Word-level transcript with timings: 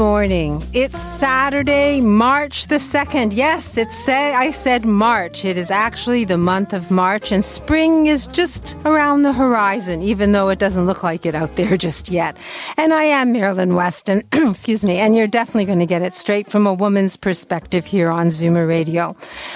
Morning. 0.00 0.62
It's 0.72 0.98
Saturday, 0.98 2.00
March 2.00 2.68
the 2.68 2.76
2nd. 2.76 3.36
Yes, 3.36 3.76
it's 3.76 3.94
say 3.94 4.32
I 4.32 4.50
said 4.50 4.86
March. 4.86 5.44
It 5.44 5.58
is 5.58 5.70
actually 5.70 6.24
the 6.24 6.38
month 6.38 6.72
of 6.72 6.90
March 6.90 7.32
and 7.32 7.44
spring 7.44 8.06
is 8.06 8.26
just 8.26 8.78
around 8.86 9.24
the 9.24 9.34
horizon 9.34 10.00
even 10.00 10.32
though 10.32 10.48
it 10.48 10.58
doesn't 10.58 10.86
look 10.86 11.02
like 11.02 11.26
it 11.26 11.34
out 11.34 11.52
there 11.56 11.76
just 11.86 12.08
yet. 12.08 12.38
And 12.78 12.94
I 12.94 13.04
am 13.04 13.34
Marilyn 13.34 13.74
Weston, 13.74 14.24
excuse 14.32 14.86
me, 14.86 14.96
and 14.96 15.14
you're 15.14 15.26
definitely 15.26 15.66
going 15.66 15.80
to 15.80 15.92
get 15.94 16.00
it 16.00 16.14
straight 16.14 16.50
from 16.50 16.66
a 16.66 16.72
woman's 16.72 17.18
perspective 17.18 17.84
here 17.84 18.10
on 18.10 18.28
Zoomer 18.28 18.66
Radio. 18.66 19.14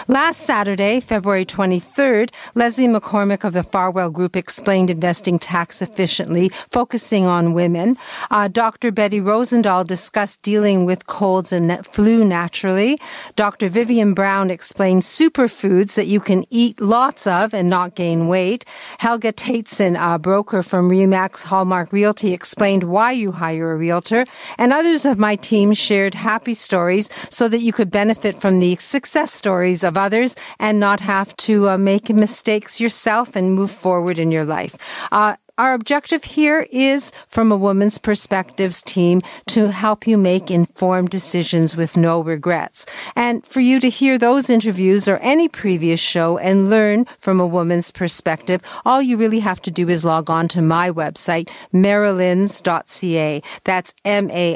Last 0.08 0.40
Saturday, 0.40 1.00
February 1.00 1.46
23rd, 1.46 2.34
Leslie 2.54 2.86
McCormick 2.86 3.44
of 3.44 3.54
the 3.54 3.62
Farwell 3.62 4.10
Group 4.10 4.36
explained 4.36 4.90
investing 4.90 5.38
tax 5.38 5.80
efficiently, 5.80 6.50
focusing 6.70 7.24
on 7.24 7.54
women. 7.54 7.96
Uh, 8.30 8.48
Dr. 8.48 8.92
Betty 8.92 9.22
Rosendahl 9.22 9.86
discussed 9.86 10.33
dealing 10.42 10.84
with 10.84 11.06
colds 11.06 11.52
and 11.52 11.84
flu 11.86 12.24
naturally. 12.24 12.98
Dr. 13.36 13.68
Vivian 13.68 14.14
Brown 14.14 14.50
explained 14.50 15.02
superfoods 15.02 15.94
that 15.94 16.06
you 16.06 16.20
can 16.20 16.44
eat 16.50 16.80
lots 16.80 17.26
of 17.26 17.54
and 17.54 17.68
not 17.68 17.94
gain 17.94 18.28
weight. 18.28 18.64
Helga 18.98 19.32
Tateson, 19.32 19.96
a 19.98 20.18
broker 20.18 20.62
from 20.62 20.90
Remax 20.90 21.44
Hallmark 21.44 21.92
Realty, 21.92 22.32
explained 22.32 22.84
why 22.84 23.12
you 23.12 23.32
hire 23.32 23.72
a 23.72 23.76
realtor. 23.76 24.24
And 24.58 24.72
others 24.72 25.04
of 25.04 25.18
my 25.18 25.36
team 25.36 25.72
shared 25.72 26.14
happy 26.14 26.54
stories 26.54 27.08
so 27.30 27.48
that 27.48 27.60
you 27.60 27.72
could 27.72 27.90
benefit 27.90 28.40
from 28.40 28.60
the 28.60 28.76
success 28.76 29.32
stories 29.32 29.84
of 29.84 29.96
others 29.96 30.34
and 30.58 30.80
not 30.80 31.00
have 31.00 31.36
to 31.36 31.68
uh, 31.68 31.78
make 31.78 32.08
mistakes 32.10 32.80
yourself 32.80 33.36
and 33.36 33.54
move 33.54 33.70
forward 33.70 34.18
in 34.18 34.30
your 34.30 34.44
life. 34.44 34.76
Uh, 35.12 35.36
our 35.56 35.72
objective 35.74 36.24
here 36.24 36.66
is, 36.70 37.12
from 37.28 37.52
a 37.52 37.56
woman's 37.56 37.98
perspectives 37.98 38.82
team, 38.82 39.22
to 39.46 39.70
help 39.70 40.06
you 40.06 40.18
make 40.18 40.50
informed 40.50 41.10
decisions 41.10 41.76
with 41.76 41.96
no 41.96 42.20
regrets. 42.20 42.86
And 43.14 43.46
for 43.46 43.60
you 43.60 43.78
to 43.80 43.88
hear 43.88 44.18
those 44.18 44.50
interviews 44.50 45.06
or 45.06 45.18
any 45.18 45.48
previous 45.48 46.00
show 46.00 46.38
and 46.38 46.68
learn 46.70 47.04
from 47.18 47.38
a 47.40 47.46
woman's 47.46 47.90
perspective, 47.90 48.62
all 48.84 49.00
you 49.00 49.16
really 49.16 49.40
have 49.40 49.62
to 49.62 49.70
do 49.70 49.88
is 49.88 50.04
log 50.04 50.28
on 50.28 50.48
to 50.48 50.60
my 50.60 50.90
website, 50.90 51.48
marilyns.ca. 51.72 53.42
That's 53.64 53.94
M-A-R-I-L-Y-N-S 54.04 54.54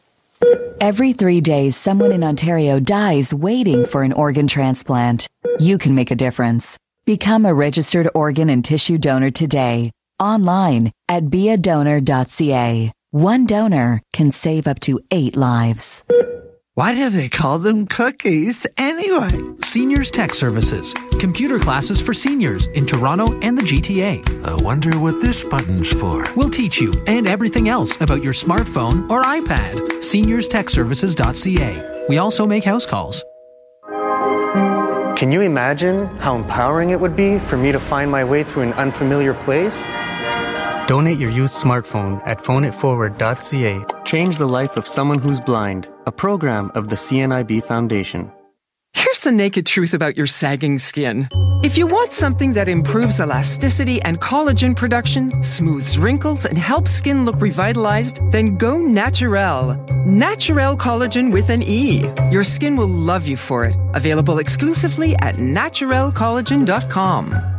Every 0.79 1.13
three 1.13 1.41
days, 1.41 1.75
someone 1.75 2.11
in 2.11 2.23
Ontario 2.23 2.79
dies 2.79 3.33
waiting 3.33 3.85
for 3.85 4.03
an 4.03 4.13
organ 4.13 4.47
transplant. 4.47 5.27
You 5.59 5.77
can 5.77 5.95
make 5.95 6.11
a 6.11 6.15
difference. 6.15 6.77
Become 7.05 7.45
a 7.45 7.53
registered 7.53 8.09
organ 8.13 8.49
and 8.49 8.63
tissue 8.63 8.97
donor 8.97 9.31
today, 9.31 9.91
online 10.19 10.91
at 11.07 11.23
beadonor.ca. 11.23 12.91
One 13.11 13.45
donor 13.45 14.01
can 14.13 14.31
save 14.31 14.67
up 14.67 14.79
to 14.81 14.99
eight 15.11 15.35
lives. 15.35 16.03
Why 16.79 16.95
do 16.95 17.09
they 17.09 17.27
call 17.27 17.59
them 17.59 17.87
cookies 17.87 18.65
anyway? 18.77 19.37
Seniors 19.61 20.09
Tech 20.09 20.33
Services. 20.33 20.93
Computer 21.19 21.59
classes 21.59 22.01
for 22.01 22.13
seniors 22.13 22.67
in 22.67 22.85
Toronto 22.85 23.37
and 23.41 23.57
the 23.57 23.63
GTA. 23.63 24.45
I 24.45 24.63
wonder 24.63 24.97
what 24.97 25.19
this 25.19 25.43
button's 25.43 25.91
for. 25.91 26.25
We'll 26.37 26.49
teach 26.49 26.79
you 26.79 26.93
and 27.05 27.27
everything 27.27 27.67
else 27.67 27.99
about 27.99 28.23
your 28.23 28.31
smartphone 28.31 29.09
or 29.09 29.23
iPad. 29.23 29.75
SeniorsTechServices.ca. 29.99 32.05
We 32.07 32.17
also 32.17 32.47
make 32.47 32.63
house 32.63 32.85
calls. 32.85 33.25
Can 35.17 35.33
you 35.33 35.41
imagine 35.41 36.07
how 36.19 36.37
empowering 36.37 36.91
it 36.91 36.99
would 37.01 37.17
be 37.17 37.39
for 37.39 37.57
me 37.57 37.73
to 37.73 37.79
find 37.81 38.09
my 38.09 38.23
way 38.23 38.45
through 38.45 38.63
an 38.63 38.71
unfamiliar 38.75 39.33
place? 39.33 39.83
Donate 40.89 41.19
your 41.19 41.29
used 41.29 41.53
smartphone 41.53 42.19
at 42.25 42.39
phoneitforward.ca. 42.39 44.03
Change 44.05 44.37
the 44.37 44.47
life 44.47 44.75
of 44.75 44.87
someone 44.87 45.19
who's 45.19 45.39
blind, 45.39 45.87
a 46.07 46.11
program 46.11 46.71
of 46.73 46.89
the 46.89 46.95
CNIB 46.95 47.63
Foundation. 47.63 48.31
Here's 48.93 49.19
the 49.19 49.31
naked 49.31 49.67
truth 49.67 49.93
about 49.93 50.17
your 50.17 50.25
sagging 50.25 50.79
skin. 50.79 51.27
If 51.63 51.77
you 51.77 51.85
want 51.85 52.11
something 52.11 52.53
that 52.53 52.67
improves 52.67 53.19
elasticity 53.19 54.01
and 54.01 54.19
collagen 54.19 54.75
production, 54.75 55.29
smooths 55.43 55.99
wrinkles, 55.99 56.47
and 56.47 56.57
helps 56.57 56.89
skin 56.89 57.23
look 57.23 57.39
revitalized, 57.39 58.19
then 58.31 58.57
go 58.57 58.79
Naturel. 58.79 59.75
Naturel 60.07 60.75
Collagen 60.75 61.31
with 61.31 61.51
an 61.51 61.61
E. 61.61 62.03
Your 62.31 62.43
skin 62.43 62.75
will 62.75 62.87
love 62.87 63.27
you 63.27 63.37
for 63.37 63.63
it. 63.63 63.77
Available 63.93 64.39
exclusively 64.39 65.15
at 65.17 65.35
naturelcollagen.com. 65.35 67.58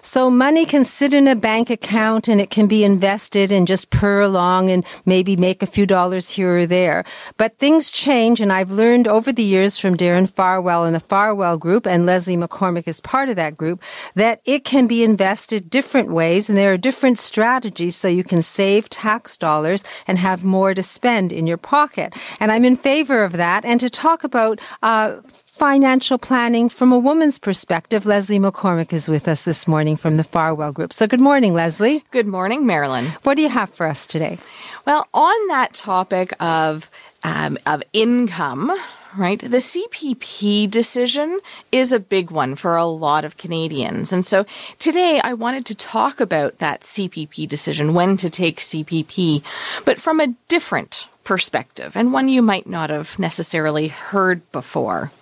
So 0.00 0.30
money 0.30 0.66
can 0.66 0.84
sit 0.84 1.14
in 1.14 1.28
a 1.28 1.36
bank 1.36 1.70
account 1.70 2.28
and 2.28 2.40
it 2.40 2.50
can 2.50 2.66
be 2.66 2.84
invested 2.84 3.52
and 3.52 3.66
just 3.66 3.90
purr 3.90 4.20
along 4.20 4.70
and 4.70 4.84
maybe 5.04 5.36
make 5.36 5.62
a 5.62 5.66
few 5.66 5.86
dollars 5.86 6.30
here 6.30 6.58
or 6.58 6.66
there. 6.66 7.04
But 7.36 7.58
things 7.58 7.90
change 7.90 8.40
and 8.40 8.52
I've 8.52 8.70
learned 8.70 9.08
over 9.08 9.32
the 9.32 9.42
years 9.42 9.78
from 9.78 9.96
Darren 9.96 10.30
Farwell 10.30 10.84
and 10.84 10.94
the 10.94 11.00
Farwell 11.00 11.56
group 11.56 11.86
and 11.86 12.06
Leslie 12.06 12.36
McCormick 12.36 12.88
is 12.88 13.00
part 13.00 13.28
of 13.28 13.36
that 13.36 13.56
group 13.56 13.82
that 14.14 14.40
it 14.44 14.64
can 14.64 14.86
be 14.86 15.02
invested 15.04 15.70
different 15.70 16.10
ways 16.10 16.48
and 16.48 16.56
there 16.56 16.72
are 16.72 16.76
different 16.78 17.18
strategies 17.18 17.96
so 17.96 18.08
you 18.08 18.24
can 18.24 18.42
save 18.42 18.88
tax 18.88 19.36
dollars 19.36 19.84
and 20.06 20.18
have 20.18 20.44
more 20.44 20.74
to 20.74 20.82
spend 20.82 21.32
in 21.32 21.46
your 21.46 21.56
pocket. 21.56 22.14
And 22.40 22.52
I'm 22.52 22.64
in 22.64 22.76
favor 22.76 23.24
of 23.24 23.32
that. 23.32 23.64
And 23.64 23.80
to 23.80 23.90
talk 23.90 24.24
about, 24.24 24.60
uh, 24.82 25.20
financial 25.54 26.18
planning 26.18 26.68
from 26.68 26.90
a 26.90 26.98
woman's 26.98 27.38
perspective. 27.38 28.04
Leslie 28.04 28.40
McCormick 28.40 28.92
is 28.92 29.08
with 29.08 29.28
us 29.28 29.44
this 29.44 29.68
morning 29.68 29.94
from 29.94 30.16
the 30.16 30.24
Farwell 30.24 30.72
Group. 30.72 30.92
So 30.92 31.06
good 31.06 31.20
morning, 31.20 31.54
Leslie. 31.54 32.04
Good 32.10 32.26
morning, 32.26 32.66
Marilyn. 32.66 33.04
What 33.22 33.36
do 33.36 33.42
you 33.42 33.48
have 33.48 33.70
for 33.70 33.86
us 33.86 34.04
today? 34.08 34.38
Well, 34.84 35.06
on 35.14 35.46
that 35.46 35.72
topic 35.72 36.32
of 36.40 36.90
um, 37.22 37.56
of 37.66 37.84
income, 37.92 38.72
right? 39.16 39.38
The 39.38 39.58
CPP 39.58 40.68
decision 40.68 41.38
is 41.70 41.92
a 41.92 42.00
big 42.00 42.32
one 42.32 42.56
for 42.56 42.76
a 42.76 42.84
lot 42.84 43.24
of 43.24 43.36
Canadians. 43.36 44.12
And 44.12 44.26
so 44.26 44.46
today 44.80 45.20
I 45.22 45.34
wanted 45.34 45.64
to 45.66 45.76
talk 45.76 46.18
about 46.18 46.58
that 46.58 46.80
CPP 46.80 47.48
decision, 47.48 47.94
when 47.94 48.16
to 48.16 48.28
take 48.28 48.58
CPP, 48.58 49.44
but 49.84 50.00
from 50.00 50.18
a 50.18 50.34
different 50.48 51.06
perspective 51.22 51.96
and 51.96 52.12
one 52.12 52.28
you 52.28 52.42
might 52.42 52.66
not 52.66 52.90
have 52.90 53.20
necessarily 53.20 53.86
heard 53.86 54.50
before. 54.50 55.12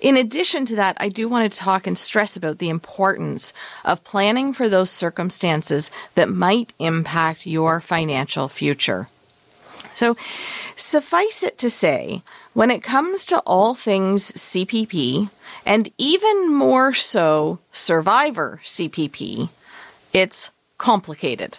In 0.00 0.16
addition 0.16 0.64
to 0.66 0.76
that, 0.76 0.96
I 1.00 1.08
do 1.08 1.28
want 1.28 1.50
to 1.50 1.58
talk 1.58 1.86
and 1.86 1.96
stress 1.96 2.36
about 2.36 2.58
the 2.58 2.68
importance 2.68 3.52
of 3.84 4.04
planning 4.04 4.52
for 4.52 4.68
those 4.68 4.90
circumstances 4.90 5.90
that 6.14 6.28
might 6.28 6.72
impact 6.78 7.46
your 7.46 7.80
financial 7.80 8.48
future. 8.48 9.08
So, 9.94 10.16
suffice 10.76 11.42
it 11.42 11.56
to 11.58 11.70
say, 11.70 12.22
when 12.52 12.70
it 12.70 12.82
comes 12.82 13.26
to 13.26 13.38
all 13.40 13.74
things 13.74 14.32
CPP, 14.32 15.30
and 15.64 15.90
even 15.98 16.52
more 16.52 16.92
so 16.92 17.60
survivor 17.72 18.60
CPP, 18.64 19.52
it's 20.12 20.50
complicated. 20.78 21.58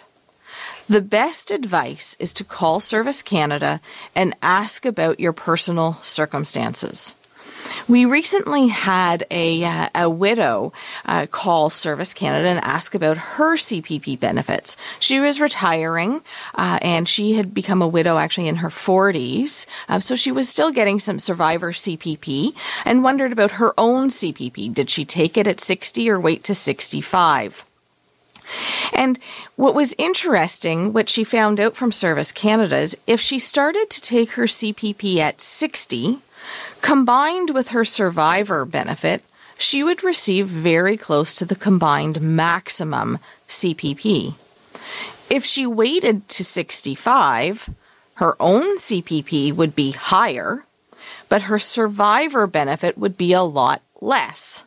The 0.88 1.02
best 1.02 1.50
advice 1.50 2.16
is 2.20 2.32
to 2.34 2.44
call 2.44 2.78
Service 2.78 3.22
Canada 3.22 3.80
and 4.14 4.34
ask 4.40 4.84
about 4.84 5.18
your 5.18 5.32
personal 5.32 5.94
circumstances. 5.94 7.14
We 7.88 8.04
recently 8.04 8.68
had 8.68 9.24
a, 9.30 9.64
uh, 9.64 9.88
a 9.94 10.10
widow 10.10 10.72
uh, 11.04 11.26
call 11.26 11.70
Service 11.70 12.14
Canada 12.14 12.48
and 12.48 12.64
ask 12.64 12.94
about 12.94 13.16
her 13.16 13.56
CPP 13.56 14.18
benefits. 14.18 14.76
She 14.98 15.20
was 15.20 15.40
retiring 15.40 16.22
uh, 16.54 16.78
and 16.82 17.08
she 17.08 17.34
had 17.34 17.54
become 17.54 17.82
a 17.82 17.88
widow 17.88 18.18
actually 18.18 18.48
in 18.48 18.56
her 18.56 18.68
40s. 18.68 19.66
Uh, 19.88 20.00
so 20.00 20.16
she 20.16 20.32
was 20.32 20.48
still 20.48 20.72
getting 20.72 20.98
some 20.98 21.18
survivor 21.18 21.72
CPP 21.72 22.56
and 22.84 23.04
wondered 23.04 23.32
about 23.32 23.52
her 23.52 23.72
own 23.78 24.08
CPP. 24.08 24.72
Did 24.74 24.90
she 24.90 25.04
take 25.04 25.36
it 25.36 25.46
at 25.46 25.60
60 25.60 26.10
or 26.10 26.20
wait 26.20 26.44
to 26.44 26.54
65? 26.54 27.64
And 28.92 29.18
what 29.56 29.74
was 29.74 29.94
interesting, 29.98 30.92
what 30.92 31.08
she 31.08 31.24
found 31.24 31.60
out 31.60 31.76
from 31.76 31.92
Service 31.92 32.32
Canada 32.32 32.76
is 32.76 32.96
if 33.06 33.20
she 33.20 33.38
started 33.38 33.90
to 33.90 34.00
take 34.00 34.32
her 34.32 34.44
CPP 34.44 35.16
at 35.18 35.40
60, 35.40 36.18
Combined 36.86 37.50
with 37.50 37.70
her 37.70 37.84
survivor 37.84 38.64
benefit, 38.64 39.24
she 39.58 39.82
would 39.82 40.04
receive 40.04 40.46
very 40.46 40.96
close 40.96 41.34
to 41.34 41.44
the 41.44 41.56
combined 41.56 42.20
maximum 42.20 43.18
CPP. 43.48 44.34
If 45.28 45.44
she 45.44 45.66
waited 45.66 46.28
to 46.28 46.44
65, 46.44 47.70
her 48.14 48.36
own 48.38 48.76
CPP 48.78 49.52
would 49.52 49.74
be 49.74 49.90
higher, 49.90 50.64
but 51.28 51.50
her 51.50 51.58
survivor 51.58 52.46
benefit 52.46 52.96
would 52.96 53.16
be 53.16 53.32
a 53.32 53.42
lot 53.42 53.82
less. 54.00 54.62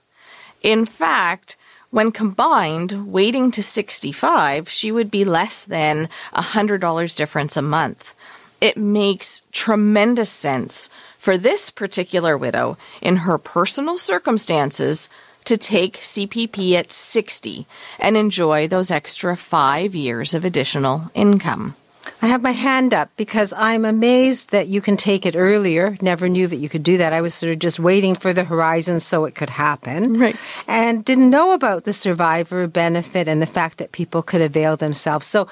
In 0.62 0.86
fact, 0.86 1.56
when 1.90 2.12
combined, 2.12 3.14
waiting 3.14 3.50
to 3.52 3.64
65, 3.64 4.68
she 4.68 4.92
would 4.92 5.10
be 5.10 5.24
less 5.24 5.64
than 5.64 6.10
$100 6.36 7.16
difference 7.16 7.56
a 7.56 7.62
month. 7.62 8.14
It 8.60 8.76
makes 8.76 9.42
tremendous 9.54 10.30
sense 10.30 10.90
for 11.30 11.38
this 11.38 11.70
particular 11.70 12.36
widow 12.36 12.76
in 13.04 13.18
her 13.18 13.38
personal 13.38 14.00
circumstances 14.00 15.10
to 15.44 15.56
take 15.58 15.98
CPP 15.98 16.74
at 16.74 16.92
60 16.92 17.68
and 18.00 18.18
enjoy 18.18 18.68
those 18.68 18.90
extra 18.90 19.38
five 19.38 19.94
years 19.94 20.34
of 20.34 20.44
additional 20.44 21.12
income. 21.14 21.76
I 22.22 22.28
have 22.28 22.42
my 22.42 22.52
hand 22.52 22.94
up 22.94 23.10
because 23.16 23.54
I'm 23.56 23.86
amazed 23.86 24.52
that 24.52 24.68
you 24.68 24.82
can 24.82 24.98
take 24.98 25.26
it 25.26 25.36
earlier. 25.36 25.98
Never 26.02 26.28
knew 26.30 26.48
that 26.48 26.58
you 26.58 26.70
could 26.70 26.84
do 26.84 26.98
that. 26.98 27.14
I 27.14 27.22
was 27.22 27.34
sort 27.34 27.54
of 27.54 27.60
just 27.60 27.80
waiting 27.80 28.16
for 28.16 28.34
the 28.34 28.44
horizon 28.44 29.00
so 29.00 29.26
it 29.26 29.36
could 29.36 29.50
happen. 29.50 30.20
Right. 30.20 30.36
And 30.68 31.04
didn't 31.06 31.30
know 31.30 31.54
about 31.54 31.86
the 31.86 31.94
survivor 31.94 32.68
benefit 32.68 33.28
and 33.28 33.42
the 33.42 33.46
fact 33.46 33.78
that 33.78 33.92
people 33.92 34.22
could 34.22 34.42
avail 34.42 34.78
themselves. 34.78 35.26
So, 35.26 35.48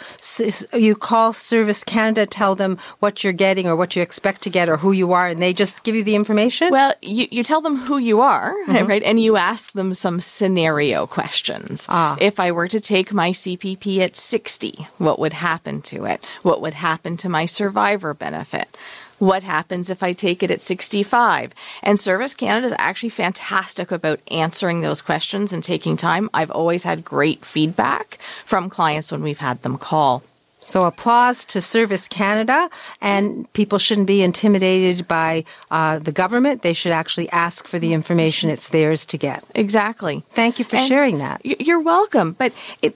you 0.73 0.95
call 0.95 1.33
Service 1.33 1.83
Canada, 1.83 2.25
tell 2.25 2.55
them 2.55 2.77
what 2.99 3.23
you're 3.23 3.33
getting 3.33 3.67
or 3.67 3.75
what 3.75 3.95
you 3.95 4.01
expect 4.01 4.41
to 4.43 4.49
get 4.49 4.69
or 4.69 4.77
who 4.77 4.91
you 4.91 5.13
are, 5.13 5.27
and 5.27 5.41
they 5.41 5.53
just 5.53 5.83
give 5.83 5.95
you 5.95 6.03
the 6.03 6.15
information? 6.15 6.71
Well, 6.71 6.93
you, 7.01 7.27
you 7.31 7.43
tell 7.43 7.61
them 7.61 7.77
who 7.77 7.97
you 7.97 8.21
are, 8.21 8.53
mm-hmm. 8.67 8.87
right? 8.87 9.03
And 9.03 9.19
you 9.19 9.37
ask 9.37 9.73
them 9.73 9.93
some 9.93 10.19
scenario 10.19 11.07
questions. 11.07 11.85
Ah. 11.89 12.17
If 12.19 12.39
I 12.39 12.51
were 12.51 12.67
to 12.67 12.79
take 12.79 13.13
my 13.13 13.31
CPP 13.31 13.99
at 13.99 14.15
60, 14.15 14.87
what 14.97 15.19
would 15.19 15.33
happen 15.33 15.81
to 15.83 16.05
it? 16.05 16.23
What 16.47 16.61
would 16.61 16.75
happen 16.75 17.17
to 17.17 17.27
my 17.27 17.45
survivor 17.45 18.13
benefit? 18.13 18.77
What 19.19 19.43
happens 19.43 19.89
if 19.89 20.01
I 20.01 20.13
take 20.13 20.41
it 20.41 20.49
at 20.49 20.61
65? 20.61 21.53
And 21.83 21.99
Service 21.99 22.33
Canada 22.33 22.67
is 22.67 22.75
actually 22.77 23.09
fantastic 23.09 23.91
about 23.91 24.21
answering 24.31 24.79
those 24.79 25.01
questions 25.01 25.51
and 25.51 25.61
taking 25.61 25.97
time. 25.97 26.29
I've 26.33 26.49
always 26.49 26.83
had 26.83 27.03
great 27.03 27.43
feedback 27.43 28.17
from 28.45 28.69
clients 28.69 29.11
when 29.11 29.23
we've 29.23 29.39
had 29.39 29.61
them 29.63 29.77
call. 29.77 30.23
So 30.59 30.85
applause 30.85 31.43
to 31.45 31.59
Service 31.59 32.07
Canada, 32.07 32.69
and 33.01 33.51
people 33.51 33.77
shouldn't 33.77 34.07
be 34.07 34.21
intimidated 34.21 35.05
by 35.05 35.43
uh, 35.69 35.99
the 35.99 36.13
government. 36.13 36.61
They 36.61 36.71
should 36.71 36.93
actually 36.93 37.29
ask 37.31 37.67
for 37.67 37.77
the 37.77 37.91
information. 37.91 38.49
It's 38.49 38.69
theirs 38.69 39.05
to 39.07 39.17
get. 39.17 39.43
Exactly. 39.53 40.23
Thank 40.29 40.59
you 40.59 40.65
for 40.65 40.77
and 40.77 40.87
sharing 40.87 41.17
that. 41.17 41.41
You're 41.43 41.81
welcome. 41.81 42.31
But 42.39 42.53
it 42.81 42.95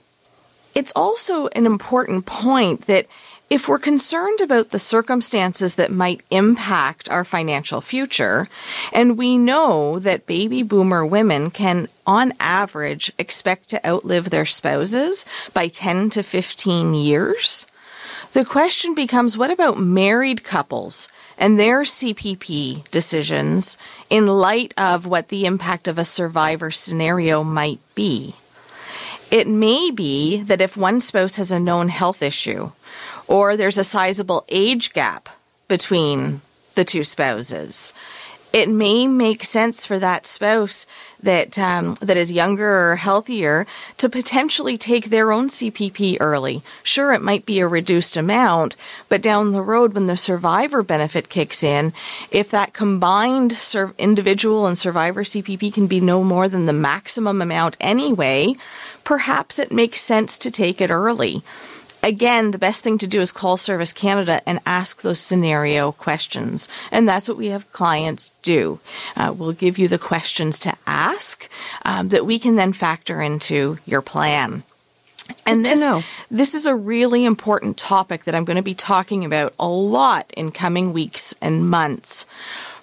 it's 0.74 0.92
also 0.96 1.48
an 1.48 1.66
important 1.66 2.26
point 2.26 2.82
that 2.82 3.06
if 3.52 3.68
we're 3.68 3.78
concerned 3.78 4.40
about 4.40 4.70
the 4.70 4.78
circumstances 4.78 5.74
that 5.74 5.92
might 5.92 6.22
impact 6.30 7.06
our 7.10 7.22
financial 7.22 7.82
future, 7.82 8.48
and 8.94 9.18
we 9.18 9.36
know 9.36 9.98
that 9.98 10.24
baby 10.24 10.62
boomer 10.62 11.04
women 11.04 11.50
can, 11.50 11.86
on 12.06 12.32
average, 12.40 13.12
expect 13.18 13.68
to 13.68 13.86
outlive 13.86 14.30
their 14.30 14.46
spouses 14.46 15.26
by 15.52 15.68
10 15.68 16.08
to 16.08 16.22
15 16.22 16.94
years, 16.94 17.66
the 18.32 18.42
question 18.42 18.94
becomes 18.94 19.36
what 19.36 19.50
about 19.50 19.78
married 19.78 20.44
couples 20.44 21.10
and 21.36 21.58
their 21.58 21.82
CPP 21.82 22.90
decisions 22.90 23.76
in 24.08 24.26
light 24.26 24.72
of 24.78 25.04
what 25.04 25.28
the 25.28 25.44
impact 25.44 25.88
of 25.88 25.98
a 25.98 26.06
survivor 26.06 26.70
scenario 26.70 27.44
might 27.44 27.80
be? 27.94 28.34
It 29.30 29.46
may 29.46 29.90
be 29.90 30.42
that 30.42 30.62
if 30.62 30.74
one 30.74 31.00
spouse 31.00 31.36
has 31.36 31.50
a 31.50 31.60
known 31.60 31.88
health 31.88 32.22
issue, 32.22 32.70
or 33.32 33.56
there's 33.56 33.78
a 33.78 33.84
sizable 33.84 34.44
age 34.50 34.92
gap 34.92 35.26
between 35.66 36.42
the 36.74 36.84
two 36.84 37.02
spouses. 37.02 37.94
it 38.52 38.68
may 38.68 39.06
make 39.06 39.42
sense 39.42 39.86
for 39.86 39.98
that 39.98 40.26
spouse 40.26 40.84
that 41.22 41.58
um, 41.58 41.94
that 42.02 42.18
is 42.18 42.30
younger 42.30 42.90
or 42.90 42.96
healthier 42.96 43.66
to 43.96 44.10
potentially 44.10 44.76
take 44.76 45.06
their 45.06 45.32
own 45.32 45.48
CPP 45.48 46.18
early. 46.20 46.62
Sure, 46.82 47.14
it 47.14 47.22
might 47.22 47.46
be 47.46 47.60
a 47.60 47.66
reduced 47.66 48.14
amount, 48.18 48.76
but 49.08 49.22
down 49.22 49.52
the 49.52 49.62
road, 49.62 49.94
when 49.94 50.04
the 50.04 50.18
survivor 50.18 50.82
benefit 50.82 51.30
kicks 51.30 51.62
in, 51.62 51.94
if 52.30 52.50
that 52.50 52.74
combined 52.74 53.52
sur- 53.52 53.94
individual 53.96 54.66
and 54.66 54.76
survivor 54.76 55.24
CPP 55.24 55.72
can 55.72 55.86
be 55.86 56.02
no 56.02 56.22
more 56.22 56.46
than 56.50 56.66
the 56.66 56.74
maximum 56.74 57.40
amount 57.40 57.78
anyway, 57.80 58.54
perhaps 59.04 59.58
it 59.58 59.72
makes 59.72 60.02
sense 60.02 60.36
to 60.36 60.50
take 60.50 60.82
it 60.82 60.90
early 60.90 61.42
again, 62.02 62.50
the 62.50 62.58
best 62.58 62.82
thing 62.82 62.98
to 62.98 63.06
do 63.06 63.20
is 63.20 63.32
call 63.32 63.56
Service 63.56 63.92
Canada 63.92 64.40
and 64.46 64.60
ask 64.66 65.02
those 65.02 65.20
scenario 65.20 65.92
questions. 65.92 66.68
And 66.90 67.08
that's 67.08 67.28
what 67.28 67.38
we 67.38 67.48
have 67.48 67.72
clients 67.72 68.30
do. 68.42 68.80
Uh, 69.16 69.34
we'll 69.36 69.52
give 69.52 69.78
you 69.78 69.88
the 69.88 69.98
questions 69.98 70.58
to 70.60 70.74
ask 70.86 71.48
um, 71.84 72.08
that 72.08 72.26
we 72.26 72.38
can 72.38 72.56
then 72.56 72.72
factor 72.72 73.20
into 73.20 73.78
your 73.86 74.02
plan. 74.02 74.64
And 75.46 75.64
this, 75.64 75.80
this 76.30 76.54
is 76.54 76.66
a 76.66 76.74
really 76.74 77.24
important 77.24 77.76
topic 77.76 78.24
that 78.24 78.34
I'm 78.34 78.44
going 78.44 78.56
to 78.56 78.62
be 78.62 78.74
talking 78.74 79.24
about 79.24 79.54
a 79.58 79.68
lot 79.68 80.30
in 80.36 80.50
coming 80.50 80.92
weeks 80.92 81.34
and 81.40 81.68
months. 81.70 82.26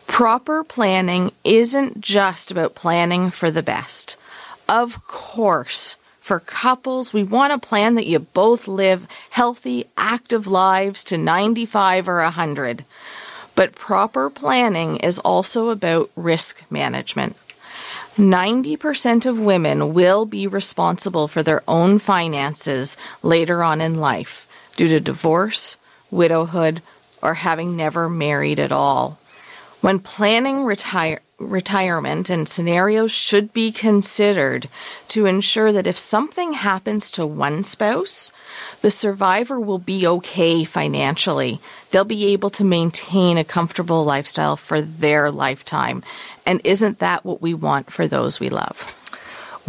Proper 0.07 0.63
planning 0.63 1.31
isn't 1.43 2.01
just 2.01 2.49
about 2.49 2.75
planning 2.75 3.29
for 3.29 3.51
the 3.51 3.61
best. 3.61 4.17
Of 4.67 5.05
course, 5.05 5.97
for 6.29 6.39
couples, 6.39 7.12
we 7.12 7.24
want 7.24 7.53
a 7.53 7.57
plan 7.57 7.95
that 7.95 8.05
you 8.05 8.19
both 8.19 8.67
live 8.67 9.07
healthy, 9.31 9.86
active 9.98 10.45
lives 10.45 11.03
to 11.03 11.17
95 11.17 12.07
or 12.07 12.21
100. 12.21 12.86
But 13.55 13.74
proper 13.74 14.29
planning 14.29 14.98
is 14.98 15.17
also 15.17 15.69
about 15.69 16.12
risk 16.15 16.63
management. 16.69 17.36
90% 18.15 19.25
of 19.25 19.39
women 19.39 19.91
will 19.91 20.27
be 20.27 20.45
responsible 20.45 21.27
for 21.27 21.41
their 21.41 21.63
own 21.67 21.98
finances 21.98 22.95
later 23.24 23.63
on 23.63 23.81
in 23.81 23.95
life 23.95 24.45
due 24.75 24.88
to 24.88 25.00
divorce, 25.00 25.77
widowhood, 26.12 26.83
or 27.24 27.33
having 27.33 27.75
never 27.75 28.07
married 28.07 28.59
at 28.59 28.71
all. 28.71 29.17
When 29.81 29.98
planning 29.98 30.63
retire, 30.63 31.21
retirement 31.39 32.29
and 32.29 32.48
scenarios 32.48 33.12
should 33.12 33.53
be 33.53 33.72
considered 33.72 34.67
to 35.08 35.25
ensure 35.25 35.72
that 35.72 35.88
if 35.88 35.98
something 35.98 36.53
happens 36.53 37.10
to 37.12 37.25
one 37.25 37.63
spouse, 37.63 38.31
the 38.81 38.91
survivor 38.91 39.60
will 39.60 39.79
be 39.79 40.05
okay 40.05 40.63
financially. 40.63 41.60
They'll 41.91 42.03
be 42.03 42.34
able 42.34 42.50
to 42.51 42.63
maintain 42.63 43.38
a 43.38 43.43
comfortable 43.43 44.03
lifestyle 44.03 44.58
for 44.58 44.81
their 44.81 45.31
lifetime. 45.31 46.03
And 46.46 46.62
isn't 46.63 47.00
that 47.00 47.25
what 47.25 47.41
we 47.41 47.53
want 47.53 47.91
for 47.91 48.08
those 48.08 48.39
we 48.39 48.50
love? 48.50 48.99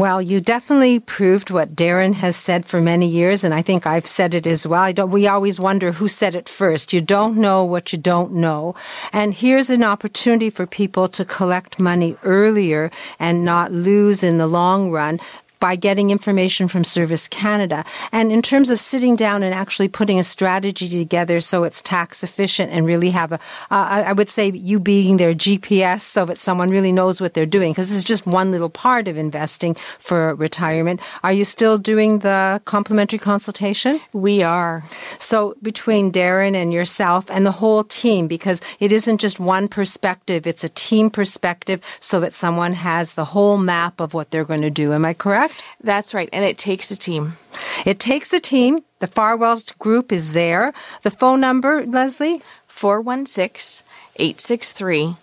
Well, 0.00 0.22
you 0.22 0.40
definitely 0.40 0.98
proved 0.98 1.50
what 1.50 1.76
Darren 1.76 2.14
has 2.14 2.34
said 2.34 2.64
for 2.64 2.80
many 2.80 3.06
years, 3.06 3.44
and 3.44 3.52
I 3.52 3.60
think 3.60 3.86
I've 3.86 4.06
said 4.06 4.34
it 4.34 4.46
as 4.46 4.66
well. 4.66 4.90
We 5.06 5.26
always 5.26 5.60
wonder 5.60 5.92
who 5.92 6.08
said 6.08 6.34
it 6.34 6.48
first. 6.48 6.94
You 6.94 7.02
don't 7.02 7.36
know 7.36 7.64
what 7.64 7.92
you 7.92 7.98
don't 7.98 8.32
know. 8.32 8.74
And 9.12 9.34
here's 9.34 9.68
an 9.68 9.84
opportunity 9.84 10.48
for 10.48 10.66
people 10.66 11.06
to 11.08 11.26
collect 11.26 11.78
money 11.78 12.16
earlier 12.22 12.90
and 13.18 13.44
not 13.44 13.72
lose 13.72 14.22
in 14.22 14.38
the 14.38 14.46
long 14.46 14.90
run 14.90 15.20
by 15.60 15.76
getting 15.76 16.10
information 16.10 16.66
from 16.66 16.84
Service 16.84 17.28
Canada. 17.28 17.84
And 18.12 18.32
in 18.32 18.42
terms 18.42 18.70
of 18.70 18.80
sitting 18.80 19.14
down 19.14 19.42
and 19.42 19.54
actually 19.54 19.88
putting 19.88 20.18
a 20.18 20.24
strategy 20.24 20.88
together 20.88 21.40
so 21.40 21.64
it's 21.64 21.82
tax 21.82 22.24
efficient 22.24 22.72
and 22.72 22.86
really 22.86 23.10
have 23.10 23.32
a, 23.32 23.34
uh, 23.70 24.04
I 24.06 24.12
would 24.12 24.30
say 24.30 24.50
you 24.50 24.80
being 24.80 25.18
their 25.18 25.34
GPS 25.34 26.00
so 26.00 26.24
that 26.24 26.38
someone 26.38 26.70
really 26.70 26.92
knows 26.92 27.20
what 27.20 27.34
they're 27.34 27.46
doing 27.46 27.72
because 27.72 27.90
this 27.90 27.98
is 27.98 28.04
just 28.04 28.26
one 28.26 28.50
little 28.50 28.70
part 28.70 29.06
of 29.06 29.18
investing 29.18 29.74
for 29.98 30.34
retirement. 30.34 31.00
Are 31.22 31.32
you 31.32 31.44
still 31.44 31.76
doing 31.76 32.20
the 32.20 32.62
complimentary 32.64 33.18
consultation? 33.18 34.00
We 34.12 34.42
are. 34.42 34.82
So 35.18 35.54
between 35.62 36.10
Darren 36.10 36.54
and 36.54 36.72
yourself 36.72 37.30
and 37.30 37.44
the 37.44 37.52
whole 37.52 37.84
team, 37.84 38.26
because 38.26 38.62
it 38.80 38.92
isn't 38.92 39.18
just 39.18 39.38
one 39.38 39.68
perspective, 39.68 40.46
it's 40.46 40.64
a 40.64 40.68
team 40.70 41.10
perspective 41.10 41.82
so 42.00 42.18
that 42.20 42.32
someone 42.32 42.72
has 42.72 43.14
the 43.14 43.26
whole 43.26 43.58
map 43.58 44.00
of 44.00 44.14
what 44.14 44.30
they're 44.30 44.44
going 44.44 44.62
to 44.62 44.70
do. 44.70 44.92
Am 44.92 45.04
I 45.04 45.12
correct? 45.12 45.49
Correct? 45.50 45.64
That's 45.82 46.14
right. 46.14 46.28
And 46.32 46.44
it 46.44 46.58
takes 46.58 46.90
a 46.90 46.96
team. 46.96 47.36
It 47.84 47.98
takes 47.98 48.32
a 48.32 48.40
team. 48.40 48.84
The 49.00 49.06
Farwell 49.06 49.62
group 49.78 50.12
is 50.12 50.32
there. 50.32 50.72
The 51.02 51.10
phone 51.10 51.40
number, 51.40 51.86
Leslie? 51.86 52.42
416 52.66 53.86
863 54.16 55.16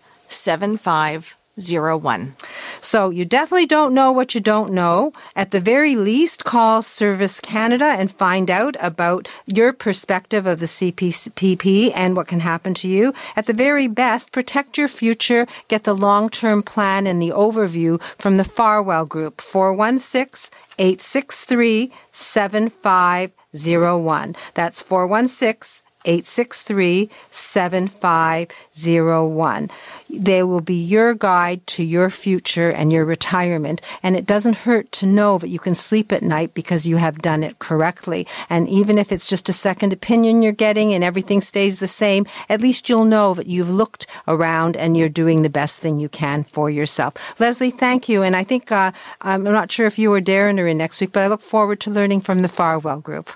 01. 1.57 2.35
So 2.81 3.09
you 3.09 3.25
definitely 3.25 3.65
don't 3.65 3.93
know 3.93 4.11
what 4.11 4.35
you 4.35 4.41
don't 4.41 4.71
know. 4.71 5.13
At 5.35 5.51
the 5.51 5.59
very 5.59 5.95
least, 5.95 6.43
call 6.43 6.81
Service 6.81 7.41
Canada 7.41 7.85
and 7.85 8.11
find 8.11 8.51
out 8.51 8.75
about 8.79 9.27
your 9.45 9.73
perspective 9.73 10.45
of 10.45 10.59
the 10.59 10.65
CPP 10.65 11.91
and 11.95 12.15
what 12.15 12.27
can 12.27 12.41
happen 12.41 12.73
to 12.75 12.87
you. 12.87 13.13
At 13.35 13.47
the 13.47 13.53
very 13.53 13.87
best, 13.87 14.31
protect 14.31 14.77
your 14.77 14.87
future, 14.87 15.47
get 15.67 15.83
the 15.83 15.95
long-term 15.95 16.63
plan 16.63 17.07
and 17.07 17.21
the 17.21 17.29
overview 17.29 18.01
from 18.17 18.35
the 18.35 18.43
Farwell 18.43 19.05
Group, 19.05 19.41
416 19.41 20.51
863 20.79 21.91
7501. 22.11 24.35
That's 24.53 24.81
416 24.81 25.86
863 26.07 27.09
7501. 27.29 29.69
They 30.09 30.41
will 30.41 30.61
be 30.61 30.75
your 30.75 31.13
guide 31.13 31.67
to 31.67 31.83
your 31.83 32.09
future 32.09 32.71
and 32.71 32.93
your 32.93 33.05
retirement. 33.05 33.81
And 34.01 34.15
it 34.15 34.25
doesn't 34.25 34.59
hurt 34.59 34.89
to 34.93 35.05
know 35.05 35.37
that 35.37 35.49
you 35.49 35.59
can 35.59 35.75
sleep 35.75 36.13
at 36.13 36.23
night 36.23 36.53
because 36.53 36.87
you 36.87 36.95
have 36.97 37.17
done 37.19 37.43
it 37.43 37.59
correctly. 37.59 38.25
And 38.49 38.69
even 38.69 38.97
if 38.97 39.11
it's 39.11 39.27
just 39.27 39.49
a 39.49 39.53
second 39.53 39.91
opinion 39.93 40.41
you're 40.41 40.53
getting 40.53 40.93
and 40.93 41.03
everything 41.03 41.41
stays 41.41 41.79
the 41.79 41.87
same, 41.87 42.25
at 42.49 42.61
least 42.61 42.87
you'll 42.87 43.03
know 43.05 43.33
that 43.33 43.47
you've 43.47 43.69
looked 43.69 44.07
around 44.27 44.77
and 44.77 44.95
you're 44.95 45.09
doing 45.09 45.41
the 45.41 45.49
best 45.49 45.81
thing 45.81 45.97
you 45.97 46.09
can 46.09 46.43
for 46.43 46.69
yourself. 46.69 47.39
Leslie, 47.39 47.71
thank 47.71 48.07
you. 48.07 48.21
And 48.23 48.35
I 48.35 48.43
think, 48.43 48.71
uh, 48.71 48.91
I'm 49.21 49.43
not 49.43 49.71
sure 49.71 49.85
if 49.85 49.99
you 49.99 50.11
or 50.13 50.21
Darren 50.21 50.59
are 50.59 50.67
in 50.67 50.77
next 50.77 51.01
week, 51.01 51.11
but 51.11 51.23
I 51.23 51.27
look 51.27 51.41
forward 51.41 51.79
to 51.81 51.91
learning 51.91 52.21
from 52.21 52.41
the 52.41 52.47
Farwell 52.47 53.01
group. 53.01 53.31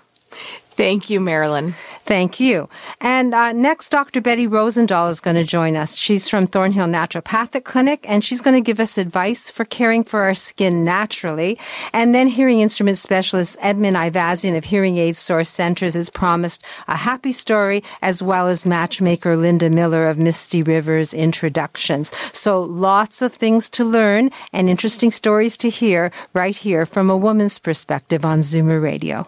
Thank 0.73 1.09
you, 1.09 1.19
Marilyn. 1.19 1.75
Thank 2.05 2.39
you. 2.39 2.69
And 3.01 3.33
uh, 3.33 3.51
next, 3.51 3.89
Dr. 3.89 4.21
Betty 4.21 4.47
Rosendahl 4.47 5.09
is 5.09 5.19
going 5.19 5.35
to 5.35 5.43
join 5.43 5.75
us. 5.75 5.97
She's 5.97 6.29
from 6.29 6.47
Thornhill 6.47 6.87
Naturopathic 6.87 7.65
Clinic, 7.65 8.05
and 8.09 8.23
she's 8.23 8.39
going 8.41 8.55
to 8.55 8.65
give 8.65 8.79
us 8.79 8.97
advice 8.97 9.51
for 9.51 9.65
caring 9.65 10.05
for 10.05 10.21
our 10.21 10.33
skin 10.33 10.85
naturally. 10.85 11.59
And 11.93 12.15
then, 12.15 12.27
hearing 12.27 12.61
instrument 12.61 12.97
specialist 12.97 13.57
Edmund 13.61 13.97
Ivazian 13.97 14.57
of 14.57 14.63
Hearing 14.63 14.97
Aid 14.97 15.17
Source 15.17 15.49
Centers 15.49 15.95
is 15.95 16.09
promised 16.09 16.65
a 16.87 16.95
happy 16.95 17.33
story, 17.33 17.83
as 18.01 18.23
well 18.23 18.47
as 18.47 18.65
matchmaker 18.65 19.35
Linda 19.35 19.69
Miller 19.69 20.07
of 20.07 20.17
Misty 20.17 20.63
Rivers 20.63 21.13
Introductions. 21.13 22.15
So, 22.31 22.61
lots 22.61 23.21
of 23.21 23.33
things 23.33 23.69
to 23.71 23.83
learn 23.83 24.31
and 24.53 24.69
interesting 24.69 25.11
stories 25.11 25.57
to 25.57 25.69
hear 25.69 26.11
right 26.33 26.55
here 26.55 26.85
from 26.85 27.09
a 27.09 27.17
woman's 27.17 27.59
perspective 27.59 28.23
on 28.23 28.39
Zoomer 28.39 28.81
Radio. 28.81 29.27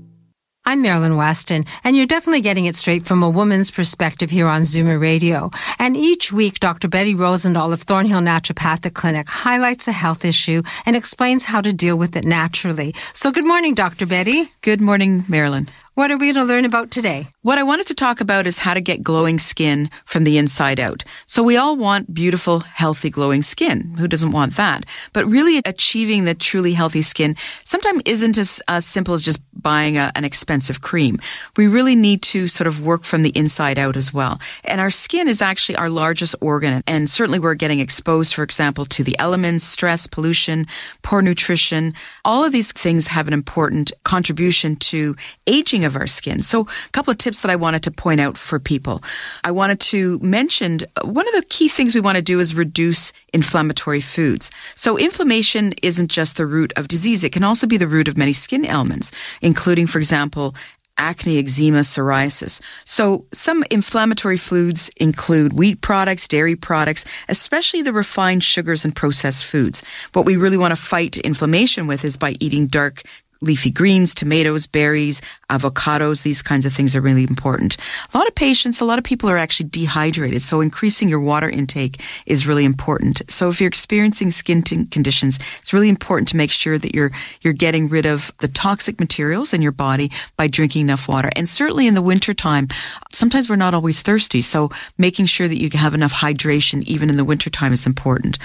I'm 0.63 0.83
Marilyn 0.83 1.17
Weston, 1.17 1.63
and 1.83 1.97
you're 1.97 2.05
definitely 2.05 2.41
getting 2.41 2.65
it 2.65 2.75
straight 2.75 3.07
from 3.07 3.23
a 3.23 3.29
woman's 3.29 3.71
perspective 3.71 4.29
here 4.29 4.47
on 4.47 4.61
Zoomer 4.61 5.01
Radio. 5.01 5.49
And 5.79 5.97
each 5.97 6.31
week, 6.31 6.59
Dr. 6.59 6.87
Betty 6.87 7.15
Rosendahl 7.15 7.73
of 7.73 7.81
Thornhill 7.81 8.21
Naturopathic 8.21 8.93
Clinic 8.93 9.27
highlights 9.27 9.87
a 9.87 9.91
health 9.91 10.23
issue 10.23 10.61
and 10.85 10.95
explains 10.95 11.45
how 11.45 11.61
to 11.61 11.73
deal 11.73 11.97
with 11.97 12.15
it 12.15 12.25
naturally. 12.25 12.93
So 13.13 13.31
good 13.31 13.45
morning, 13.45 13.73
Dr. 13.73 14.05
Betty. 14.05 14.51
Good 14.61 14.81
morning, 14.81 15.25
Marilyn. 15.27 15.67
What 15.93 16.09
are 16.09 16.17
we 16.17 16.31
going 16.31 16.47
to 16.47 16.53
learn 16.53 16.63
about 16.63 16.89
today? 16.89 17.27
What 17.41 17.57
I 17.57 17.63
wanted 17.63 17.85
to 17.87 17.93
talk 17.93 18.21
about 18.21 18.47
is 18.47 18.59
how 18.59 18.73
to 18.73 18.79
get 18.79 19.03
glowing 19.03 19.39
skin 19.39 19.89
from 20.05 20.23
the 20.23 20.37
inside 20.37 20.79
out. 20.79 21.03
So 21.25 21.43
we 21.43 21.57
all 21.57 21.75
want 21.75 22.13
beautiful, 22.13 22.61
healthy, 22.61 23.09
glowing 23.09 23.43
skin. 23.43 23.95
Who 23.99 24.07
doesn't 24.07 24.31
want 24.31 24.55
that? 24.55 24.85
But 25.11 25.25
really 25.25 25.61
achieving 25.65 26.23
the 26.23 26.33
truly 26.33 26.71
healthy 26.71 27.01
skin 27.01 27.35
sometimes 27.65 28.03
isn't 28.05 28.37
as, 28.37 28.61
as 28.69 28.85
simple 28.85 29.13
as 29.13 29.21
just 29.21 29.41
buying 29.53 29.97
a, 29.97 30.13
an 30.15 30.23
expensive 30.23 30.79
cream. 30.79 31.19
We 31.57 31.67
really 31.67 31.95
need 31.95 32.21
to 32.23 32.47
sort 32.47 32.67
of 32.67 32.81
work 32.81 33.03
from 33.03 33.23
the 33.23 33.37
inside 33.37 33.77
out 33.77 33.97
as 33.97 34.13
well. 34.13 34.39
And 34.63 34.79
our 34.79 34.91
skin 34.91 35.27
is 35.27 35.41
actually 35.41 35.75
our 35.75 35.89
largest 35.89 36.35
organ. 36.39 36.81
And 36.87 37.09
certainly 37.09 37.37
we're 37.37 37.53
getting 37.53 37.81
exposed, 37.81 38.33
for 38.33 38.43
example, 38.43 38.85
to 38.85 39.03
the 39.03 39.19
elements, 39.19 39.65
stress, 39.65 40.07
pollution, 40.07 40.67
poor 41.01 41.21
nutrition. 41.21 41.93
All 42.23 42.45
of 42.45 42.53
these 42.53 42.71
things 42.71 43.07
have 43.07 43.27
an 43.27 43.33
important 43.33 43.91
contribution 44.03 44.77
to 44.77 45.17
aging 45.47 45.80
of 45.85 45.95
our 45.95 46.07
skin. 46.07 46.41
So 46.41 46.61
a 46.61 46.89
couple 46.91 47.11
of 47.11 47.17
tips 47.17 47.41
that 47.41 47.51
I 47.51 47.55
wanted 47.55 47.83
to 47.83 47.91
point 47.91 48.21
out 48.21 48.37
for 48.37 48.59
people. 48.59 49.03
I 49.43 49.51
wanted 49.51 49.79
to 49.91 50.19
mention 50.19 50.79
uh, 50.95 51.07
one 51.07 51.27
of 51.27 51.33
the 51.33 51.45
key 51.49 51.67
things 51.67 51.95
we 51.95 52.01
want 52.01 52.15
to 52.15 52.21
do 52.21 52.39
is 52.39 52.55
reduce 52.55 53.13
inflammatory 53.33 54.01
foods. 54.01 54.51
So 54.75 54.97
inflammation 54.97 55.73
isn't 55.81 56.09
just 56.09 56.37
the 56.37 56.45
root 56.45 56.73
of 56.75 56.87
disease. 56.87 57.23
It 57.23 57.31
can 57.31 57.43
also 57.43 57.67
be 57.67 57.77
the 57.77 57.87
root 57.87 58.07
of 58.07 58.17
many 58.17 58.33
skin 58.33 58.65
ailments, 58.65 59.11
including, 59.41 59.87
for 59.87 59.99
example, 59.99 60.55
acne, 60.97 61.39
eczema, 61.39 61.79
psoriasis. 61.79 62.61
So 62.85 63.25
some 63.33 63.63
inflammatory 63.71 64.37
foods 64.37 64.89
include 64.97 65.53
wheat 65.53 65.81
products, 65.81 66.27
dairy 66.27 66.55
products, 66.55 67.05
especially 67.27 67.81
the 67.81 67.93
refined 67.93 68.43
sugars 68.43 68.85
and 68.85 68.95
processed 68.95 69.45
foods. 69.45 69.83
What 70.13 70.25
we 70.25 70.35
really 70.35 70.57
want 70.57 70.73
to 70.73 70.75
fight 70.75 71.17
inflammation 71.17 71.87
with 71.87 72.05
is 72.05 72.17
by 72.17 72.35
eating 72.39 72.67
dark 72.67 73.03
leafy 73.41 73.71
greens, 73.71 74.13
tomatoes, 74.13 74.67
berries, 74.67 75.21
avocados, 75.49 76.23
these 76.23 76.41
kinds 76.41 76.65
of 76.65 76.73
things 76.73 76.95
are 76.95 77.01
really 77.01 77.23
important. 77.23 77.75
A 78.13 78.17
lot 78.17 78.27
of 78.27 78.35
patients, 78.35 78.79
a 78.79 78.85
lot 78.85 78.99
of 78.99 79.03
people 79.03 79.29
are 79.29 79.37
actually 79.37 79.69
dehydrated, 79.69 80.41
so 80.41 80.61
increasing 80.61 81.09
your 81.09 81.19
water 81.19 81.49
intake 81.49 82.01
is 82.25 82.45
really 82.45 82.65
important. 82.65 83.21
So 83.29 83.49
if 83.49 83.59
you're 83.59 83.67
experiencing 83.67 84.31
skin 84.31 84.61
t- 84.61 84.85
conditions, 84.85 85.39
it's 85.59 85.73
really 85.73 85.89
important 85.89 86.27
to 86.29 86.37
make 86.37 86.51
sure 86.51 86.77
that 86.77 86.93
you're 86.93 87.11
you're 87.41 87.53
getting 87.53 87.89
rid 87.89 88.05
of 88.05 88.31
the 88.39 88.47
toxic 88.47 88.99
materials 88.99 89.53
in 89.53 89.61
your 89.61 89.71
body 89.71 90.11
by 90.37 90.47
drinking 90.47 90.81
enough 90.81 91.07
water. 91.07 91.29
And 91.35 91.49
certainly 91.49 91.87
in 91.87 91.95
the 91.95 92.01
wintertime, 92.01 92.67
sometimes 93.11 93.49
we're 93.49 93.55
not 93.55 93.73
always 93.73 94.01
thirsty, 94.01 94.41
so 94.41 94.69
making 94.97 95.25
sure 95.25 95.47
that 95.47 95.59
you 95.59 95.69
have 95.73 95.95
enough 95.95 96.13
hydration 96.13 96.83
even 96.83 97.09
in 97.09 97.17
the 97.17 97.25
wintertime 97.25 97.73
is 97.73 97.85
important. 97.87 98.37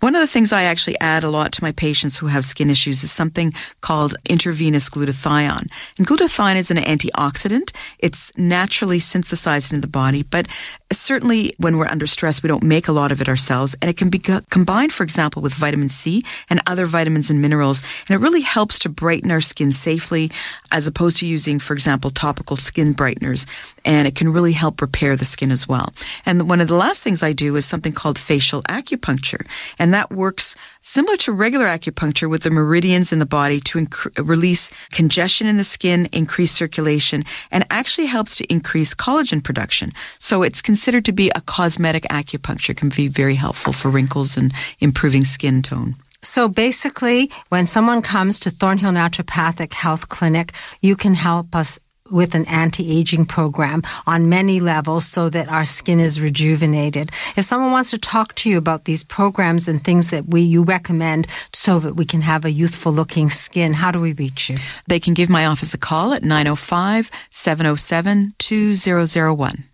One 0.00 0.14
of 0.14 0.20
the 0.20 0.26
things 0.26 0.52
I 0.52 0.64
actually 0.64 0.98
add 1.00 1.24
a 1.24 1.30
lot 1.30 1.52
to 1.52 1.62
my 1.62 1.72
patients 1.72 2.18
who 2.18 2.26
have 2.26 2.44
skin 2.44 2.68
issues 2.68 3.02
is 3.04 3.12
something 3.12 3.54
called 3.80 4.16
intravenous 4.40 4.88
glutathione. 4.88 5.70
And 5.98 6.06
glutathione 6.06 6.56
is 6.56 6.70
an 6.70 6.78
antioxidant. 6.78 7.72
It's 7.98 8.32
naturally 8.38 8.98
synthesized 8.98 9.70
in 9.72 9.82
the 9.82 9.86
body, 9.86 10.22
but 10.22 10.48
certainly 10.90 11.54
when 11.58 11.76
we're 11.76 11.86
under 11.86 12.06
stress, 12.06 12.42
we 12.42 12.48
don't 12.48 12.62
make 12.62 12.88
a 12.88 12.92
lot 12.92 13.12
of 13.12 13.20
it 13.20 13.28
ourselves. 13.28 13.76
And 13.82 13.90
it 13.90 13.98
can 13.98 14.08
be 14.08 14.18
combined, 14.18 14.94
for 14.94 15.04
example, 15.04 15.42
with 15.42 15.52
vitamin 15.52 15.90
C 15.90 16.24
and 16.48 16.62
other 16.66 16.86
vitamins 16.86 17.28
and 17.28 17.42
minerals. 17.42 17.82
And 18.08 18.14
it 18.14 18.22
really 18.22 18.40
helps 18.40 18.78
to 18.80 18.88
brighten 18.88 19.30
our 19.30 19.42
skin 19.42 19.72
safely 19.72 20.30
as 20.72 20.86
opposed 20.86 21.18
to 21.18 21.26
using, 21.26 21.58
for 21.58 21.74
example, 21.74 22.10
topical 22.10 22.56
skin 22.56 22.94
brighteners. 22.94 23.46
And 23.84 24.08
it 24.08 24.14
can 24.14 24.32
really 24.32 24.52
help 24.52 24.80
repair 24.80 25.16
the 25.16 25.24
skin 25.26 25.50
as 25.50 25.68
well. 25.68 25.92
And 26.24 26.48
one 26.48 26.62
of 26.62 26.68
the 26.68 26.76
last 26.76 27.02
things 27.02 27.22
I 27.22 27.32
do 27.32 27.56
is 27.56 27.66
something 27.66 27.92
called 27.92 28.18
facial 28.18 28.62
acupuncture. 28.62 29.46
And 29.78 29.92
that 29.92 30.10
works 30.10 30.56
similar 30.80 31.18
to 31.18 31.32
regular 31.32 31.66
acupuncture 31.66 32.28
with 32.28 32.42
the 32.42 32.50
meridians 32.50 33.12
in 33.12 33.18
the 33.18 33.26
body 33.26 33.60
to 33.60 33.78
inc- 33.78 34.26
release 34.30 34.70
congestion 34.92 35.46
in 35.46 35.56
the 35.56 35.64
skin, 35.64 36.08
increase 36.12 36.52
circulation, 36.52 37.24
and 37.50 37.66
actually 37.70 38.06
helps 38.06 38.36
to 38.36 38.44
increase 38.52 38.94
collagen 38.94 39.42
production. 39.42 39.92
So 40.18 40.42
it's 40.42 40.62
considered 40.62 41.04
to 41.06 41.12
be 41.12 41.30
a 41.34 41.40
cosmetic 41.42 42.04
acupuncture, 42.04 42.76
can 42.76 42.88
be 42.88 43.08
very 43.08 43.34
helpful 43.34 43.72
for 43.72 43.90
wrinkles 43.90 44.36
and 44.36 44.52
improving 44.80 45.24
skin 45.24 45.62
tone. 45.62 45.96
So 46.22 46.48
basically, 46.48 47.30
when 47.48 47.66
someone 47.66 48.02
comes 48.02 48.38
to 48.40 48.50
Thornhill 48.50 48.92
Naturopathic 48.92 49.72
Health 49.72 50.08
Clinic, 50.08 50.52
you 50.80 50.94
can 50.94 51.14
help 51.14 51.56
us 51.56 51.78
with 52.10 52.34
an 52.34 52.44
anti-aging 52.46 53.26
program 53.26 53.82
on 54.06 54.28
many 54.28 54.60
levels 54.60 55.06
so 55.06 55.28
that 55.30 55.48
our 55.48 55.64
skin 55.64 56.00
is 56.00 56.20
rejuvenated. 56.20 57.10
If 57.36 57.44
someone 57.44 57.72
wants 57.72 57.90
to 57.90 57.98
talk 57.98 58.34
to 58.36 58.50
you 58.50 58.58
about 58.58 58.84
these 58.84 59.04
programs 59.04 59.68
and 59.68 59.82
things 59.82 60.10
that 60.10 60.26
we 60.26 60.40
you 60.42 60.62
recommend 60.62 61.26
so 61.52 61.78
that 61.78 61.94
we 61.94 62.04
can 62.04 62.22
have 62.22 62.44
a 62.44 62.50
youthful 62.50 62.92
looking 62.92 63.30
skin, 63.30 63.72
how 63.72 63.90
do 63.90 64.00
we 64.00 64.12
reach 64.12 64.50
you? 64.50 64.58
They 64.86 65.00
can 65.00 65.14
give 65.14 65.28
my 65.28 65.46
office 65.46 65.74
a 65.74 65.78
call 65.78 66.12
at 66.12 66.22
905 66.22 67.10
707 67.30 68.34
2001. 68.38 69.69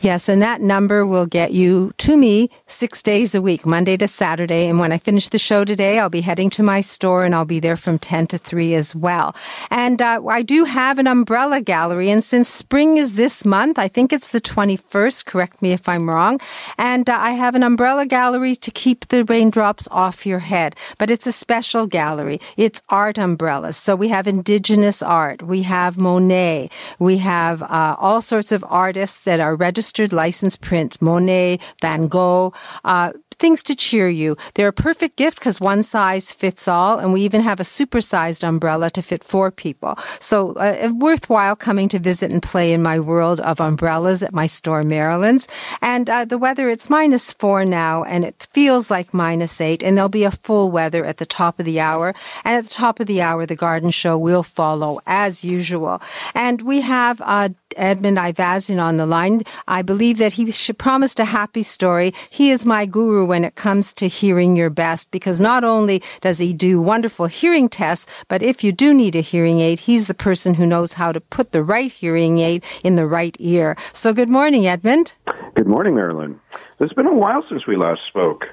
Yes, 0.00 0.28
and 0.28 0.42
that 0.42 0.60
number 0.60 1.06
will 1.06 1.26
get 1.26 1.52
you 1.52 1.92
to 1.98 2.16
me 2.16 2.50
six 2.66 3.02
days 3.02 3.34
a 3.34 3.42
week, 3.42 3.66
Monday 3.66 3.96
to 3.96 4.08
Saturday. 4.08 4.68
And 4.68 4.78
when 4.78 4.92
I 4.92 4.98
finish 4.98 5.28
the 5.28 5.38
show 5.38 5.64
today, 5.64 5.98
I'll 5.98 6.10
be 6.10 6.20
heading 6.20 6.50
to 6.50 6.62
my 6.62 6.80
store 6.80 7.24
and 7.24 7.34
I'll 7.34 7.44
be 7.44 7.60
there 7.60 7.76
from 7.76 7.98
10 7.98 8.26
to 8.28 8.38
3 8.38 8.74
as 8.74 8.94
well. 8.94 9.34
And 9.70 10.00
uh, 10.00 10.22
I 10.28 10.42
do 10.42 10.64
have 10.64 10.98
an 10.98 11.06
umbrella 11.06 11.60
gallery. 11.60 12.10
And 12.10 12.22
since 12.22 12.48
spring 12.48 12.96
is 12.96 13.14
this 13.14 13.44
month, 13.44 13.78
I 13.78 13.88
think 13.88 14.12
it's 14.12 14.30
the 14.30 14.40
21st, 14.40 15.24
correct 15.24 15.62
me 15.62 15.72
if 15.72 15.88
I'm 15.88 16.08
wrong. 16.08 16.40
And 16.78 17.08
uh, 17.08 17.16
I 17.18 17.32
have 17.32 17.54
an 17.54 17.62
umbrella 17.62 18.06
gallery 18.06 18.54
to 18.56 18.70
keep 18.70 19.08
the 19.08 19.24
raindrops 19.24 19.88
off 19.90 20.26
your 20.26 20.40
head. 20.40 20.76
But 20.98 21.10
it's 21.10 21.26
a 21.26 21.32
special 21.32 21.86
gallery. 21.86 22.40
It's 22.56 22.82
art 22.88 23.18
umbrellas. 23.18 23.76
So 23.76 23.96
we 23.96 24.08
have 24.08 24.26
indigenous 24.26 25.02
art. 25.02 25.42
We 25.42 25.62
have 25.62 25.98
Monet. 25.98 26.70
We 26.98 27.18
have 27.18 27.62
uh, 27.62 27.96
all 27.98 28.20
sorts 28.20 28.52
of 28.52 28.64
artists 28.68 29.20
that 29.24 29.40
are 29.40 29.56
registered 29.66 30.12
licensed 30.12 30.60
print, 30.60 30.90
Monet, 31.00 31.58
Van 31.82 32.06
Gogh, 32.06 32.52
uh, 32.84 33.10
things 33.38 33.62
to 33.64 33.74
cheer 33.74 34.08
you. 34.08 34.36
They're 34.54 34.74
a 34.76 34.82
perfect 34.88 35.16
gift 35.16 35.38
because 35.38 35.60
one 35.60 35.82
size 35.82 36.32
fits 36.32 36.68
all, 36.68 36.98
and 36.98 37.12
we 37.12 37.20
even 37.22 37.42
have 37.42 37.60
a 37.60 37.64
supersized 37.64 38.42
umbrella 38.46 38.90
to 38.90 39.02
fit 39.02 39.22
four 39.24 39.50
people. 39.50 39.92
So 40.20 40.52
uh, 40.54 40.90
worthwhile 40.94 41.56
coming 41.56 41.88
to 41.90 41.98
visit 41.98 42.30
and 42.32 42.42
play 42.42 42.72
in 42.72 42.82
my 42.82 42.98
world 42.98 43.40
of 43.40 43.60
umbrellas 43.60 44.22
at 44.22 44.32
my 44.32 44.46
store, 44.46 44.82
Marilyn's. 44.82 45.48
And 45.82 46.08
uh, 46.08 46.24
the 46.24 46.38
weather, 46.38 46.68
it's 46.68 46.88
minus 46.88 47.32
four 47.32 47.64
now, 47.64 48.04
and 48.04 48.24
it 48.24 48.46
feels 48.52 48.90
like 48.90 49.12
minus 49.12 49.60
eight, 49.60 49.82
and 49.82 49.96
there'll 49.96 50.08
be 50.08 50.24
a 50.24 50.30
full 50.46 50.70
weather 50.70 51.04
at 51.04 51.18
the 51.18 51.26
top 51.26 51.58
of 51.58 51.66
the 51.66 51.80
hour. 51.80 52.14
And 52.44 52.54
at 52.56 52.64
the 52.64 52.74
top 52.74 53.00
of 53.00 53.06
the 53.06 53.20
hour, 53.20 53.44
the 53.46 53.56
garden 53.56 53.90
show 53.90 54.16
will 54.16 54.42
follow 54.42 55.00
as 55.06 55.44
usual. 55.44 56.00
And 56.34 56.62
we 56.62 56.80
have 56.82 57.20
uh, 57.20 57.50
Edmund 57.76 58.18
Ivazian 58.18 58.82
on 58.82 58.96
the 58.96 59.06
line. 59.06 59.42
I 59.68 59.82
believe 59.82 60.18
that 60.18 60.34
he 60.34 60.52
promised 60.78 61.20
a 61.20 61.24
happy 61.24 61.62
story. 61.62 62.14
He 62.30 62.50
is 62.50 62.64
my 62.66 62.86
guru 62.86 63.24
when 63.24 63.44
it 63.44 63.54
comes 63.54 63.92
to 63.94 64.08
hearing 64.08 64.56
your 64.56 64.70
best 64.70 65.10
because 65.10 65.40
not 65.40 65.64
only 65.64 66.02
does 66.20 66.38
he 66.38 66.52
do 66.52 66.80
wonderful 66.80 67.26
hearing 67.26 67.68
tests, 67.68 68.06
but 68.28 68.42
if 68.42 68.64
you 68.64 68.72
do 68.72 68.92
need 68.92 69.16
a 69.16 69.20
hearing 69.20 69.60
aid, 69.60 69.80
he's 69.80 70.06
the 70.06 70.14
person 70.14 70.54
who 70.54 70.66
knows 70.66 70.94
how 70.94 71.12
to 71.12 71.20
put 71.20 71.52
the 71.52 71.62
right 71.62 71.92
hearing 71.92 72.38
aid 72.38 72.64
in 72.82 72.96
the 72.96 73.06
right 73.06 73.36
ear. 73.38 73.76
So 73.92 74.12
good 74.12 74.28
morning, 74.28 74.66
Edmund. 74.66 75.14
Good 75.54 75.66
morning, 75.66 75.94
Marilyn. 75.94 76.40
It's 76.78 76.92
been 76.92 77.06
a 77.06 77.14
while 77.14 77.42
since 77.48 77.66
we 77.66 77.76
last 77.76 78.00
spoke. 78.06 78.44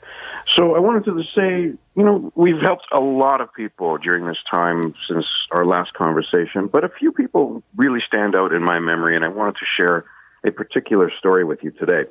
So 0.55 0.75
I 0.75 0.79
wanted 0.79 1.05
to 1.05 1.23
say, 1.35 1.77
you 1.95 2.03
know, 2.03 2.31
we've 2.35 2.61
helped 2.61 2.85
a 2.93 3.01
lot 3.01 3.41
of 3.41 3.53
people 3.53 3.97
during 3.97 4.25
this 4.25 4.37
time 4.51 4.93
since 5.09 5.25
our 5.51 5.65
last 5.65 5.93
conversation, 5.93 6.67
but 6.67 6.83
a 6.83 6.89
few 6.89 7.11
people 7.11 7.63
really 7.75 7.99
stand 8.07 8.35
out 8.35 8.53
in 8.53 8.63
my 8.63 8.79
memory, 8.79 9.15
and 9.15 9.25
I 9.25 9.29
wanted 9.29 9.55
to 9.55 9.65
share 9.77 10.05
a 10.45 10.51
particular 10.51 11.11
story 11.19 11.43
with 11.43 11.63
you 11.63 11.71
today. 11.71 12.03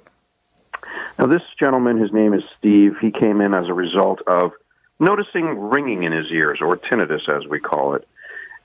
Now, 1.19 1.27
this 1.27 1.43
gentleman, 1.59 1.99
his 1.99 2.13
name 2.13 2.35
is 2.35 2.43
Steve, 2.59 2.97
he 3.01 3.11
came 3.11 3.41
in 3.41 3.55
as 3.55 3.69
a 3.69 3.75
result 3.75 4.21
of 4.27 4.53
noticing 4.99 5.59
ringing 5.59 6.03
in 6.03 6.13
his 6.13 6.27
ears, 6.31 6.59
or 6.61 6.77
tinnitus 6.77 7.29
as 7.29 7.47
we 7.47 7.59
call 7.59 7.95
it. 7.95 8.07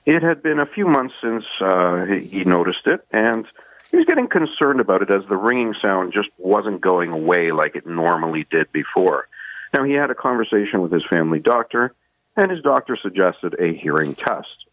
It 0.04 0.22
had 0.22 0.42
been 0.42 0.58
a 0.58 0.66
few 0.66 0.86
months 0.86 1.14
since 1.20 1.44
uh, 1.60 2.04
he 2.06 2.44
noticed 2.44 2.86
it, 2.86 3.06
and 3.10 3.46
he 3.90 3.96
was 3.96 4.06
getting 4.06 4.28
concerned 4.28 4.80
about 4.80 5.02
it 5.02 5.10
as 5.10 5.24
the 5.28 5.36
ringing 5.36 5.74
sound 5.80 6.12
just 6.12 6.28
wasn't 6.38 6.80
going 6.80 7.10
away 7.10 7.52
like 7.52 7.74
it 7.74 7.86
normally 7.86 8.46
did 8.50 8.70
before. 8.72 9.28
Now, 9.72 9.84
he 9.84 9.92
had 9.92 10.10
a 10.10 10.14
conversation 10.14 10.82
with 10.82 10.92
his 10.92 11.04
family 11.06 11.38
doctor, 11.38 11.92
and 12.36 12.50
his 12.50 12.62
doctor 12.62 12.96
suggested 13.00 13.56
a 13.58 13.74
hearing 13.74 14.14
test. 14.14 14.66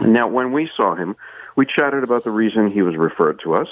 Now, 0.00 0.28
when 0.28 0.52
we 0.52 0.70
saw 0.76 0.94
him, 0.94 1.16
we 1.56 1.66
chatted 1.66 2.04
about 2.04 2.24
the 2.24 2.30
reason 2.30 2.70
he 2.70 2.82
was 2.82 2.96
referred 2.96 3.40
to 3.40 3.54
us, 3.54 3.68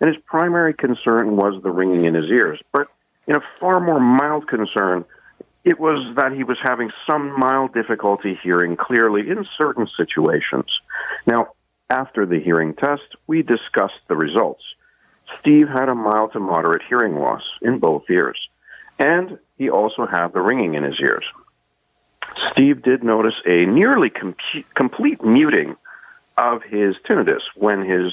and 0.00 0.12
his 0.12 0.22
primary 0.26 0.74
concern 0.74 1.36
was 1.36 1.62
the 1.62 1.70
ringing 1.70 2.04
in 2.04 2.14
his 2.14 2.26
ears. 2.26 2.60
But 2.72 2.88
in 3.26 3.36
a 3.36 3.42
far 3.58 3.80
more 3.80 4.00
mild 4.00 4.48
concern, 4.48 5.04
it 5.64 5.78
was 5.78 6.14
that 6.16 6.32
he 6.32 6.44
was 6.44 6.58
having 6.62 6.90
some 7.06 7.38
mild 7.38 7.74
difficulty 7.74 8.38
hearing 8.42 8.76
clearly 8.76 9.28
in 9.28 9.46
certain 9.56 9.88
situations. 9.96 10.66
Now, 11.26 11.48
after 11.90 12.26
the 12.26 12.40
hearing 12.40 12.74
test, 12.74 13.16
we 13.26 13.42
discussed 13.42 14.00
the 14.08 14.16
results. 14.16 14.62
Steve 15.40 15.68
had 15.68 15.88
a 15.88 15.94
mild 15.94 16.32
to 16.32 16.40
moderate 16.40 16.82
hearing 16.88 17.16
loss 17.16 17.42
in 17.62 17.78
both 17.78 18.04
ears, 18.10 18.38
and 18.98 19.38
he 19.56 19.70
also 19.70 20.06
had 20.06 20.28
the 20.28 20.40
ringing 20.40 20.74
in 20.74 20.82
his 20.82 20.98
ears. 21.00 21.24
Steve 22.50 22.82
did 22.82 23.02
notice 23.02 23.34
a 23.46 23.64
nearly 23.66 24.10
com- 24.10 24.36
complete 24.74 25.22
muting 25.24 25.76
of 26.36 26.62
his 26.62 26.94
tinnitus 27.08 27.42
when 27.56 27.84
his 27.84 28.12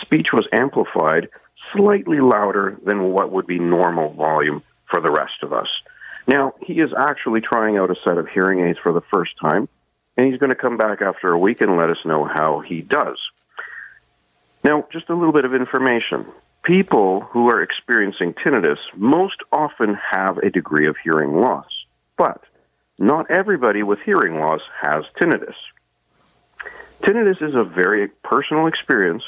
speech 0.00 0.28
was 0.32 0.46
amplified 0.52 1.28
slightly 1.72 2.20
louder 2.20 2.78
than 2.84 3.10
what 3.10 3.32
would 3.32 3.46
be 3.46 3.58
normal 3.58 4.12
volume 4.12 4.62
for 4.86 5.00
the 5.00 5.10
rest 5.10 5.42
of 5.42 5.52
us. 5.52 5.68
Now, 6.26 6.54
he 6.62 6.80
is 6.80 6.90
actually 6.96 7.40
trying 7.40 7.78
out 7.78 7.90
a 7.90 7.96
set 8.06 8.18
of 8.18 8.28
hearing 8.28 8.60
aids 8.60 8.78
for 8.82 8.92
the 8.92 9.02
first 9.12 9.32
time, 9.42 9.68
and 10.18 10.26
he's 10.26 10.40
going 10.40 10.50
to 10.50 10.56
come 10.56 10.76
back 10.76 11.00
after 11.00 11.28
a 11.28 11.38
week 11.38 11.60
and 11.60 11.78
let 11.78 11.90
us 11.90 12.04
know 12.04 12.24
how 12.24 12.58
he 12.58 12.82
does. 12.82 13.16
Now, 14.64 14.84
just 14.92 15.08
a 15.08 15.14
little 15.14 15.32
bit 15.32 15.44
of 15.44 15.54
information. 15.54 16.26
People 16.64 17.20
who 17.20 17.48
are 17.48 17.62
experiencing 17.62 18.34
tinnitus 18.34 18.78
most 18.96 19.36
often 19.52 19.96
have 20.10 20.38
a 20.38 20.50
degree 20.50 20.88
of 20.88 20.96
hearing 21.02 21.40
loss, 21.40 21.70
but 22.16 22.42
not 22.98 23.30
everybody 23.30 23.84
with 23.84 24.00
hearing 24.04 24.40
loss 24.40 24.60
has 24.82 25.04
tinnitus. 25.22 25.54
Tinnitus 27.00 27.40
is 27.40 27.54
a 27.54 27.62
very 27.62 28.08
personal 28.24 28.66
experience, 28.66 29.22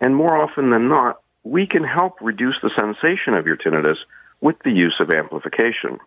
and 0.00 0.16
more 0.16 0.42
often 0.42 0.70
than 0.70 0.88
not, 0.88 1.20
we 1.42 1.66
can 1.66 1.84
help 1.84 2.14
reduce 2.22 2.56
the 2.62 2.70
sensation 2.74 3.36
of 3.36 3.46
your 3.46 3.58
tinnitus 3.58 3.98
with 4.40 4.56
the 4.64 4.70
use 4.70 4.96
of 5.00 5.10
amplification. 5.10 5.98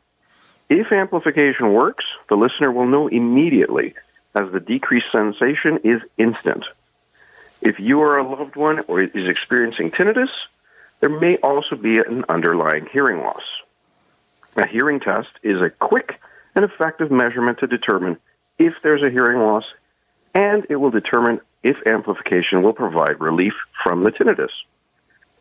If 0.69 0.91
amplification 0.91 1.71
works, 1.71 2.03
the 2.29 2.35
listener 2.35 2.71
will 2.71 2.87
know 2.87 3.07
immediately, 3.07 3.93
as 4.37 4.51
the 4.51 4.59
decreased 4.59 5.11
sensation 5.11 5.79
is 5.83 6.01
instant. 6.17 6.63
If 7.61 7.79
you 7.79 7.97
or 7.97 8.17
a 8.17 8.27
loved 8.27 8.55
one 8.55 8.81
or 8.87 9.01
is 9.01 9.27
experiencing 9.27 9.91
tinnitus, 9.91 10.29
there 10.99 11.09
may 11.09 11.37
also 11.37 11.75
be 11.75 11.97
an 11.97 12.23
underlying 12.29 12.87
hearing 12.91 13.19
loss. 13.19 13.41
A 14.55 14.67
hearing 14.67 14.99
test 14.99 15.29
is 15.41 15.59
a 15.61 15.69
quick 15.69 16.19
and 16.55 16.63
effective 16.63 17.11
measurement 17.11 17.59
to 17.59 17.67
determine 17.67 18.17
if 18.59 18.73
there's 18.83 19.03
a 19.03 19.09
hearing 19.09 19.39
loss, 19.39 19.63
and 20.33 20.65
it 20.69 20.75
will 20.75 20.91
determine 20.91 21.39
if 21.63 21.77
amplification 21.87 22.61
will 22.61 22.73
provide 22.73 23.19
relief 23.19 23.53
from 23.83 24.03
the 24.03 24.11
tinnitus. 24.11 24.53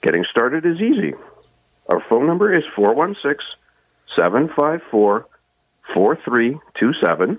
Getting 0.02 0.24
started 0.30 0.64
is 0.64 0.80
easy. 0.80 1.14
Our 1.88 2.00
phone 2.08 2.26
number 2.26 2.52
is 2.52 2.64
416 2.74 3.44
754 4.14 5.26
4327. 5.94 7.38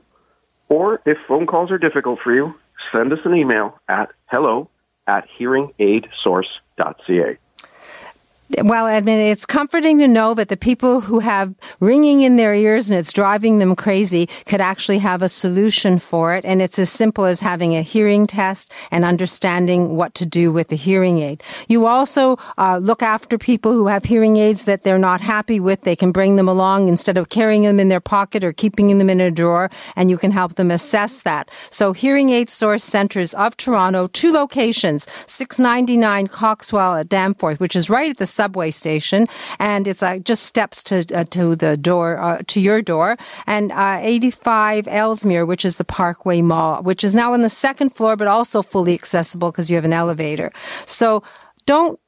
Or 0.69 1.01
if 1.05 1.17
phone 1.27 1.45
calls 1.45 1.71
are 1.71 1.77
difficult 1.77 2.19
for 2.23 2.33
you, 2.33 2.53
send 2.93 3.11
us 3.13 3.19
an 3.25 3.35
email 3.35 3.79
at 3.87 4.09
hello 4.27 4.69
at 5.07 5.27
hearingaidsource.ca. 5.39 7.37
Well, 8.49 8.87
Edmund, 8.87 9.21
it's 9.21 9.45
comforting 9.45 9.99
to 9.99 10.07
know 10.07 10.33
that 10.33 10.47
the 10.47 10.55
people 10.55 11.01
who 11.01 11.19
have 11.19 11.53
ringing 11.81 12.21
in 12.21 12.37
their 12.37 12.53
ears 12.53 12.89
and 12.89 12.97
it's 12.97 13.11
driving 13.11 13.59
them 13.59 13.75
crazy 13.75 14.27
could 14.45 14.61
actually 14.61 14.99
have 14.99 15.21
a 15.21 15.27
solution 15.27 15.99
for 15.99 16.33
it. 16.33 16.45
And 16.45 16.61
it's 16.61 16.79
as 16.79 16.89
simple 16.89 17.25
as 17.25 17.41
having 17.41 17.75
a 17.75 17.81
hearing 17.81 18.25
test 18.25 18.71
and 18.89 19.03
understanding 19.03 19.97
what 19.97 20.13
to 20.15 20.25
do 20.25 20.49
with 20.53 20.69
the 20.69 20.77
hearing 20.77 21.19
aid. 21.19 21.43
You 21.67 21.87
also 21.87 22.37
uh, 22.57 22.77
look 22.81 23.03
after 23.03 23.37
people 23.37 23.73
who 23.73 23.87
have 23.87 24.05
hearing 24.05 24.37
aids 24.37 24.63
that 24.63 24.83
they're 24.83 24.97
not 24.97 25.19
happy 25.19 25.59
with. 25.59 25.81
They 25.81 25.97
can 25.97 26.13
bring 26.13 26.37
them 26.37 26.47
along 26.47 26.87
instead 26.87 27.17
of 27.17 27.27
carrying 27.27 27.63
them 27.63 27.81
in 27.81 27.89
their 27.89 27.99
pocket 27.99 28.45
or 28.45 28.53
keeping 28.53 28.97
them 28.97 29.09
in 29.09 29.19
a 29.19 29.29
drawer, 29.29 29.69
and 29.97 30.09
you 30.09 30.17
can 30.17 30.31
help 30.31 30.55
them 30.55 30.71
assess 30.71 31.21
that. 31.23 31.51
So, 31.69 31.91
Hearing 31.91 32.29
Aid 32.29 32.49
Source 32.49 32.83
Centers 32.83 33.33
of 33.33 33.57
Toronto, 33.57 34.07
two 34.07 34.31
locations, 34.31 35.05
699 35.27 36.27
Coxwell 36.27 36.95
at 36.95 37.09
Danforth, 37.09 37.59
which 37.59 37.75
is 37.75 37.89
right 37.89 38.11
at 38.11 38.17
the 38.17 38.36
subway 38.37 38.71
station, 38.71 39.27
and 39.59 39.87
it's 39.87 40.03
uh, 40.03 40.19
just 40.19 40.43
steps 40.43 40.83
to 40.83 40.95
uh, 41.13 41.25
to 41.37 41.55
the 41.55 41.75
door 41.75 42.17
uh, 42.17 42.41
to 42.47 42.59
your 42.61 42.81
door, 42.81 43.17
and 43.45 43.71
uh, 43.71 43.99
85 44.01 44.87
Ellesmere, 44.87 45.45
which 45.45 45.65
is 45.65 45.77
the 45.77 45.83
Parkway 45.83 46.41
Mall, 46.41 46.83
which 46.83 47.03
is 47.03 47.13
now 47.13 47.33
on 47.33 47.41
the 47.41 47.49
second 47.49 47.89
floor, 47.89 48.15
but 48.15 48.27
also 48.27 48.61
fully 48.61 48.93
accessible 48.93 49.51
because 49.51 49.69
you 49.69 49.75
have 49.75 49.85
an 49.85 49.93
elevator. 49.93 50.51
So 50.85 51.23
don't 51.65 51.99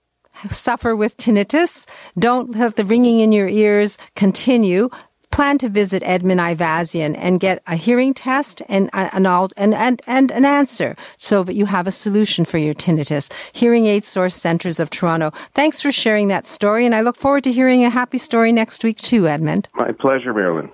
suffer 0.51 0.95
with 0.95 1.17
tinnitus. 1.17 1.85
Don't 2.17 2.55
have 2.55 2.75
the 2.75 2.85
ringing 2.85 3.19
in 3.19 3.31
your 3.31 3.49
ears 3.49 3.97
continue 4.15 4.89
plan 5.31 5.57
to 5.59 5.69
visit 5.69 6.03
Edmund 6.05 6.39
Ivazian 6.39 7.15
and 7.17 7.39
get 7.39 7.61
a 7.67 7.75
hearing 7.75 8.13
test 8.13 8.61
and 8.67 8.89
uh, 8.93 9.09
an, 9.13 9.25
and, 9.25 9.73
and, 9.73 10.01
and 10.07 10.31
an 10.31 10.45
answer 10.45 10.95
so 11.17 11.43
that 11.43 11.53
you 11.53 11.65
have 11.65 11.87
a 11.87 11.91
solution 11.91 12.45
for 12.45 12.57
your 12.57 12.73
tinnitus. 12.73 13.31
Hearing 13.53 13.85
Aid 13.85 14.03
Source 14.03 14.35
Centers 14.35 14.79
of 14.79 14.89
Toronto. 14.89 15.31
Thanks 15.53 15.81
for 15.81 15.91
sharing 15.91 16.27
that 16.29 16.47
story, 16.47 16.85
and 16.85 16.95
I 16.95 17.01
look 17.01 17.15
forward 17.15 17.43
to 17.45 17.51
hearing 17.51 17.83
a 17.83 17.89
happy 17.89 18.17
story 18.17 18.51
next 18.51 18.83
week 18.83 18.97
too, 18.97 19.27
Edmund. 19.27 19.67
My 19.75 19.91
pleasure, 19.91 20.33
Marilyn. 20.33 20.71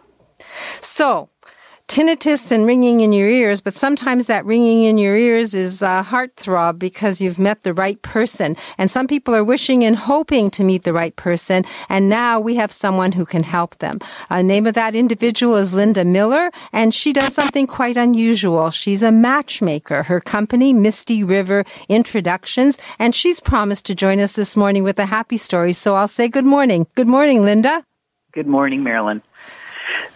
So, 0.81 1.29
tinnitus 1.87 2.51
and 2.51 2.65
ringing 2.65 2.99
in 2.99 3.13
your 3.13 3.29
ears, 3.29 3.61
but 3.61 3.73
sometimes 3.73 4.27
that 4.27 4.45
ringing 4.45 4.83
in 4.83 4.97
your 4.97 5.15
ears 5.15 5.53
is 5.53 5.81
a 5.81 6.05
heartthrob 6.07 6.79
because 6.79 7.21
you've 7.21 7.39
met 7.39 7.63
the 7.63 7.73
right 7.73 8.01
person. 8.01 8.55
And 8.77 8.89
some 8.89 9.07
people 9.07 9.33
are 9.35 9.43
wishing 9.43 9.83
and 9.83 9.95
hoping 9.95 10.49
to 10.51 10.63
meet 10.63 10.83
the 10.83 10.93
right 10.93 11.15
person, 11.15 11.63
and 11.89 12.09
now 12.09 12.39
we 12.39 12.55
have 12.55 12.71
someone 12.71 13.11
who 13.13 13.25
can 13.25 13.43
help 13.43 13.77
them. 13.77 13.99
The 14.29 14.35
uh, 14.35 14.41
name 14.41 14.67
of 14.67 14.73
that 14.73 14.95
individual 14.95 15.55
is 15.55 15.73
Linda 15.73 16.05
Miller, 16.05 16.51
and 16.73 16.93
she 16.93 17.13
does 17.13 17.33
something 17.33 17.67
quite 17.67 17.97
unusual. 17.97 18.71
She's 18.71 19.03
a 19.03 19.11
matchmaker. 19.11 20.03
Her 20.03 20.19
company, 20.19 20.73
Misty 20.73 21.23
River 21.23 21.65
Introductions, 21.87 22.77
and 22.99 23.13
she's 23.13 23.39
promised 23.39 23.85
to 23.85 23.95
join 23.95 24.19
us 24.19 24.33
this 24.33 24.55
morning 24.55 24.83
with 24.83 24.99
a 24.99 25.05
happy 25.05 25.37
story. 25.37 25.73
So 25.73 25.95
I'll 25.95 26.07
say 26.07 26.27
good 26.27 26.45
morning. 26.45 26.87
Good 26.95 27.07
morning, 27.07 27.45
Linda. 27.45 27.83
Good 28.33 28.47
morning, 28.47 28.83
Marilyn. 28.83 29.21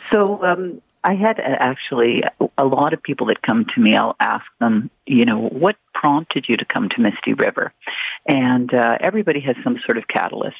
So, 0.09 0.43
um, 0.43 0.81
I 1.03 1.15
had 1.15 1.39
actually 1.39 2.23
a 2.57 2.65
lot 2.65 2.93
of 2.93 3.01
people 3.01 3.27
that 3.27 3.41
come 3.41 3.65
to 3.73 3.81
me. 3.81 3.95
I'll 3.95 4.15
ask 4.19 4.45
them, 4.59 4.89
you 5.05 5.25
know, 5.25 5.37
what 5.37 5.77
prompted 5.93 6.45
you 6.49 6.57
to 6.57 6.65
come 6.65 6.89
to 6.89 7.01
Misty 7.01 7.33
River? 7.33 7.71
And 8.27 8.73
uh, 8.73 8.97
everybody 8.99 9.39
has 9.41 9.55
some 9.63 9.79
sort 9.85 9.97
of 9.97 10.07
catalyst. 10.07 10.57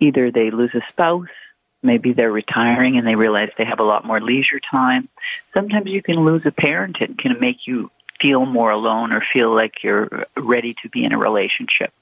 Either 0.00 0.30
they 0.30 0.50
lose 0.50 0.74
a 0.74 0.80
spouse, 0.88 1.28
maybe 1.82 2.12
they're 2.12 2.32
retiring 2.32 2.96
and 2.96 3.06
they 3.06 3.14
realize 3.14 3.50
they 3.58 3.64
have 3.64 3.80
a 3.80 3.84
lot 3.84 4.06
more 4.06 4.20
leisure 4.20 4.60
time. 4.74 5.08
Sometimes 5.54 5.86
you 5.90 6.02
can 6.02 6.16
lose 6.24 6.42
a 6.46 6.50
parent. 6.50 6.96
It 7.00 7.18
can 7.18 7.38
make 7.40 7.66
you 7.66 7.90
feel 8.20 8.46
more 8.46 8.70
alone 8.70 9.12
or 9.12 9.22
feel 9.32 9.54
like 9.54 9.82
you're 9.82 10.24
ready 10.36 10.74
to 10.82 10.88
be 10.88 11.04
in 11.04 11.14
a 11.14 11.18
relationship. 11.18 11.92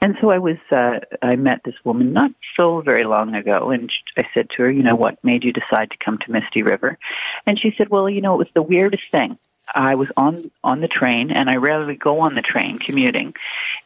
And 0.00 0.16
so 0.20 0.30
I 0.30 0.38
was, 0.38 0.56
uh, 0.70 1.00
I 1.22 1.36
met 1.36 1.62
this 1.64 1.74
woman 1.84 2.12
not 2.12 2.30
so 2.58 2.80
very 2.80 3.04
long 3.04 3.34
ago, 3.34 3.70
and 3.70 3.90
I 4.16 4.24
said 4.34 4.48
to 4.50 4.62
her, 4.62 4.70
you 4.70 4.82
know, 4.82 4.94
what 4.94 5.22
made 5.24 5.44
you 5.44 5.52
decide 5.52 5.90
to 5.90 5.96
come 6.04 6.18
to 6.18 6.30
Misty 6.30 6.62
River? 6.62 6.98
And 7.46 7.58
she 7.58 7.74
said, 7.76 7.88
well, 7.88 8.08
you 8.08 8.20
know, 8.20 8.34
it 8.34 8.38
was 8.38 8.48
the 8.54 8.62
weirdest 8.62 9.10
thing. 9.10 9.38
I 9.74 9.96
was 9.96 10.08
on 10.16 10.50
on 10.64 10.80
the 10.80 10.88
train, 10.88 11.30
and 11.30 11.50
I 11.50 11.56
rarely 11.56 11.94
go 11.94 12.20
on 12.20 12.34
the 12.34 12.40
train 12.40 12.78
commuting. 12.78 13.34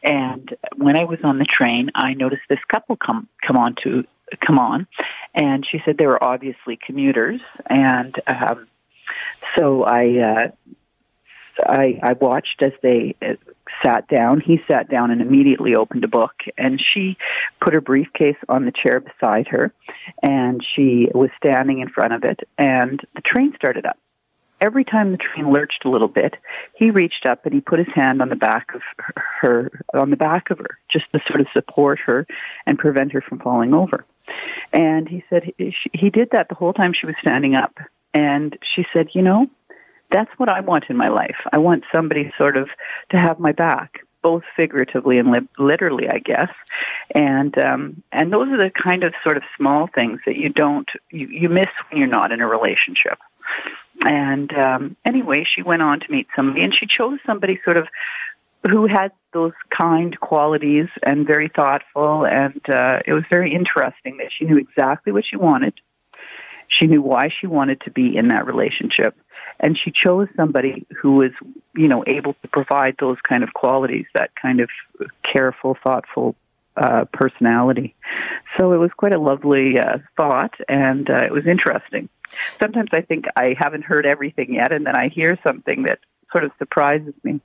And 0.01 0.55
when 0.77 0.97
I 0.97 1.03
was 1.03 1.19
on 1.23 1.39
the 1.39 1.45
train, 1.45 1.91
I 1.93 2.13
noticed 2.13 2.43
this 2.47 2.63
couple 2.69 2.95
come 2.95 3.27
come 3.45 3.57
on 3.57 3.75
to 3.83 4.05
come 4.39 4.59
on, 4.59 4.87
and 5.33 5.65
she 5.69 5.81
said 5.83 5.97
they 5.97 6.05
were 6.05 6.23
obviously 6.23 6.77
commuters, 6.77 7.41
and 7.69 8.15
um, 8.27 8.67
so 9.57 9.83
I. 9.83 10.19
Uh, 10.19 10.51
I, 11.59 11.99
I 12.01 12.13
watched 12.13 12.61
as 12.61 12.73
they 12.81 13.15
uh, 13.21 13.33
sat 13.83 14.07
down. 14.07 14.41
He 14.41 14.59
sat 14.67 14.89
down 14.89 15.11
and 15.11 15.21
immediately 15.21 15.75
opened 15.75 16.03
a 16.03 16.07
book. 16.07 16.33
And 16.57 16.81
she 16.81 17.17
put 17.61 17.73
her 17.73 17.81
briefcase 17.81 18.37
on 18.49 18.65
the 18.65 18.71
chair 18.71 18.99
beside 18.99 19.47
her, 19.49 19.73
and 20.21 20.63
she 20.75 21.09
was 21.13 21.29
standing 21.37 21.79
in 21.79 21.89
front 21.89 22.13
of 22.13 22.23
it. 22.23 22.39
And 22.57 22.99
the 23.15 23.21
train 23.21 23.53
started 23.55 23.85
up. 23.85 23.97
every 24.63 24.85
time 24.85 25.11
the 25.11 25.17
train 25.17 25.51
lurched 25.51 25.83
a 25.85 25.89
little 25.89 26.07
bit, 26.07 26.35
he 26.73 26.89
reached 26.89 27.25
up 27.27 27.45
and 27.45 27.53
he 27.53 27.59
put 27.59 27.79
his 27.79 27.93
hand 27.93 28.21
on 28.21 28.29
the 28.29 28.35
back 28.35 28.73
of 28.73 28.81
her, 29.41 29.69
on 29.93 30.09
the 30.09 30.15
back 30.15 30.49
of 30.49 30.57
her, 30.57 30.79
just 30.91 31.05
to 31.11 31.19
sort 31.27 31.41
of 31.41 31.47
support 31.53 31.99
her 31.99 32.25
and 32.65 32.79
prevent 32.79 33.11
her 33.11 33.21
from 33.21 33.39
falling 33.39 33.73
over. 33.75 34.05
And 34.71 35.07
he 35.07 35.23
said 35.29 35.51
he, 35.57 35.75
he 35.93 36.09
did 36.09 36.29
that 36.31 36.47
the 36.47 36.55
whole 36.55 36.73
time 36.73 36.93
she 36.93 37.05
was 37.05 37.17
standing 37.17 37.55
up. 37.55 37.77
And 38.13 38.57
she 38.75 38.85
said, 38.93 39.07
you 39.13 39.21
know, 39.21 39.49
that's 40.13 40.31
what 40.37 40.51
I 40.51 40.61
want 40.61 40.85
in 40.89 40.95
my 40.95 41.09
life. 41.09 41.35
I 41.51 41.57
want 41.57 41.83
somebody 41.93 42.31
sort 42.37 42.55
of 42.55 42.69
to 43.09 43.17
have 43.17 43.39
my 43.39 43.51
back, 43.51 44.05
both 44.21 44.43
figuratively 44.55 45.17
and 45.17 45.29
li- 45.31 45.49
literally, 45.57 46.07
I 46.07 46.19
guess. 46.19 46.49
And 47.13 47.57
um, 47.57 48.03
and 48.11 48.31
those 48.31 48.47
are 48.49 48.57
the 48.57 48.71
kind 48.71 49.03
of 49.03 49.13
sort 49.23 49.37
of 49.37 49.43
small 49.57 49.87
things 49.87 50.21
that 50.25 50.37
you 50.37 50.49
don't 50.49 50.89
you, 51.09 51.27
you 51.27 51.49
miss 51.49 51.67
when 51.89 51.99
you're 51.99 52.07
not 52.07 52.31
in 52.31 52.39
a 52.39 52.47
relationship. 52.47 53.17
And 54.05 54.51
um, 54.53 54.95
anyway, 55.03 55.45
she 55.53 55.61
went 55.61 55.81
on 55.81 55.99
to 55.99 56.11
meet 56.11 56.27
somebody, 56.35 56.63
and 56.63 56.73
she 56.73 56.85
chose 56.85 57.19
somebody 57.25 57.59
sort 57.65 57.77
of 57.77 57.87
who 58.69 58.87
had 58.87 59.11
those 59.33 59.51
kind 59.69 60.17
qualities 60.19 60.87
and 61.01 61.27
very 61.27 61.49
thoughtful. 61.49 62.25
And 62.25 62.61
uh, 62.69 62.99
it 63.05 63.13
was 63.13 63.23
very 63.29 63.53
interesting 63.53 64.17
that 64.17 64.31
she 64.31 64.45
knew 64.45 64.57
exactly 64.57 65.11
what 65.11 65.25
she 65.25 65.35
wanted 65.35 65.73
she 66.77 66.87
knew 66.87 67.01
why 67.01 67.29
she 67.39 67.47
wanted 67.47 67.81
to 67.81 67.91
be 67.91 68.15
in 68.15 68.29
that 68.29 68.45
relationship. 68.45 69.15
And 69.59 69.77
she 69.77 69.91
chose 69.91 70.27
somebody 70.35 70.85
who 71.01 71.13
was, 71.13 71.31
you 71.75 71.87
know, 71.87 72.03
able 72.07 72.33
to 72.41 72.47
provide 72.47 72.95
those 72.99 73.17
kind 73.27 73.43
of 73.43 73.53
qualities, 73.53 74.05
that 74.15 74.31
kind 74.39 74.59
of 74.59 74.69
careful, 75.23 75.77
thoughtful 75.83 76.35
uh, 76.75 77.05
personality. 77.13 77.95
So 78.57 78.73
it 78.73 78.77
was 78.77 78.91
quite 78.97 79.13
a 79.13 79.19
lovely 79.19 79.77
uh, 79.79 79.99
thought, 80.17 80.53
and 80.67 81.09
uh, 81.09 81.25
it 81.25 81.31
was 81.31 81.45
interesting. 81.45 82.09
Sometimes 82.59 82.89
I 82.93 83.01
think 83.01 83.25
I 83.35 83.55
haven't 83.57 83.83
heard 83.83 84.05
everything 84.05 84.55
yet, 84.55 84.71
and 84.71 84.85
then 84.85 84.95
I 84.97 85.09
hear 85.09 85.37
something 85.45 85.83
that 85.83 85.99
sort 86.31 86.43
of 86.43 86.51
surprises 86.57 87.13
me. 87.23 87.41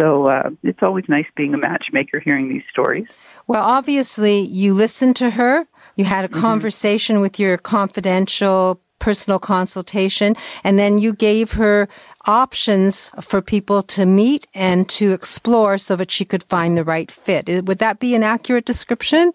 So 0.00 0.26
uh, 0.26 0.50
it's 0.62 0.82
always 0.82 1.04
nice 1.08 1.26
being 1.36 1.52
a 1.54 1.58
matchmaker 1.58 2.18
hearing 2.18 2.48
these 2.48 2.62
stories. 2.70 3.04
Well, 3.46 3.62
obviously, 3.62 4.40
you 4.40 4.74
listened 4.74 5.16
to 5.16 5.30
her 5.30 5.66
you 5.96 6.04
had 6.04 6.24
a 6.24 6.28
mm-hmm. 6.28 6.40
conversation 6.40 7.20
with 7.20 7.38
your 7.38 7.56
confidential 7.58 8.80
personal 8.98 9.40
consultation, 9.40 10.36
and 10.62 10.78
then 10.78 10.96
you 10.96 11.12
gave 11.12 11.52
her 11.52 11.88
options 12.26 13.10
for 13.20 13.42
people 13.42 13.82
to 13.82 14.06
meet 14.06 14.46
and 14.54 14.88
to 14.88 15.12
explore 15.12 15.76
so 15.76 15.96
that 15.96 16.10
she 16.10 16.24
could 16.24 16.42
find 16.44 16.76
the 16.76 16.84
right 16.84 17.10
fit. 17.10 17.66
Would 17.66 17.78
that 17.78 17.98
be 17.98 18.14
an 18.14 18.22
accurate 18.22 18.64
description? 18.64 19.32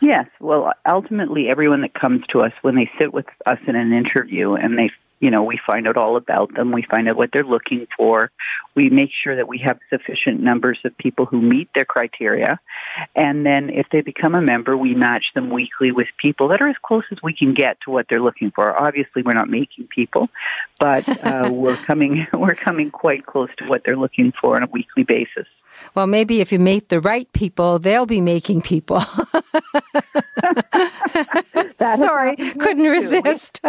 Yes. 0.00 0.26
Well, 0.40 0.72
ultimately, 0.88 1.48
everyone 1.48 1.82
that 1.82 1.94
comes 1.94 2.26
to 2.28 2.40
us 2.40 2.52
when 2.62 2.74
they 2.74 2.90
sit 2.98 3.12
with 3.12 3.26
us 3.46 3.58
in 3.68 3.76
an 3.76 3.92
interview 3.92 4.54
and 4.54 4.76
they 4.76 4.90
you 5.22 5.30
know, 5.30 5.44
we 5.44 5.58
find 5.64 5.86
out 5.86 5.96
all 5.96 6.16
about 6.16 6.52
them. 6.52 6.72
We 6.72 6.82
find 6.82 7.08
out 7.08 7.16
what 7.16 7.30
they're 7.32 7.44
looking 7.44 7.86
for. 7.96 8.32
We 8.74 8.90
make 8.90 9.10
sure 9.22 9.36
that 9.36 9.46
we 9.46 9.58
have 9.58 9.78
sufficient 9.88 10.40
numbers 10.40 10.80
of 10.84 10.98
people 10.98 11.26
who 11.26 11.40
meet 11.40 11.68
their 11.76 11.84
criteria. 11.84 12.58
And 13.14 13.46
then 13.46 13.70
if 13.70 13.86
they 13.92 14.00
become 14.00 14.34
a 14.34 14.42
member, 14.42 14.76
we 14.76 14.96
match 14.96 15.26
them 15.36 15.48
weekly 15.50 15.92
with 15.92 16.08
people 16.20 16.48
that 16.48 16.60
are 16.60 16.68
as 16.68 16.74
close 16.82 17.04
as 17.12 17.18
we 17.22 17.34
can 17.34 17.54
get 17.54 17.78
to 17.84 17.92
what 17.92 18.06
they're 18.10 18.20
looking 18.20 18.50
for. 18.50 18.82
Obviously, 18.82 19.22
we're 19.22 19.34
not 19.34 19.48
making 19.48 19.86
people, 19.94 20.28
but 20.80 21.08
uh, 21.24 21.48
we're 21.52 21.76
coming, 21.76 22.26
we're 22.32 22.56
coming 22.56 22.90
quite 22.90 23.24
close 23.24 23.50
to 23.58 23.64
what 23.66 23.82
they're 23.84 23.96
looking 23.96 24.32
for 24.40 24.56
on 24.56 24.64
a 24.64 24.68
weekly 24.72 25.04
basis. 25.04 25.46
Well, 25.94 26.06
maybe 26.06 26.40
if 26.40 26.52
you 26.52 26.58
meet 26.58 26.88
the 26.88 27.00
right 27.00 27.32
people, 27.32 27.78
they'll 27.78 28.06
be 28.06 28.20
making 28.20 28.62
people. 28.62 29.00
Sorry, 31.76 32.36
couldn't 32.36 32.84
resist. 32.84 33.60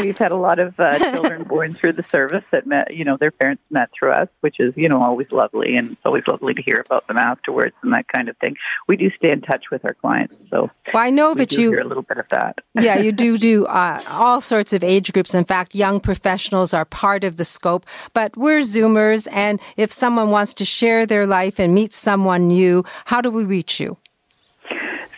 We've 0.00 0.16
had 0.16 0.32
a 0.32 0.36
lot 0.36 0.58
of 0.58 0.78
uh, 0.78 0.98
children 1.12 1.44
born 1.44 1.74
through 1.74 1.94
the 1.94 2.02
service 2.02 2.44
that 2.50 2.66
met, 2.66 2.94
you 2.94 3.04
know, 3.04 3.16
their 3.16 3.30
parents 3.30 3.62
met 3.70 3.90
through 3.96 4.12
us, 4.12 4.28
which 4.40 4.60
is, 4.60 4.72
you 4.76 4.88
know, 4.88 5.00
always 5.00 5.30
lovely. 5.30 5.76
And 5.76 5.92
it's 5.92 6.00
always 6.04 6.24
lovely 6.26 6.54
to 6.54 6.62
hear 6.62 6.82
about 6.84 7.06
them 7.06 7.18
afterwards 7.18 7.74
and 7.82 7.92
that 7.92 8.08
kind 8.08 8.28
of 8.28 8.36
thing. 8.38 8.56
We 8.88 8.96
do 8.96 9.10
stay 9.16 9.30
in 9.30 9.40
touch 9.40 9.66
with 9.70 9.84
our 9.84 9.94
clients. 9.94 10.34
So 10.50 10.70
well, 10.92 11.02
I 11.02 11.10
know 11.10 11.34
that 11.34 11.52
you 11.52 11.70
hear 11.70 11.80
a 11.80 11.86
little 11.86 12.02
bit 12.02 12.18
of 12.18 12.26
that. 12.30 12.58
yeah, 12.74 12.98
you 12.98 13.12
do 13.12 13.38
do 13.50 13.66
uh, 13.66 14.00
all 14.08 14.40
sorts 14.40 14.72
of 14.72 14.84
age 14.84 15.12
groups. 15.12 15.34
In 15.34 15.44
fact, 15.44 15.74
young 15.74 16.00
professionals 16.00 16.74
are 16.74 16.84
part 16.84 17.24
of 17.24 17.36
the 17.36 17.44
scope, 17.44 17.86
but 18.12 18.36
we're 18.36 18.60
Zoomers. 18.60 19.26
And 19.30 19.60
if 19.76 19.92
someone 19.92 20.30
wants 20.30 20.54
to 20.54 20.64
share 20.64 21.06
their 21.06 21.26
life 21.26 21.58
and 21.58 21.74
meet 21.74 21.92
someone 21.92 22.48
new, 22.48 22.84
how 23.06 23.20
do 23.20 23.30
we 23.30 23.44
reach 23.44 23.80
you? 23.80 23.98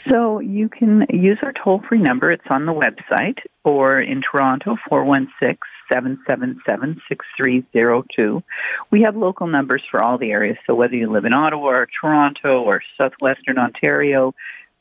So 0.08 0.38
you 0.38 0.68
can 0.68 1.06
use 1.10 1.38
our 1.42 1.52
toll 1.52 1.82
free 1.88 1.98
number. 1.98 2.30
It's 2.30 2.44
on 2.50 2.66
the 2.66 2.72
website 2.72 3.38
or 3.64 4.00
in 4.00 4.22
Toronto, 4.22 4.77
416 4.88 5.59
777 5.92 7.00
6302. 7.09 8.42
We 8.90 9.03
have 9.03 9.16
local 9.16 9.46
numbers 9.46 9.83
for 9.90 10.03
all 10.03 10.18
the 10.18 10.31
areas. 10.33 10.59
So 10.66 10.74
whether 10.74 10.94
you 10.94 11.11
live 11.11 11.24
in 11.24 11.35
Ottawa 11.35 11.70
or 11.70 11.88
Toronto 12.00 12.62
or 12.62 12.83
southwestern 13.00 13.59
Ontario, 13.59 14.35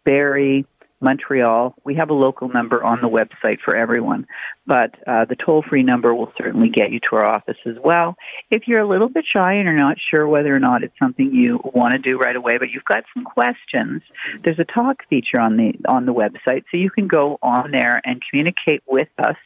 Barrie, 0.03 0.65
Montreal. 1.03 1.75
We 1.83 1.95
have 1.95 2.09
a 2.09 2.13
local 2.13 2.49
number 2.49 2.83
on 2.83 3.01
the 3.01 3.09
website 3.09 3.59
for 3.59 3.75
everyone, 3.75 4.25
but 4.65 4.95
uh, 5.05 5.25
the 5.25 5.35
toll 5.35 5.61
free 5.61 5.83
number 5.83 6.13
will 6.15 6.31
certainly 6.37 6.69
get 6.69 6.91
you 6.91 6.99
to 7.09 7.17
our 7.17 7.25
office 7.25 7.57
as 7.65 7.75
well. 7.83 8.15
If 8.49 8.67
you're 8.67 8.79
a 8.79 8.87
little 8.87 9.09
bit 9.09 9.25
shy 9.25 9.53
and 9.53 9.67
are 9.67 9.75
not 9.75 9.97
sure 10.09 10.27
whether 10.27 10.55
or 10.55 10.59
not 10.59 10.83
it's 10.83 10.97
something 10.97 11.33
you 11.33 11.59
want 11.63 11.93
to 11.93 11.99
do 11.99 12.17
right 12.17 12.35
away, 12.35 12.57
but 12.57 12.69
you've 12.69 12.85
got 12.85 13.03
some 13.13 13.23
questions, 13.25 14.01
there's 14.43 14.59
a 14.59 14.65
talk 14.65 15.07
feature 15.09 15.39
on 15.39 15.57
the 15.57 15.73
on 15.87 16.05
the 16.05 16.13
website, 16.13 16.63
so 16.71 16.77
you 16.77 16.89
can 16.89 17.07
go 17.07 17.37
on 17.41 17.71
there 17.71 18.01
and 18.05 18.21
communicate 18.29 18.81
with 18.87 19.09
us 19.17 19.37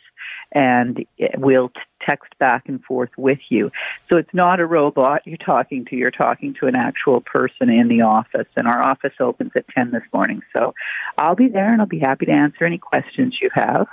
and 0.52 1.06
we'll 1.38 1.72
text 2.08 2.38
back 2.40 2.68
and 2.68 2.84
forth 2.84 3.10
with 3.18 3.40
you. 3.50 3.72
So 4.10 4.18
it's 4.18 4.34
not 4.34 4.60
a 4.60 4.66
robot 4.66 5.24
you're 5.26 5.38
talking 5.38 5.86
to, 5.86 5.96
you're 5.96 6.12
talking 6.12 6.54
to 6.60 6.68
an 6.68 6.78
actual 6.78 7.22
person 7.22 7.70
in 7.70 7.88
the 7.88 8.02
office. 8.02 8.48
And 8.56 8.68
our 8.68 8.84
office 8.84 9.14
opens 9.20 9.52
at 9.56 9.68
10 9.70 9.92
this 9.92 10.04
morning. 10.14 10.42
So 10.56 10.74
I'll 11.18 11.36
be 11.36 11.50
there 11.50 11.72
and 11.72 11.82
I'll 11.82 11.88
be 11.88 12.00
happy 12.00 12.28
to 12.28 12.32
answer 12.32 12.66
any 12.66 12.78
questions 12.78 13.38
you 13.42 13.50
have. 13.54 13.88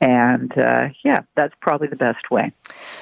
And 0.00 0.56
uh, 0.58 0.88
yeah, 1.04 1.20
that's 1.36 1.54
probably 1.60 1.86
the 1.88 1.96
best 1.96 2.30
way. 2.30 2.52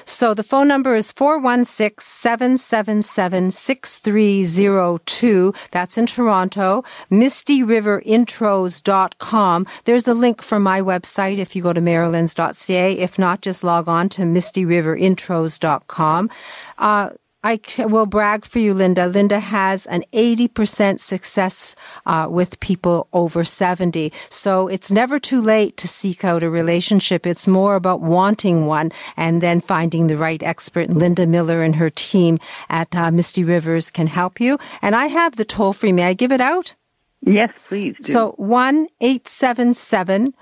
So 0.05 0.33
the 0.33 0.45
phone 0.45 0.69
number 0.69 0.95
is 0.95 1.11
416 1.11 2.01
777 2.01 3.51
6302. 3.51 5.53
That's 5.73 5.99
in 5.99 6.07
Toronto. 6.07 6.85
MistyRiverIntros.com. 7.11 9.67
There's 9.85 10.07
a 10.07 10.15
link 10.15 10.41
from 10.43 10.63
my 10.63 10.81
website 10.81 11.39
if 11.39 11.57
you 11.57 11.63
go 11.63 11.73
to 11.73 11.81
marilyns.ca. 11.81 12.93
If 12.93 13.19
not, 13.19 13.41
just 13.41 13.65
log 13.65 13.89
on 13.89 14.09
to 14.11 14.23
MistyRiverIntros.com. 14.23 16.31
Uh, 16.79 17.11
I 17.45 17.61
will 17.79 18.07
brag 18.07 18.47
for 18.47 18.59
you, 18.59 18.73
Linda. 18.73 19.07
Linda 19.07 19.39
has 19.39 19.85
an 19.85 20.03
80% 20.15 20.99
success 20.99 21.77
uh, 22.07 22.27
with 22.31 22.59
people 22.59 23.07
over 23.13 23.45
70. 23.45 24.11
So 24.31 24.67
it's 24.67 24.91
never 24.91 25.19
too 25.19 25.43
late 25.43 25.77
to 25.77 25.87
seek 25.87 26.25
out 26.25 26.43
a 26.43 26.49
relationship. 26.49 27.27
It's 27.27 27.47
more 27.47 27.77
about 27.77 28.01
wanting 28.01 28.65
one 28.65 28.93
and 29.15 29.43
then 29.43 29.61
finding 29.61 30.07
the 30.07 30.17
right 30.17 30.43
expert. 30.43 30.89
Linda 30.89 31.27
Miller 31.27 31.63
and 31.63 31.77
her 31.77 31.91
team 31.91 32.39
at 32.71 32.97
uh, 32.97 33.11
Misty 33.11 33.45
Rivers 33.45 33.91
can 33.91 34.07
help 34.07 34.41
you. 34.41 34.59
And 34.81 34.97
I 34.97 35.07
have 35.07 35.37
the 35.37 35.45
toll 35.45 35.75
free. 35.75 35.93
May 35.93 36.05
I 36.05 36.15
give 36.15 36.33
it 36.33 36.41
out? 36.41 36.75
Yes, 37.21 37.53
please. 37.69 37.95
Do. 38.01 38.13
So 38.13 38.31
1 38.39 38.89
877 39.03 40.33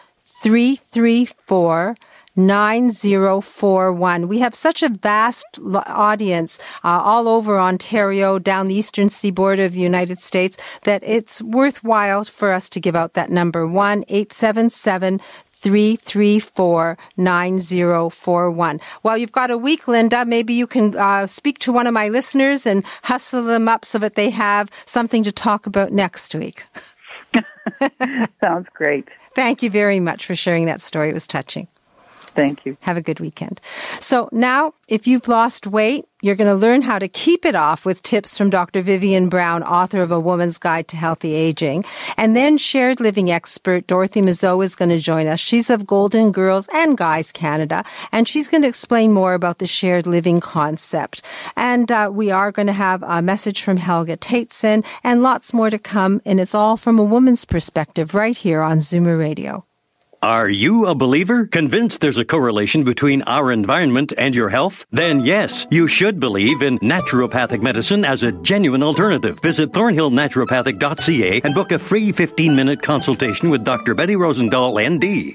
334 0.43 1.97
9041. 2.37 4.29
We 4.29 4.39
have 4.41 4.55
such 4.55 4.83
a 4.83 4.89
vast 4.89 5.59
audience 5.87 6.59
uh, 6.85 7.01
all 7.05 7.29
over 7.29 7.59
Ontario, 7.59 8.39
down 8.39 8.69
the 8.69 8.75
eastern 8.75 9.09
seaboard 9.09 9.59
of 9.59 9.73
the 9.73 9.81
United 9.81 10.19
States, 10.19 10.57
that 10.83 11.03
it's 11.05 11.43
worthwhile 11.43 12.25
for 12.25 12.53
us 12.53 12.69
to 12.71 12.81
give 12.81 12.97
out 12.97 13.15
that 13.15 13.31
number 13.31 13.67
1 13.67 14.05
877 14.09 15.21
334 15.63 16.99
9041. 17.17 18.81
Well, 19.03 19.17
you've 19.17 19.33
got 19.33 19.51
a 19.51 19.57
week, 19.59 19.87
Linda. 19.87 20.25
Maybe 20.25 20.55
you 20.55 20.67
can 20.67 20.97
uh, 20.97 21.29
speak 21.29 21.59
to 21.61 21.73
one 21.73 21.87
of 21.87 21.95
my 21.95 22.09
listeners 22.09 22.67
and 22.67 22.85
hustle 23.05 23.45
them 23.45 23.69
up 23.69 23.85
so 23.85 23.99
that 23.99 24.17
they 24.17 24.31
have 24.31 24.71
something 24.87 25.23
to 25.23 25.31
talk 25.31 25.67
about 25.67 25.93
next 25.93 26.35
week. 26.35 26.65
Sounds 28.43 28.69
great. 28.75 29.09
Thank 29.35 29.63
you 29.63 29.71
very 29.71 30.01
much 30.01 30.27
for 30.27 30.35
sharing 30.35 30.67
that 30.67 30.81
story. 30.81 31.09
It 31.09 31.15
was 31.15 31.27
touching. 31.27 31.69
Thank 32.35 32.65
you. 32.65 32.77
Have 32.81 32.97
a 32.97 33.03
good 33.03 33.21
weekend. 33.21 33.61
So 34.01 34.29
now, 34.33 34.75
if 34.89 35.07
you've 35.07 35.29
lost 35.29 35.67
weight, 35.67 36.07
you're 36.23 36.37
going 36.37 36.49
to 36.49 36.55
learn 36.55 36.83
how 36.83 36.99
to 36.99 37.09
keep 37.09 37.45
it 37.45 37.55
off 37.55 37.85
with 37.85 38.03
tips 38.03 38.39
from 38.39 38.49
Dr. 38.49 38.81
Vivian 38.81 39.29
Brown, 39.29 39.63
author 39.63 40.01
of 40.03 40.13
A 40.13 40.21
Woman's 40.21 40.57
Guide 40.57 40.89
to 40.89 40.97
Healthy 40.97 41.35
Aging. 41.35 41.85
And 42.17 42.37
then 42.37 42.57
shared 42.57 43.01
living 43.01 43.31
expert 43.31 43.87
Dorothy 43.87 44.23
Mazeau 44.23 44.65
is 44.65 44.77
going 44.77 44.91
to 44.91 44.99
join 44.99 45.27
us. 45.27 45.41
She's 45.41 45.69
of 45.69 45.87
Golden 45.87 46.33
Girls 46.33 46.69
and 46.73 46.97
Guys 46.97 47.33
Canada, 47.33 47.85
and 48.13 48.29
she's 48.29 48.49
going 48.49 48.63
to 48.63 48.69
explain 48.69 49.13
more 49.13 49.35
about 49.35 49.59
the 49.59 49.67
shared 49.67 50.07
living 50.07 50.41
concept. 50.41 51.23
And 51.57 51.91
uh, 51.91 52.11
we 52.13 52.31
are 52.31 52.53
going 52.53 52.69
to 52.69 52.73
have 52.73 53.03
a 53.03 53.21
message 53.21 53.63
from 53.63 53.77
Helga 53.77 54.17
Tateson 54.17 54.87
and 55.03 55.23
lots 55.23 55.53
more 55.53 55.71
to 55.71 55.79
come. 55.79 56.23
And 56.25 56.41
it's 56.41 56.55
all 56.55 56.77
from 56.77 56.99
a 56.99 57.05
woman's 57.05 57.45
perspective 57.45 58.15
right 58.15 58.37
here 58.37 58.63
on 58.63 58.79
Zoomer 58.79 59.19
Radio. 59.19 59.67
Are 60.23 60.49
you 60.49 60.87
a 60.87 60.95
believer? 60.95 61.47
Convinced 61.47 62.01
there's 62.01 62.17
a 62.17 62.25
correlation 62.25 62.85
between 62.85 63.23
our 63.23 63.51
environment 63.51 64.13
and 64.17 64.37
your 64.37 64.51
health? 64.51 64.87
Then 64.93 65.25
yes, 65.25 65.67
you 65.69 65.89
should 65.89 66.21
believe 66.21 66.63
in 66.63 66.79
naturopathic 66.79 67.61
medicine 67.61 68.05
as 68.05 68.23
a 68.23 68.31
genuine 68.31 68.85
alternative. 68.85 69.41
Visit 69.41 69.73
thornhillnaturopathic.ca 69.73 71.41
and 71.43 71.55
book 71.57 71.73
a 71.73 71.79
free 71.81 72.13
15 72.13 72.55
minute 72.55 72.81
consultation 72.81 73.51
with 73.51 73.65
Dr. 73.65 73.97
Betty 73.97 74.15
Rosendahl, 74.15 74.79
ND. 74.79 75.35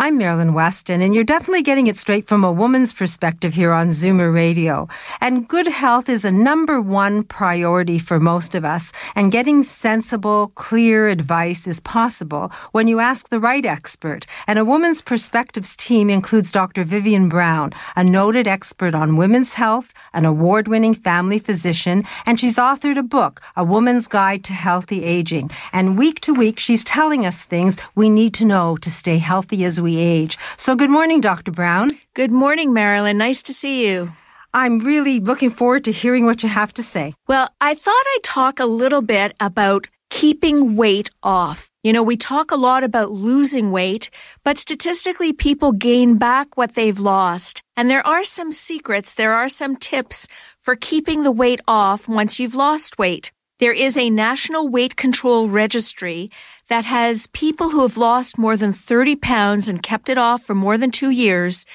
I'm 0.00 0.16
Marilyn 0.16 0.54
Weston, 0.54 1.02
and 1.02 1.12
you're 1.12 1.24
definitely 1.24 1.64
getting 1.64 1.88
it 1.88 1.96
straight 1.96 2.28
from 2.28 2.44
a 2.44 2.52
woman's 2.52 2.92
perspective 2.92 3.54
here 3.54 3.72
on 3.72 3.88
Zoomer 3.88 4.32
Radio. 4.32 4.86
And 5.20 5.48
good 5.48 5.66
health 5.66 6.08
is 6.08 6.24
a 6.24 6.30
number 6.30 6.80
one 6.80 7.24
priority 7.24 7.98
for 7.98 8.20
most 8.20 8.54
of 8.54 8.64
us, 8.64 8.92
and 9.16 9.32
getting 9.32 9.64
sensible, 9.64 10.52
clear 10.54 11.08
advice 11.08 11.66
is 11.66 11.80
possible 11.80 12.52
when 12.70 12.86
you 12.86 13.00
ask 13.00 13.28
the 13.28 13.40
right 13.40 13.64
expert. 13.64 14.24
And 14.46 14.56
a 14.56 14.64
Woman's 14.64 15.02
Perspectives 15.02 15.74
team 15.74 16.10
includes 16.10 16.52
Dr. 16.52 16.84
Vivian 16.84 17.28
Brown, 17.28 17.72
a 17.96 18.04
noted 18.04 18.46
expert 18.46 18.94
on 18.94 19.16
women's 19.16 19.54
health, 19.54 19.92
an 20.14 20.24
award 20.24 20.68
winning 20.68 20.94
family 20.94 21.40
physician, 21.40 22.04
and 22.24 22.38
she's 22.38 22.54
authored 22.54 22.98
a 22.98 23.02
book, 23.02 23.40
A 23.56 23.64
Woman's 23.64 24.06
Guide 24.06 24.44
to 24.44 24.52
Healthy 24.52 25.02
Aging. 25.02 25.50
And 25.72 25.98
week 25.98 26.20
to 26.20 26.32
week, 26.32 26.60
she's 26.60 26.84
telling 26.84 27.26
us 27.26 27.42
things 27.42 27.76
we 27.96 28.08
need 28.08 28.32
to 28.34 28.46
know 28.46 28.76
to 28.76 28.92
stay 28.92 29.18
healthy 29.18 29.64
as 29.64 29.80
we 29.80 29.87
we 29.88 29.96
age. 29.96 30.36
So, 30.58 30.76
good 30.76 30.90
morning, 30.90 31.22
Dr. 31.22 31.50
Brown. 31.50 31.90
Good 32.12 32.30
morning, 32.30 32.74
Marilyn. 32.74 33.16
Nice 33.16 33.42
to 33.44 33.54
see 33.54 33.86
you. 33.88 34.12
I'm 34.52 34.80
really 34.80 35.18
looking 35.18 35.50
forward 35.50 35.84
to 35.84 35.92
hearing 35.92 36.26
what 36.26 36.42
you 36.42 36.48
have 36.48 36.74
to 36.74 36.82
say. 36.82 37.14
Well, 37.26 37.48
I 37.60 37.74
thought 37.74 38.04
I'd 38.14 38.22
talk 38.22 38.60
a 38.60 38.66
little 38.66 39.02
bit 39.02 39.34
about 39.40 39.86
keeping 40.10 40.76
weight 40.76 41.10
off. 41.22 41.70
You 41.82 41.92
know, 41.92 42.02
we 42.02 42.16
talk 42.16 42.50
a 42.50 42.56
lot 42.56 42.84
about 42.84 43.10
losing 43.10 43.70
weight, 43.70 44.10
but 44.44 44.58
statistically, 44.58 45.32
people 45.32 45.72
gain 45.72 46.18
back 46.18 46.56
what 46.56 46.74
they've 46.74 46.98
lost. 46.98 47.62
And 47.76 47.88
there 47.88 48.06
are 48.06 48.24
some 48.24 48.52
secrets, 48.52 49.14
there 49.14 49.32
are 49.32 49.48
some 49.48 49.76
tips 49.76 50.26
for 50.58 50.76
keeping 50.76 51.22
the 51.22 51.32
weight 51.42 51.60
off 51.66 52.08
once 52.08 52.38
you've 52.38 52.54
lost 52.54 52.98
weight. 52.98 53.32
There 53.58 53.72
is 53.72 53.96
a 53.96 54.08
national 54.08 54.68
weight 54.68 54.94
control 54.96 55.48
registry 55.48 56.30
that 56.68 56.84
has 56.84 57.26
people 57.28 57.70
who 57.70 57.82
have 57.82 57.96
lost 57.96 58.38
more 58.38 58.56
than 58.56 58.72
30 58.72 59.16
pounds 59.16 59.68
and 59.68 59.82
kept 59.82 60.08
it 60.08 60.18
off 60.18 60.42
for 60.42 60.54
more 60.54 60.78
than 60.78 60.90
two 60.90 61.10
years. 61.10 61.66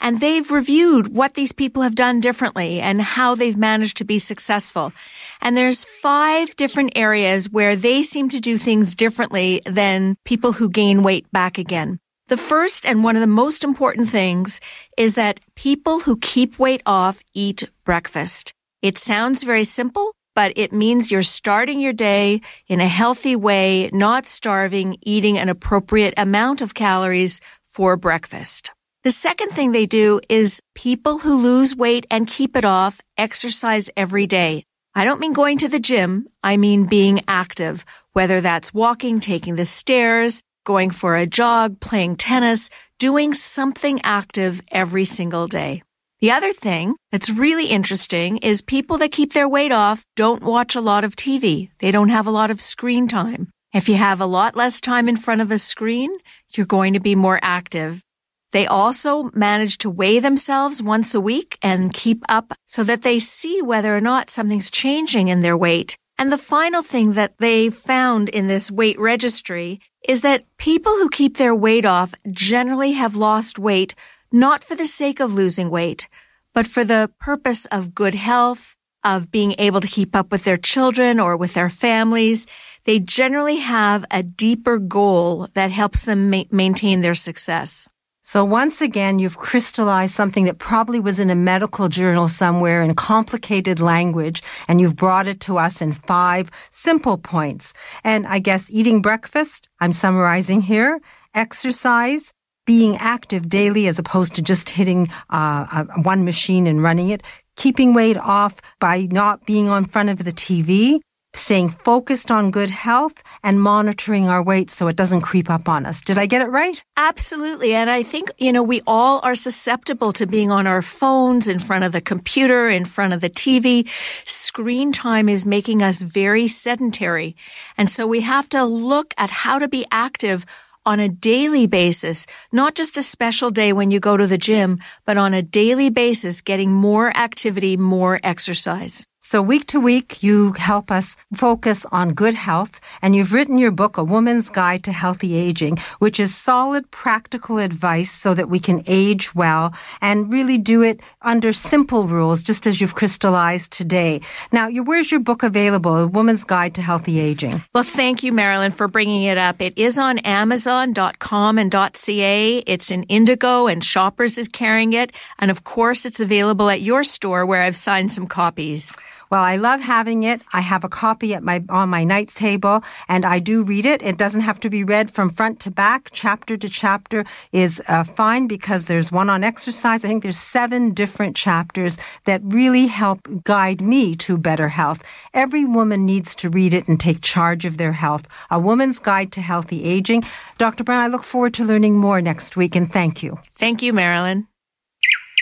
And 0.00 0.20
they've 0.20 0.50
reviewed 0.50 1.14
what 1.14 1.34
these 1.34 1.52
people 1.52 1.82
have 1.82 1.94
done 1.94 2.20
differently 2.20 2.80
and 2.80 3.00
how 3.00 3.34
they've 3.34 3.56
managed 3.56 3.96
to 3.98 4.04
be 4.04 4.18
successful. 4.18 4.92
And 5.40 5.56
there's 5.56 5.84
five 5.84 6.56
different 6.56 6.92
areas 6.96 7.50
where 7.50 7.76
they 7.76 8.02
seem 8.02 8.28
to 8.30 8.40
do 8.40 8.58
things 8.58 8.94
differently 8.94 9.60
than 9.66 10.16
people 10.24 10.52
who 10.52 10.70
gain 10.70 11.02
weight 11.02 11.30
back 11.32 11.58
again. 11.58 11.98
The 12.28 12.36
first 12.36 12.84
and 12.84 13.02
one 13.02 13.16
of 13.16 13.20
the 13.20 13.26
most 13.26 13.64
important 13.64 14.08
things 14.10 14.60
is 14.96 15.14
that 15.14 15.40
people 15.56 16.00
who 16.00 16.18
keep 16.18 16.58
weight 16.58 16.82
off 16.84 17.22
eat 17.32 17.64
breakfast. 17.84 18.52
It 18.82 18.98
sounds 18.98 19.42
very 19.42 19.64
simple, 19.64 20.12
but 20.38 20.52
it 20.54 20.72
means 20.72 21.10
you're 21.10 21.20
starting 21.20 21.80
your 21.80 21.92
day 21.92 22.40
in 22.68 22.80
a 22.80 22.86
healthy 22.86 23.34
way, 23.34 23.90
not 23.92 24.24
starving, 24.24 24.96
eating 25.02 25.36
an 25.36 25.48
appropriate 25.48 26.14
amount 26.16 26.62
of 26.62 26.74
calories 26.74 27.40
for 27.64 27.96
breakfast. 27.96 28.70
The 29.02 29.10
second 29.10 29.48
thing 29.48 29.72
they 29.72 29.84
do 29.84 30.20
is 30.28 30.62
people 30.76 31.18
who 31.18 31.42
lose 31.42 31.74
weight 31.74 32.06
and 32.08 32.24
keep 32.24 32.56
it 32.56 32.64
off 32.64 33.00
exercise 33.16 33.90
every 33.96 34.28
day. 34.28 34.62
I 34.94 35.04
don't 35.04 35.18
mean 35.18 35.32
going 35.32 35.58
to 35.58 35.68
the 35.68 35.80
gym. 35.80 36.28
I 36.44 36.56
mean 36.56 36.86
being 36.86 37.18
active, 37.26 37.84
whether 38.12 38.40
that's 38.40 38.72
walking, 38.72 39.18
taking 39.18 39.56
the 39.56 39.64
stairs, 39.64 40.40
going 40.62 40.90
for 40.90 41.16
a 41.16 41.26
jog, 41.26 41.80
playing 41.80 42.14
tennis, 42.14 42.70
doing 43.00 43.34
something 43.34 44.00
active 44.04 44.62
every 44.70 45.04
single 45.04 45.48
day. 45.48 45.82
The 46.20 46.32
other 46.32 46.52
thing 46.52 46.96
that's 47.12 47.30
really 47.30 47.66
interesting 47.66 48.38
is 48.38 48.60
people 48.60 48.98
that 48.98 49.12
keep 49.12 49.34
their 49.34 49.48
weight 49.48 49.70
off 49.70 50.04
don't 50.16 50.42
watch 50.42 50.74
a 50.74 50.80
lot 50.80 51.04
of 51.04 51.14
TV. 51.14 51.68
They 51.78 51.92
don't 51.92 52.08
have 52.08 52.26
a 52.26 52.32
lot 52.32 52.50
of 52.50 52.60
screen 52.60 53.06
time. 53.06 53.50
If 53.72 53.88
you 53.88 53.94
have 53.94 54.20
a 54.20 54.26
lot 54.26 54.56
less 54.56 54.80
time 54.80 55.08
in 55.08 55.16
front 55.16 55.42
of 55.42 55.52
a 55.52 55.58
screen, 55.58 56.10
you're 56.54 56.66
going 56.66 56.94
to 56.94 57.00
be 57.00 57.14
more 57.14 57.38
active. 57.40 58.02
They 58.50 58.66
also 58.66 59.30
manage 59.32 59.78
to 59.78 59.90
weigh 59.90 60.18
themselves 60.18 60.82
once 60.82 61.14
a 61.14 61.20
week 61.20 61.56
and 61.62 61.94
keep 61.94 62.24
up 62.28 62.52
so 62.64 62.82
that 62.82 63.02
they 63.02 63.20
see 63.20 63.62
whether 63.62 63.96
or 63.96 64.00
not 64.00 64.28
something's 64.28 64.70
changing 64.70 65.28
in 65.28 65.42
their 65.42 65.56
weight. 65.56 65.96
And 66.18 66.32
the 66.32 66.38
final 66.38 66.82
thing 66.82 67.12
that 67.12 67.38
they 67.38 67.70
found 67.70 68.28
in 68.28 68.48
this 68.48 68.72
weight 68.72 68.98
registry 68.98 69.80
is 70.08 70.22
that 70.22 70.42
people 70.58 70.92
who 70.92 71.10
keep 71.10 71.36
their 71.36 71.54
weight 71.54 71.84
off 71.84 72.12
generally 72.32 72.92
have 72.92 73.14
lost 73.14 73.56
weight 73.56 73.94
not 74.32 74.64
for 74.64 74.74
the 74.74 74.86
sake 74.86 75.20
of 75.20 75.34
losing 75.34 75.70
weight, 75.70 76.08
but 76.54 76.66
for 76.66 76.84
the 76.84 77.10
purpose 77.18 77.66
of 77.66 77.94
good 77.94 78.14
health, 78.14 78.76
of 79.04 79.30
being 79.30 79.54
able 79.58 79.80
to 79.80 79.88
keep 79.88 80.14
up 80.14 80.30
with 80.30 80.44
their 80.44 80.56
children 80.56 81.20
or 81.20 81.36
with 81.36 81.54
their 81.54 81.70
families. 81.70 82.46
They 82.84 82.98
generally 82.98 83.56
have 83.56 84.04
a 84.10 84.22
deeper 84.22 84.78
goal 84.78 85.48
that 85.54 85.70
helps 85.70 86.04
them 86.04 86.30
ma- 86.30 86.44
maintain 86.50 87.00
their 87.00 87.14
success. 87.14 87.88
So 88.20 88.44
once 88.44 88.82
again, 88.82 89.18
you've 89.18 89.38
crystallized 89.38 90.14
something 90.14 90.44
that 90.44 90.58
probably 90.58 91.00
was 91.00 91.18
in 91.18 91.30
a 91.30 91.34
medical 91.34 91.88
journal 91.88 92.28
somewhere 92.28 92.82
in 92.82 92.94
complicated 92.94 93.80
language, 93.80 94.42
and 94.66 94.80
you've 94.80 94.96
brought 94.96 95.28
it 95.28 95.40
to 95.40 95.56
us 95.56 95.80
in 95.80 95.92
five 95.92 96.50
simple 96.70 97.16
points. 97.16 97.72
And 98.04 98.26
I 98.26 98.38
guess 98.40 98.70
eating 98.70 99.00
breakfast, 99.00 99.70
I'm 99.80 99.94
summarizing 99.94 100.60
here, 100.60 101.00
exercise, 101.34 102.34
being 102.68 102.98
active 102.98 103.48
daily 103.48 103.88
as 103.88 103.98
opposed 103.98 104.34
to 104.34 104.42
just 104.42 104.68
hitting 104.68 105.08
uh, 105.30 105.84
one 106.02 106.22
machine 106.26 106.66
and 106.66 106.82
running 106.82 107.08
it, 107.08 107.22
keeping 107.56 107.94
weight 107.94 108.18
off 108.18 108.60
by 108.78 109.08
not 109.10 109.46
being 109.46 109.70
on 109.70 109.86
front 109.86 110.10
of 110.10 110.22
the 110.22 110.32
TV, 110.32 111.00
staying 111.32 111.70
focused 111.70 112.30
on 112.30 112.50
good 112.50 112.68
health 112.68 113.22
and 113.42 113.62
monitoring 113.62 114.28
our 114.28 114.42
weight 114.42 114.70
so 114.70 114.86
it 114.86 114.96
doesn't 114.96 115.22
creep 115.22 115.48
up 115.48 115.66
on 115.66 115.86
us. 115.86 116.02
Did 116.02 116.18
I 116.18 116.26
get 116.26 116.42
it 116.42 116.50
right? 116.50 116.84
Absolutely. 116.98 117.74
And 117.74 117.88
I 117.88 118.02
think, 118.02 118.30
you 118.36 118.52
know, 118.52 118.62
we 118.62 118.82
all 118.86 119.20
are 119.22 119.34
susceptible 119.34 120.12
to 120.12 120.26
being 120.26 120.50
on 120.50 120.66
our 120.66 120.82
phones, 120.82 121.48
in 121.48 121.60
front 121.60 121.84
of 121.84 121.92
the 121.92 122.02
computer, 122.02 122.68
in 122.68 122.84
front 122.84 123.14
of 123.14 123.22
the 123.22 123.30
TV. 123.30 123.88
Screen 124.26 124.92
time 124.92 125.30
is 125.30 125.46
making 125.46 125.82
us 125.82 126.02
very 126.02 126.48
sedentary. 126.48 127.34
And 127.78 127.88
so 127.88 128.06
we 128.06 128.20
have 128.20 128.50
to 128.50 128.62
look 128.62 129.14
at 129.16 129.30
how 129.30 129.58
to 129.58 129.68
be 129.68 129.86
active 129.90 130.44
on 130.88 131.00
a 131.00 131.08
daily 131.10 131.66
basis, 131.66 132.26
not 132.50 132.74
just 132.74 132.96
a 132.96 133.02
special 133.02 133.50
day 133.50 133.74
when 133.74 133.90
you 133.90 134.00
go 134.00 134.16
to 134.16 134.26
the 134.26 134.38
gym, 134.38 134.78
but 135.04 135.18
on 135.18 135.34
a 135.34 135.42
daily 135.42 135.90
basis, 135.90 136.40
getting 136.40 136.72
more 136.72 137.14
activity, 137.14 137.76
more 137.76 138.18
exercise. 138.24 139.06
So 139.30 139.42
week 139.42 139.66
to 139.66 139.78
week, 139.78 140.22
you 140.22 140.52
help 140.52 140.90
us 140.90 141.14
focus 141.34 141.84
on 141.92 142.14
good 142.14 142.32
health, 142.32 142.80
and 143.02 143.14
you've 143.14 143.34
written 143.34 143.58
your 143.58 143.70
book, 143.70 143.98
A 143.98 144.02
Woman's 144.02 144.48
Guide 144.48 144.82
to 144.84 144.90
Healthy 144.90 145.34
Aging, 145.34 145.76
which 145.98 146.18
is 146.18 146.34
solid, 146.34 146.90
practical 146.90 147.58
advice 147.58 148.10
so 148.10 148.32
that 148.32 148.48
we 148.48 148.58
can 148.58 148.82
age 148.86 149.34
well 149.34 149.74
and 150.00 150.32
really 150.32 150.56
do 150.56 150.80
it 150.80 151.00
under 151.20 151.52
simple 151.52 152.04
rules, 152.04 152.42
just 152.42 152.66
as 152.66 152.80
you've 152.80 152.94
crystallized 152.94 153.70
today. 153.70 154.22
Now, 154.50 154.70
where's 154.70 155.10
your 155.10 155.20
book 155.20 155.42
available, 155.42 155.94
A 155.98 156.06
Woman's 156.06 156.44
Guide 156.44 156.74
to 156.76 156.80
Healthy 156.80 157.20
Aging? 157.20 157.62
Well, 157.74 157.84
thank 157.84 158.22
you, 158.22 158.32
Marilyn, 158.32 158.70
for 158.70 158.88
bringing 158.88 159.24
it 159.24 159.36
up. 159.36 159.60
It 159.60 159.76
is 159.76 159.98
on 159.98 160.20
Amazon.com 160.20 161.58
and 161.58 161.70
.ca. 161.70 162.62
It's 162.66 162.90
in 162.90 163.02
Indigo, 163.02 163.66
and 163.66 163.84
Shoppers 163.84 164.38
is 164.38 164.48
carrying 164.48 164.94
it, 164.94 165.12
and 165.38 165.50
of 165.50 165.64
course, 165.64 166.06
it's 166.06 166.18
available 166.18 166.70
at 166.70 166.80
your 166.80 167.04
store 167.04 167.44
where 167.44 167.60
I've 167.60 167.76
signed 167.76 168.10
some 168.10 168.26
copies. 168.26 168.96
Well, 169.30 169.42
I 169.42 169.56
love 169.56 169.82
having 169.82 170.22
it. 170.22 170.40
I 170.52 170.60
have 170.60 170.84
a 170.84 170.88
copy 170.88 171.34
at 171.34 171.42
my 171.42 171.62
on 171.68 171.90
my 171.90 172.04
night 172.04 172.28
table, 172.28 172.82
and 173.08 173.24
I 173.26 173.38
do 173.38 173.62
read 173.62 173.84
it. 173.84 174.02
It 174.02 174.16
doesn't 174.16 174.40
have 174.40 174.58
to 174.60 174.70
be 174.70 174.84
read 174.84 175.10
from 175.10 175.28
front 175.28 175.60
to 175.60 175.70
back. 175.70 176.10
Chapter 176.12 176.56
to 176.56 176.68
chapter 176.68 177.24
is 177.52 177.82
uh, 177.88 178.04
fine 178.04 178.46
because 178.46 178.86
there's 178.86 179.12
one 179.12 179.28
on 179.28 179.44
exercise. 179.44 180.04
I 180.04 180.08
think 180.08 180.22
there's 180.22 180.38
seven 180.38 180.94
different 180.94 181.36
chapters 181.36 181.98
that 182.24 182.40
really 182.44 182.86
help 182.86 183.20
guide 183.44 183.80
me 183.80 184.14
to 184.16 184.38
better 184.38 184.68
health. 184.68 185.02
Every 185.34 185.64
woman 185.64 186.06
needs 186.06 186.34
to 186.36 186.48
read 186.48 186.72
it 186.72 186.88
and 186.88 186.98
take 186.98 187.20
charge 187.20 187.66
of 187.66 187.76
their 187.76 187.92
health. 187.92 188.26
A 188.50 188.58
Woman's 188.58 188.98
Guide 188.98 189.32
to 189.32 189.40
Healthy 189.40 189.84
Aging. 189.84 190.24
Dr. 190.56 190.84
Brown, 190.84 191.02
I 191.02 191.08
look 191.08 191.24
forward 191.24 191.54
to 191.54 191.64
learning 191.64 191.96
more 191.96 192.20
next 192.22 192.56
week, 192.56 192.74
and 192.74 192.90
thank 192.90 193.22
you. 193.22 193.38
Thank 193.56 193.82
you, 193.82 193.92
Marilyn. 193.92 194.48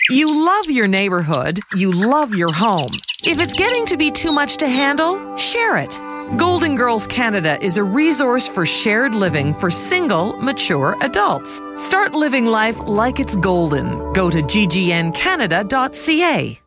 You 0.09 0.45
love 0.45 0.71
your 0.71 0.87
neighborhood, 0.87 1.59
you 1.75 1.91
love 1.91 2.33
your 2.33 2.53
home. 2.53 2.87
If 3.25 3.41
it's 3.41 3.53
getting 3.53 3.85
to 3.87 3.97
be 3.97 4.09
too 4.09 4.31
much 4.31 4.55
to 4.57 4.69
handle, 4.69 5.35
share 5.35 5.75
it. 5.75 5.97
Golden 6.37 6.77
Girls 6.77 7.05
Canada 7.07 7.61
is 7.61 7.75
a 7.75 7.83
resource 7.83 8.47
for 8.47 8.65
shared 8.65 9.13
living 9.13 9.53
for 9.53 9.69
single, 9.69 10.31
mature 10.41 10.95
adults. 11.01 11.59
Start 11.75 12.15
living 12.15 12.45
life 12.45 12.79
like 12.79 13.19
it's 13.19 13.35
golden. 13.35 14.13
Go 14.13 14.29
to 14.29 14.41
ggncanada.ca. 14.41 16.66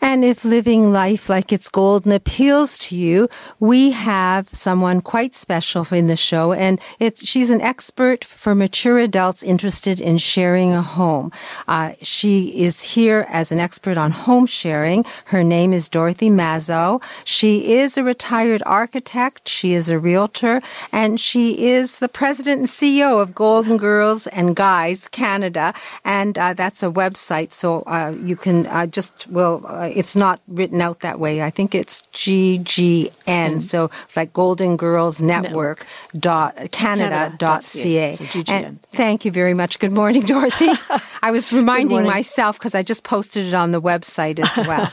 And 0.00 0.24
if 0.24 0.44
living 0.44 0.92
life 0.92 1.28
like 1.28 1.52
it's 1.52 1.68
golden 1.68 2.12
appeals 2.12 2.78
to 2.78 2.96
you, 2.96 3.28
we 3.58 3.90
have 3.90 4.48
someone 4.48 5.00
quite 5.00 5.34
special 5.34 5.86
in 5.92 6.06
the 6.06 6.16
show. 6.16 6.52
And 6.52 6.80
it's, 6.98 7.26
she's 7.26 7.50
an 7.50 7.60
expert 7.60 8.24
for 8.24 8.54
mature 8.54 8.98
adults 8.98 9.42
interested 9.42 10.00
in 10.00 10.18
sharing 10.18 10.72
a 10.72 10.82
home. 10.82 11.32
Uh, 11.68 11.92
she 12.02 12.62
is 12.62 12.82
here 12.82 13.26
as 13.28 13.52
an 13.52 13.60
expert 13.60 13.98
on 13.98 14.10
home 14.10 14.46
sharing. 14.46 15.04
Her 15.26 15.42
name 15.44 15.72
is 15.72 15.88
Dorothy 15.88 16.30
Mazzo. 16.30 17.02
She 17.24 17.74
is 17.74 17.98
a 17.98 18.04
retired 18.04 18.62
architect. 18.64 19.48
She 19.48 19.72
is 19.72 19.90
a 19.90 19.98
realtor 19.98 20.62
and 20.92 21.20
she 21.20 21.68
is 21.68 21.98
the 21.98 22.08
president 22.08 22.58
and 22.58 22.68
CEO 22.68 23.20
of 23.20 23.34
Golden 23.34 23.76
Girls 23.76 24.26
and 24.28 24.56
Guys 24.56 25.08
Canada. 25.08 25.74
And 26.04 26.38
uh, 26.38 26.54
that's 26.54 26.82
a 26.82 26.90
website. 26.90 27.52
So 27.52 27.82
uh, 27.86 28.14
you 28.22 28.36
can 28.36 28.66
uh, 28.66 28.86
just, 28.86 29.26
well, 29.28 29.64
uh, 29.66 29.89
it's 29.96 30.16
not 30.16 30.40
written 30.48 30.80
out 30.80 31.00
that 31.00 31.18
way. 31.18 31.42
I 31.42 31.50
think 31.50 31.74
it's 31.74 32.02
GGN. 32.12 33.10
Mm. 33.26 33.62
So 33.62 33.90
like 34.16 34.32
Golden 34.32 34.76
Girls 34.76 35.20
Network 35.20 35.86
dot 36.18 36.56
Canada 36.72 37.34
dot 37.36 37.64
ca. 37.64 38.16
So 38.16 38.42
and 38.48 38.80
thank 38.82 39.24
you 39.24 39.30
very 39.30 39.54
much. 39.54 39.78
Good 39.78 39.92
morning, 39.92 40.22
Dorothy. 40.22 40.70
I 41.22 41.30
was 41.30 41.52
reminding 41.52 42.04
myself 42.04 42.58
because 42.58 42.74
I 42.74 42.82
just 42.82 43.04
posted 43.04 43.46
it 43.46 43.54
on 43.54 43.70
the 43.72 43.80
website 43.80 44.38
as 44.38 44.66
well. 44.66 44.90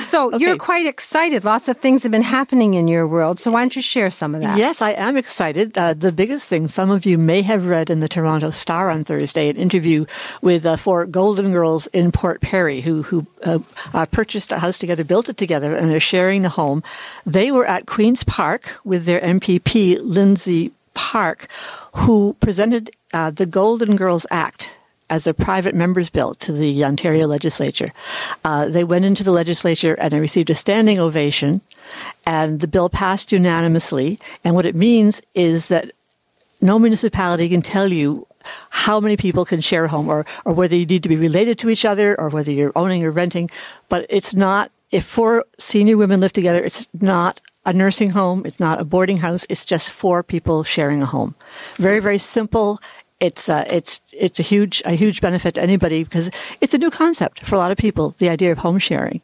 So 0.00 0.32
okay. 0.34 0.38
you're 0.44 0.56
quite 0.56 0.86
excited. 0.86 1.44
Lots 1.44 1.68
of 1.68 1.76
things 1.76 2.02
have 2.02 2.12
been 2.12 2.22
happening 2.22 2.74
in 2.74 2.88
your 2.88 3.06
world. 3.06 3.38
So 3.38 3.50
why 3.50 3.60
don't 3.60 3.74
you 3.76 3.82
share 3.82 4.10
some 4.10 4.34
of 4.34 4.40
that? 4.40 4.58
Yes, 4.58 4.82
I 4.82 4.90
am 4.90 5.16
excited. 5.16 5.76
Uh, 5.76 5.94
the 5.94 6.12
biggest 6.12 6.48
thing 6.48 6.68
some 6.68 6.90
of 6.90 7.06
you 7.06 7.18
may 7.18 7.42
have 7.42 7.68
read 7.68 7.90
in 7.90 8.00
the 8.00 8.08
Toronto 8.08 8.50
Star 8.50 8.90
on 8.90 9.04
Thursday, 9.04 9.48
an 9.48 9.56
interview 9.56 10.04
with 10.40 10.66
uh, 10.66 10.76
four 10.76 11.06
Golden 11.06 11.52
Girls 11.52 11.86
in 11.88 12.12
Port 12.12 12.40
Perry 12.40 12.80
who 12.80 13.02
who 13.02 13.26
uh, 13.44 13.58
uh 13.92 14.06
purchased 14.32 14.52
a 14.52 14.60
house 14.60 14.78
together, 14.78 15.04
built 15.04 15.28
it 15.28 15.36
together, 15.36 15.76
and 15.76 15.92
are 15.92 16.00
sharing 16.00 16.40
the 16.40 16.48
home. 16.48 16.82
They 17.26 17.52
were 17.52 17.66
at 17.66 17.84
Queens 17.84 18.24
Park 18.24 18.76
with 18.82 19.04
their 19.04 19.20
MPP 19.20 19.98
Lindsey 20.00 20.72
Park, 20.94 21.48
who 21.96 22.34
presented 22.40 22.90
uh, 23.12 23.30
the 23.30 23.44
Golden 23.44 23.94
Girls 23.94 24.26
Act 24.30 24.74
as 25.10 25.26
a 25.26 25.34
private 25.34 25.74
member's 25.74 26.08
bill 26.08 26.34
to 26.36 26.50
the 26.50 26.82
Ontario 26.82 27.26
legislature. 27.26 27.92
Uh, 28.42 28.70
they 28.70 28.84
went 28.84 29.04
into 29.04 29.22
the 29.22 29.32
legislature 29.32 29.92
and 30.00 30.10
they 30.10 30.20
received 30.20 30.48
a 30.48 30.54
standing 30.54 30.98
ovation, 30.98 31.60
and 32.24 32.60
the 32.60 32.68
bill 32.68 32.88
passed 32.88 33.32
unanimously. 33.32 34.18
And 34.42 34.54
what 34.54 34.64
it 34.64 34.74
means 34.74 35.20
is 35.34 35.66
that 35.68 35.92
no 36.62 36.78
municipality 36.78 37.50
can 37.50 37.60
tell 37.60 37.92
you 37.92 38.26
how 38.70 39.00
many 39.00 39.16
people 39.16 39.44
can 39.44 39.60
share 39.60 39.84
a 39.84 39.88
home 39.88 40.08
or, 40.08 40.24
or 40.44 40.52
whether 40.52 40.76
you 40.76 40.86
need 40.86 41.02
to 41.02 41.08
be 41.08 41.16
related 41.16 41.58
to 41.60 41.70
each 41.70 41.84
other 41.84 42.18
or 42.20 42.28
whether 42.28 42.50
you're 42.50 42.72
owning 42.76 43.04
or 43.04 43.10
renting. 43.10 43.50
But 43.88 44.06
it's 44.08 44.34
not, 44.34 44.70
if 44.90 45.04
four 45.04 45.44
senior 45.58 45.96
women 45.96 46.20
live 46.20 46.32
together, 46.32 46.62
it's 46.62 46.88
not 47.00 47.40
a 47.64 47.72
nursing 47.72 48.10
home. 48.10 48.42
It's 48.44 48.58
not 48.58 48.80
a 48.80 48.84
boarding 48.84 49.18
house. 49.18 49.46
It's 49.48 49.64
just 49.64 49.90
four 49.90 50.22
people 50.22 50.64
sharing 50.64 51.02
a 51.02 51.06
home. 51.06 51.34
Very, 51.76 52.00
very 52.00 52.18
simple 52.18 52.80
it's 53.22 53.48
uh, 53.48 53.64
it's 53.70 54.00
it's 54.12 54.40
a 54.40 54.42
huge 54.42 54.82
a 54.84 54.92
huge 54.92 55.20
benefit 55.20 55.54
to 55.54 55.62
anybody 55.62 56.02
because 56.02 56.28
it's 56.60 56.74
a 56.74 56.78
new 56.78 56.90
concept 56.90 57.46
for 57.46 57.54
a 57.54 57.58
lot 57.58 57.70
of 57.70 57.78
people. 57.78 58.10
The 58.18 58.28
idea 58.28 58.50
of 58.50 58.58
home 58.58 58.80
sharing. 58.80 59.20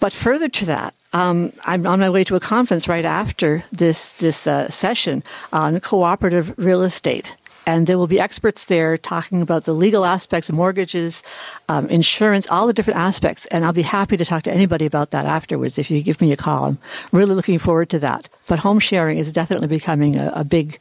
But 0.00 0.12
further 0.12 0.48
to 0.48 0.64
that, 0.66 0.94
um, 1.12 1.52
I'm 1.64 1.86
on 1.86 2.00
my 2.00 2.10
way 2.10 2.24
to 2.24 2.34
a 2.34 2.40
conference 2.40 2.88
right 2.88 3.04
after 3.04 3.64
this 3.70 4.10
this 4.10 4.46
uh, 4.48 4.68
session 4.68 5.22
on 5.52 5.78
cooperative 5.78 6.58
real 6.58 6.82
estate, 6.82 7.36
and 7.66 7.86
there 7.86 7.98
will 7.98 8.06
be 8.06 8.20
experts 8.20 8.66
there 8.66 8.96
talking 8.96 9.42
about 9.42 9.64
the 9.64 9.72
legal 9.72 10.04
aspects 10.04 10.48
of 10.48 10.54
mortgages, 10.54 11.22
um, 11.68 11.86
insurance, 11.88 12.46
all 12.48 12.66
the 12.66 12.72
different 12.72 12.98
aspects. 12.98 13.46
And 13.46 13.64
I'll 13.64 13.72
be 13.72 13.82
happy 13.82 14.16
to 14.16 14.24
talk 14.24 14.42
to 14.44 14.52
anybody 14.52 14.86
about 14.86 15.10
that 15.10 15.26
afterwards 15.26 15.78
if 15.78 15.90
you 15.90 16.02
give 16.02 16.20
me 16.20 16.32
a 16.32 16.36
call. 16.36 16.64
I'm 16.64 16.78
really 17.12 17.34
looking 17.34 17.58
forward 17.58 17.90
to 17.90 17.98
that. 18.00 18.28
But 18.46 18.58
home 18.58 18.78
sharing 18.78 19.18
is 19.18 19.32
definitely 19.32 19.68
becoming 19.68 20.16
a, 20.16 20.32
a 20.36 20.44
big 20.44 20.78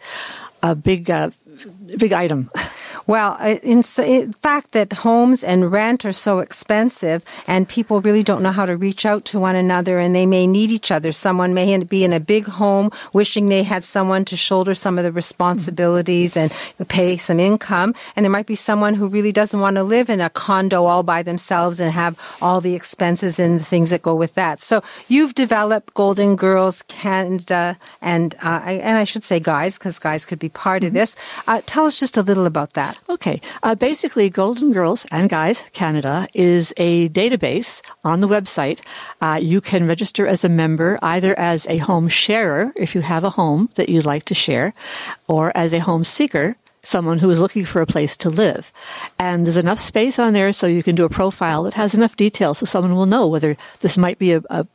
a 0.61 0.75
big 0.75 1.09
uh, 1.09 1.29
big 1.97 2.13
item. 2.13 2.49
Well, 3.05 3.37
in, 3.41 3.83
in, 3.97 4.33
fact, 4.33 4.71
that 4.71 4.93
homes 4.93 5.43
and 5.43 5.71
rent 5.71 6.05
are 6.05 6.13
so 6.13 6.39
expensive, 6.39 7.25
and 7.47 7.67
people 7.67 7.99
really 7.99 8.23
don't 8.23 8.41
know 8.41 8.51
how 8.51 8.65
to 8.65 8.77
reach 8.77 9.05
out 9.05 9.25
to 9.25 9.39
one 9.39 9.55
another, 9.55 9.99
and 9.99 10.15
they 10.15 10.25
may 10.25 10.47
need 10.47 10.71
each 10.71 10.89
other. 10.89 11.11
Someone 11.11 11.53
may 11.53 11.77
be 11.83 12.03
in 12.03 12.13
a 12.13 12.19
big 12.19 12.45
home, 12.45 12.91
wishing 13.11 13.49
they 13.49 13.63
had 13.63 13.83
someone 13.83 14.23
to 14.25 14.37
shoulder 14.37 14.73
some 14.73 14.97
of 14.97 15.03
the 15.03 15.11
responsibilities 15.11 16.37
and 16.37 16.53
pay 16.87 17.17
some 17.17 17.39
income, 17.39 17.93
and 18.15 18.23
there 18.23 18.31
might 18.31 18.45
be 18.45 18.55
someone 18.55 18.93
who 18.93 19.07
really 19.07 19.33
doesn't 19.33 19.59
want 19.59 19.75
to 19.75 19.83
live 19.83 20.09
in 20.09 20.21
a 20.21 20.29
condo 20.29 20.85
all 20.85 21.03
by 21.03 21.23
themselves 21.23 21.79
and 21.81 21.91
have 21.91 22.17
all 22.41 22.61
the 22.61 22.75
expenses 22.75 23.37
and 23.37 23.59
the 23.59 23.65
things 23.65 23.89
that 23.89 24.01
go 24.01 24.15
with 24.15 24.33
that. 24.35 24.61
So 24.61 24.81
you've 25.09 25.35
developed 25.35 25.93
Golden 25.93 26.37
Girls 26.37 26.83
Canada, 26.83 27.77
and 28.01 28.33
uh, 28.41 28.61
and 28.63 28.97
I 28.97 29.03
should 29.03 29.25
say 29.25 29.39
guys, 29.41 29.77
because 29.77 29.99
guys 29.99 30.25
could 30.25 30.39
be 30.39 30.49
part 30.49 30.83
mm-hmm. 30.83 30.87
of 30.87 30.93
this. 30.93 31.15
Uh, 31.47 31.61
tell 31.65 31.85
us 31.85 31.99
just 31.99 32.15
a 32.15 32.21
little 32.21 32.45
about 32.45 32.73
that. 32.73 32.92
Okay. 33.09 33.41
Uh, 33.61 33.75
basically, 33.75 34.29
Golden 34.29 34.71
Girls 34.71 35.05
and 35.11 35.29
Guys 35.29 35.63
Canada 35.73 36.27
is 36.33 36.73
a 36.77 37.09
database 37.09 37.81
on 38.03 38.19
the 38.19 38.27
website. 38.27 38.81
Uh, 39.21 39.39
you 39.41 39.61
can 39.61 39.87
register 39.87 40.25
as 40.25 40.43
a 40.43 40.49
member 40.49 40.99
either 41.01 41.37
as 41.39 41.67
a 41.67 41.77
home 41.77 42.07
sharer, 42.07 42.73
if 42.75 42.95
you 42.95 43.01
have 43.01 43.23
a 43.23 43.31
home 43.31 43.69
that 43.75 43.89
you'd 43.89 44.05
like 44.05 44.25
to 44.25 44.33
share, 44.33 44.73
or 45.27 45.51
as 45.55 45.73
a 45.73 45.79
home 45.79 46.03
seeker, 46.03 46.55
someone 46.83 47.19
who 47.19 47.29
is 47.29 47.39
looking 47.39 47.65
for 47.65 47.81
a 47.81 47.87
place 47.87 48.17
to 48.17 48.29
live. 48.29 48.71
And 49.17 49.45
there's 49.45 49.57
enough 49.57 49.79
space 49.79 50.19
on 50.19 50.33
there 50.33 50.51
so 50.51 50.67
you 50.67 50.83
can 50.83 50.95
do 50.95 51.05
a 51.05 51.09
profile 51.09 51.63
that 51.63 51.75
has 51.75 51.93
enough 51.93 52.17
detail 52.17 52.53
so 52.53 52.65
someone 52.65 52.95
will 52.95 53.05
know 53.05 53.25
whether 53.27 53.55
this 53.79 53.97
might 53.97 54.19
be 54.19 54.33
a, 54.33 54.41
a 54.49 54.67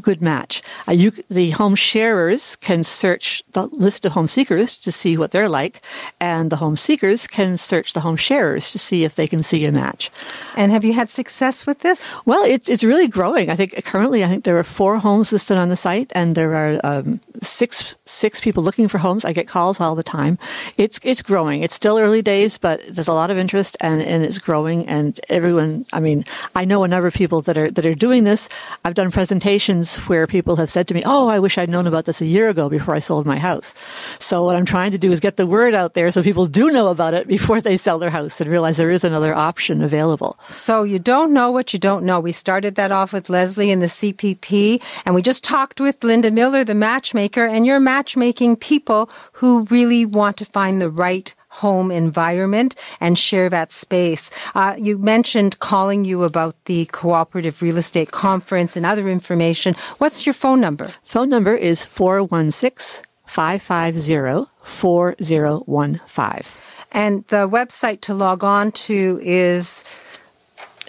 good 0.00 0.22
match. 0.22 0.62
Uh, 0.88 0.92
you, 0.92 1.12
the 1.28 1.50
home 1.50 1.74
sharers 1.74 2.56
can 2.56 2.82
search 2.84 3.42
the 3.52 3.66
list 3.68 4.04
of 4.04 4.12
home 4.12 4.28
seekers 4.28 4.76
to 4.78 4.90
see 4.90 5.16
what 5.16 5.30
they're 5.30 5.48
like, 5.48 5.80
and 6.20 6.50
the 6.50 6.56
home 6.56 6.76
seekers 6.76 7.26
can 7.26 7.56
search 7.56 7.92
the 7.92 8.00
home 8.00 8.16
sharers 8.16 8.72
to 8.72 8.78
see 8.78 9.04
if 9.04 9.14
they 9.14 9.26
can 9.26 9.42
see 9.42 9.64
a 9.64 9.72
match. 9.72 10.10
And 10.56 10.72
have 10.72 10.84
you 10.84 10.94
had 10.94 11.10
success 11.10 11.66
with 11.66 11.80
this? 11.80 12.12
Well, 12.24 12.44
it's 12.44 12.68
it's 12.68 12.84
really 12.84 13.08
growing. 13.08 13.50
I 13.50 13.56
think 13.56 13.84
currently, 13.84 14.24
I 14.24 14.28
think 14.28 14.44
there 14.44 14.58
are 14.58 14.64
four 14.64 14.98
homes 14.98 15.32
listed 15.32 15.58
on 15.58 15.68
the 15.68 15.76
site, 15.76 16.10
and 16.14 16.34
there 16.34 16.54
are 16.54 16.80
um, 16.84 17.20
six 17.42 17.96
six 18.04 18.40
people 18.40 18.62
looking 18.62 18.88
for 18.88 18.98
homes. 18.98 19.24
I 19.24 19.32
get 19.32 19.48
calls 19.48 19.80
all 19.80 19.94
the 19.94 20.02
time. 20.02 20.38
It's 20.76 20.98
it's 21.02 21.22
growing. 21.22 21.62
It's 21.62 21.74
still 21.74 21.98
early 21.98 22.22
days, 22.22 22.58
but 22.58 22.80
there's 22.88 23.08
a 23.08 23.12
lot 23.12 23.30
of 23.30 23.36
interest, 23.36 23.76
and, 23.80 24.00
and 24.02 24.24
it's 24.24 24.38
growing. 24.38 24.86
And 24.86 25.20
everyone, 25.28 25.84
I 25.92 26.00
mean, 26.00 26.24
I 26.54 26.64
know 26.64 26.84
a 26.84 26.88
number 26.88 27.06
of 27.06 27.14
people 27.14 27.42
that 27.42 27.58
are 27.58 27.70
that 27.70 27.84
are 27.84 27.94
doing 27.94 28.24
this. 28.24 28.48
I've 28.84 28.94
done 28.94 29.10
presentations 29.10 29.73
where 30.08 30.26
people 30.26 30.56
have 30.56 30.70
said 30.70 30.86
to 30.88 30.94
me, 30.94 31.02
Oh, 31.04 31.28
I 31.28 31.38
wish 31.38 31.58
I'd 31.58 31.68
known 31.68 31.86
about 31.86 32.04
this 32.04 32.20
a 32.20 32.26
year 32.26 32.48
ago 32.48 32.68
before 32.68 32.94
I 32.94 32.98
sold 33.00 33.26
my 33.26 33.38
house. 33.38 33.74
So 34.18 34.44
what 34.44 34.56
I'm 34.56 34.64
trying 34.64 34.92
to 34.92 34.98
do 34.98 35.10
is 35.10 35.20
get 35.20 35.36
the 35.36 35.46
word 35.46 35.74
out 35.74 35.94
there 35.94 36.10
so 36.10 36.22
people 36.22 36.46
do 36.46 36.70
know 36.70 36.88
about 36.88 37.14
it 37.14 37.26
before 37.26 37.60
they 37.60 37.76
sell 37.76 37.98
their 37.98 38.10
house 38.10 38.40
and 38.40 38.50
realize 38.50 38.76
there 38.76 38.90
is 38.90 39.04
another 39.04 39.34
option 39.34 39.82
available. 39.82 40.38
So 40.50 40.82
you 40.84 40.98
don't 40.98 41.32
know 41.32 41.50
what 41.50 41.72
you 41.72 41.78
don't 41.78 42.04
know. 42.04 42.20
We 42.20 42.32
started 42.32 42.76
that 42.76 42.92
off 42.92 43.12
with 43.12 43.28
Leslie 43.28 43.70
in 43.70 43.80
the 43.80 43.86
CPP 43.86 44.82
and 45.04 45.14
we 45.14 45.22
just 45.22 45.42
talked 45.42 45.80
with 45.80 46.04
Linda 46.04 46.30
Miller, 46.30 46.64
the 46.64 46.74
matchmaker, 46.74 47.44
and 47.44 47.66
you're 47.66 47.80
matchmaking 47.80 48.56
people 48.56 49.10
who 49.32 49.64
really 49.64 50.06
want 50.06 50.36
to 50.38 50.44
find 50.44 50.80
the 50.80 50.90
right 50.90 51.34
home 51.62 51.90
environment 51.90 52.74
and 53.00 53.16
share 53.16 53.48
that 53.48 53.72
space. 53.72 54.30
Uh, 54.54 54.74
you 54.78 54.98
mentioned 54.98 55.58
calling 55.58 56.04
you 56.04 56.24
about 56.24 56.54
the 56.64 56.86
cooperative 56.86 57.62
real 57.62 57.76
estate 57.76 58.10
conference 58.10 58.76
and 58.76 58.84
other 58.86 59.08
information. 59.08 59.74
What's 59.98 60.26
your 60.26 60.34
phone 60.34 60.60
number? 60.60 60.88
Phone 61.04 61.28
number 61.28 61.54
is 61.54 61.84
416 61.84 63.04
550 63.24 64.50
4015. 64.62 66.60
And 66.92 67.24
the 67.26 67.48
website 67.48 68.00
to 68.02 68.14
log 68.14 68.44
on 68.44 68.70
to 68.86 69.18
is 69.22 69.84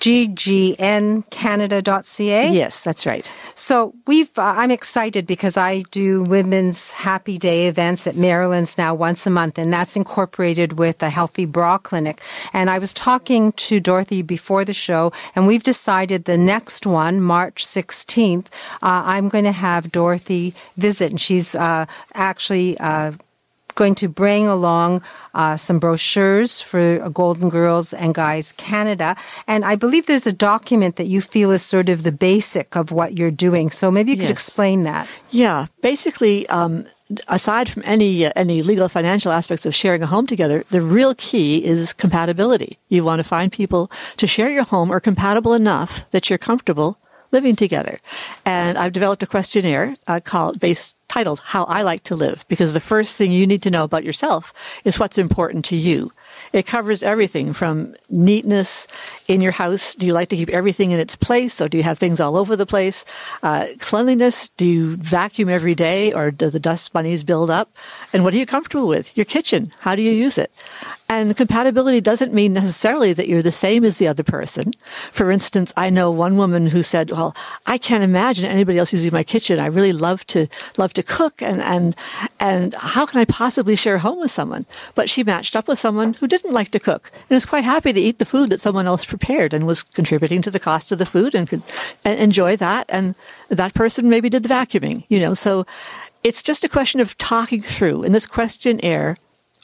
ggncanada.ca. 0.06 2.52
Yes, 2.52 2.84
that's 2.84 3.08
right. 3.08 3.34
So 3.56 3.96
we've, 4.06 4.38
uh, 4.38 4.54
I'm 4.58 4.70
excited 4.70 5.26
because 5.26 5.58
I 5.58 5.82
do 5.90 6.22
women's 6.22 6.92
happy 6.92 7.40
day 7.40 7.68
events 7.68 8.06
at 8.06 8.16
Marilyn's 8.16 8.78
now 8.78 8.94
once 8.94 9.26
a 9.26 9.32
month, 9.32 9.58
and 9.58 9.74
that's 9.74 9.96
incorporated 9.96 10.78
with 10.78 11.02
a 11.02 11.10
healthy 11.10 11.46
bra 11.46 11.80
clinic. 11.80 12.22
And 12.54 12.70
I 12.70 12.78
was 12.78 12.94
talking 12.94 13.52
to 13.54 13.80
Dorothy 13.80 14.22
before 14.22 14.64
the 14.64 14.74
show, 14.74 15.12
and 15.36 15.48
we've 15.48 15.64
decided 15.64 16.26
the 16.26 16.38
next 16.38 16.86
one, 16.86 17.20
March 17.20 17.66
16th, 17.66 18.46
uh, 18.46 18.50
I'm 18.84 19.28
going 19.28 19.46
to 19.46 19.52
have 19.52 19.92
Dorothy 19.92 20.54
visit, 20.78 21.10
and 21.10 21.20
she's 21.20 21.56
uh, 21.56 21.88
actually 22.14 22.78
uh, 22.78 23.14
going 23.76 23.96
to 23.96 24.08
bring 24.08 24.48
along 24.48 25.02
uh, 25.34 25.58
some 25.58 25.80
brochures 25.80 26.62
for 26.62 27.10
Golden 27.10 27.50
Girls 27.50 27.94
and 27.94 28.14
Guys 28.16 28.54
Canada. 28.54 29.16
And 29.48 29.64
I 29.66 29.76
believe 29.76 30.08
there's 30.08 30.26
a 30.28 30.34
document 30.34 30.96
that 30.96 31.08
you 31.08 31.22
feel 31.22 31.52
is 31.52 31.62
sort 31.62 31.90
of 31.90 32.04
the 32.04 32.12
basic 32.12 32.76
of 32.76 32.92
what 32.92 33.18
you're 33.18 33.32
doing. 33.32 33.70
So 33.70 33.92
maybe 33.92 34.12
you 34.12 34.18
could 34.18 34.24
Yes. 34.30 34.32
explain 34.32 34.84
that. 34.84 35.08
Yeah, 35.30 35.68
basically, 35.82 36.48
um, 36.50 36.86
aside 37.28 37.70
from 37.70 37.84
any 37.86 38.26
uh, 38.26 38.32
any 38.36 38.64
legal 38.64 38.88
financial 38.90 39.32
aspects 39.32 39.66
of 39.66 39.76
sharing 39.76 40.02
a 40.04 40.08
home 40.08 40.26
together, 40.26 40.64
the 40.72 40.82
real 40.82 41.14
key 41.16 41.64
is 41.64 41.94
compatibility. 41.94 42.78
You 42.90 43.04
want 43.04 43.20
to 43.20 43.24
find 43.24 43.52
people 43.52 43.92
to 44.18 44.26
share 44.28 44.50
your 44.50 44.64
home 44.64 44.90
are 44.92 45.00
compatible 45.02 45.54
enough 45.54 46.10
that 46.12 46.30
you're 46.30 46.40
comfortable 46.40 46.98
living 47.32 47.56
together. 47.56 48.00
And 48.46 48.78
I've 48.78 48.94
developed 48.94 49.22
a 49.24 49.28
questionnaire 49.28 49.98
uh, 50.08 50.20
called 50.24 50.60
based 50.60 50.96
titled 51.16 51.40
"How 51.56 51.64
I 51.64 51.82
Like 51.82 52.04
to 52.04 52.16
Live" 52.16 52.44
because 52.50 52.74
the 52.74 52.88
first 52.94 53.16
thing 53.16 53.32
you 53.32 53.48
need 53.48 53.62
to 53.64 53.72
know 53.72 53.86
about 53.86 54.04
yourself 54.04 54.52
is 54.84 55.00
what's 55.00 55.18
important 55.18 55.64
to 55.66 55.78
you. 55.78 56.12
It 56.52 56.66
covers 56.66 57.04
everything 57.04 57.54
from 57.54 57.96
neatness 58.10 58.86
in 59.28 59.40
your 59.40 59.54
house. 59.54 59.96
Do 59.96 60.06
you 60.06 60.14
like 60.14 60.28
to 60.30 60.36
keep 60.36 60.50
everything 60.50 60.92
in 60.92 61.00
its 61.00 61.16
place, 61.16 61.62
or 61.62 61.70
do 61.70 61.78
you 61.78 61.84
have 61.84 61.98
things 61.98 62.20
all 62.20 62.36
over 62.36 62.58
the 62.58 62.66
place? 62.66 63.06
Uh, 63.42 63.68
cleanliness. 63.80 64.50
Do 64.50 64.68
you 64.68 64.98
vacuum 64.98 65.48
every 65.48 65.76
day, 65.76 66.12
or 66.12 66.32
do 66.32 66.50
the 66.50 66.60
dust 66.60 66.92
bunnies 66.92 67.24
build 67.24 67.50
up? 67.50 67.70
And 68.12 68.24
what 68.26 68.34
are 68.34 68.38
you 68.38 68.46
comfortable 68.46 68.90
with? 68.90 69.16
Your 69.16 69.26
kitchen. 69.26 69.72
How 69.80 69.96
do 69.96 70.02
you 70.02 70.12
use 70.12 70.38
it? 70.38 70.52
And 71.08 71.38
compatibility 71.38 72.02
doesn't 72.02 72.34
mean 72.34 72.52
necessarily 72.54 73.14
that 73.14 73.30
you're 73.30 73.50
the 73.50 73.62
same 73.66 73.86
as 73.86 74.00
the 74.00 74.08
other 74.08 74.24
person. 74.24 74.74
For 75.12 75.32
instance, 75.32 75.72
I 75.78 75.90
know 75.90 76.10
one 76.12 76.36
woman 76.36 76.68
who 76.68 76.84
said, 76.84 77.12
"Well, 77.12 77.32
I 77.66 77.78
can't 77.78 78.04
imagine 78.04 78.50
anybody 78.50 78.80
else 78.80 78.92
using 78.92 79.14
my 79.14 79.24
kitchen. 79.24 79.60
I 79.60 79.68
really 79.68 79.94
love 79.94 80.26
to 80.28 80.48
love 80.78 80.94
to 80.94 81.04
cook, 81.06 81.42
and 81.42 81.62
and 81.62 81.96
and 82.40 82.74
how 82.74 83.06
can 83.06 83.20
I 83.20 83.26
possibly 83.26 83.76
share 83.76 84.00
home 84.00 84.20
with 84.20 84.32
someone?" 84.32 84.66
But 84.96 85.10
she 85.10 85.24
matched 85.24 85.56
up 85.56 85.68
with 85.68 85.80
someone 85.80 86.14
who 86.16 86.28
didn't 86.28 86.54
like 86.54 86.72
to 86.72 86.80
cook 86.80 87.12
and 87.14 87.36
was 87.36 87.46
quite 87.46 87.64
happy 87.64 87.94
to 87.94 88.00
eat 88.00 88.20
the 88.20 88.26
food 88.26 88.50
that 88.50 88.60
someone 88.60 88.88
else 88.88 89.06
prepared 89.06 89.54
and 89.54 89.66
was 89.66 89.84
contributing 89.84 90.42
to 90.42 90.52
the 90.52 90.60
cost 90.60 90.92
of 90.92 90.98
the 90.98 91.06
food 91.06 91.36
and 91.36 91.50
could 91.50 91.64
enjoy 92.04 92.56
that. 92.58 92.86
And 92.90 93.16
that 93.50 93.74
person 93.74 94.10
maybe 94.10 94.30
did 94.30 94.44
the 94.44 94.50
vacuuming, 94.50 95.06
you 95.10 95.20
know. 95.20 95.34
So 95.34 95.66
it's 96.24 96.44
just 96.44 96.64
a 96.64 96.70
question 96.70 97.00
of 97.00 97.18
talking 97.18 97.62
through. 97.62 98.04
And 98.04 98.14
this 98.14 98.26
questionnaire 98.26 99.18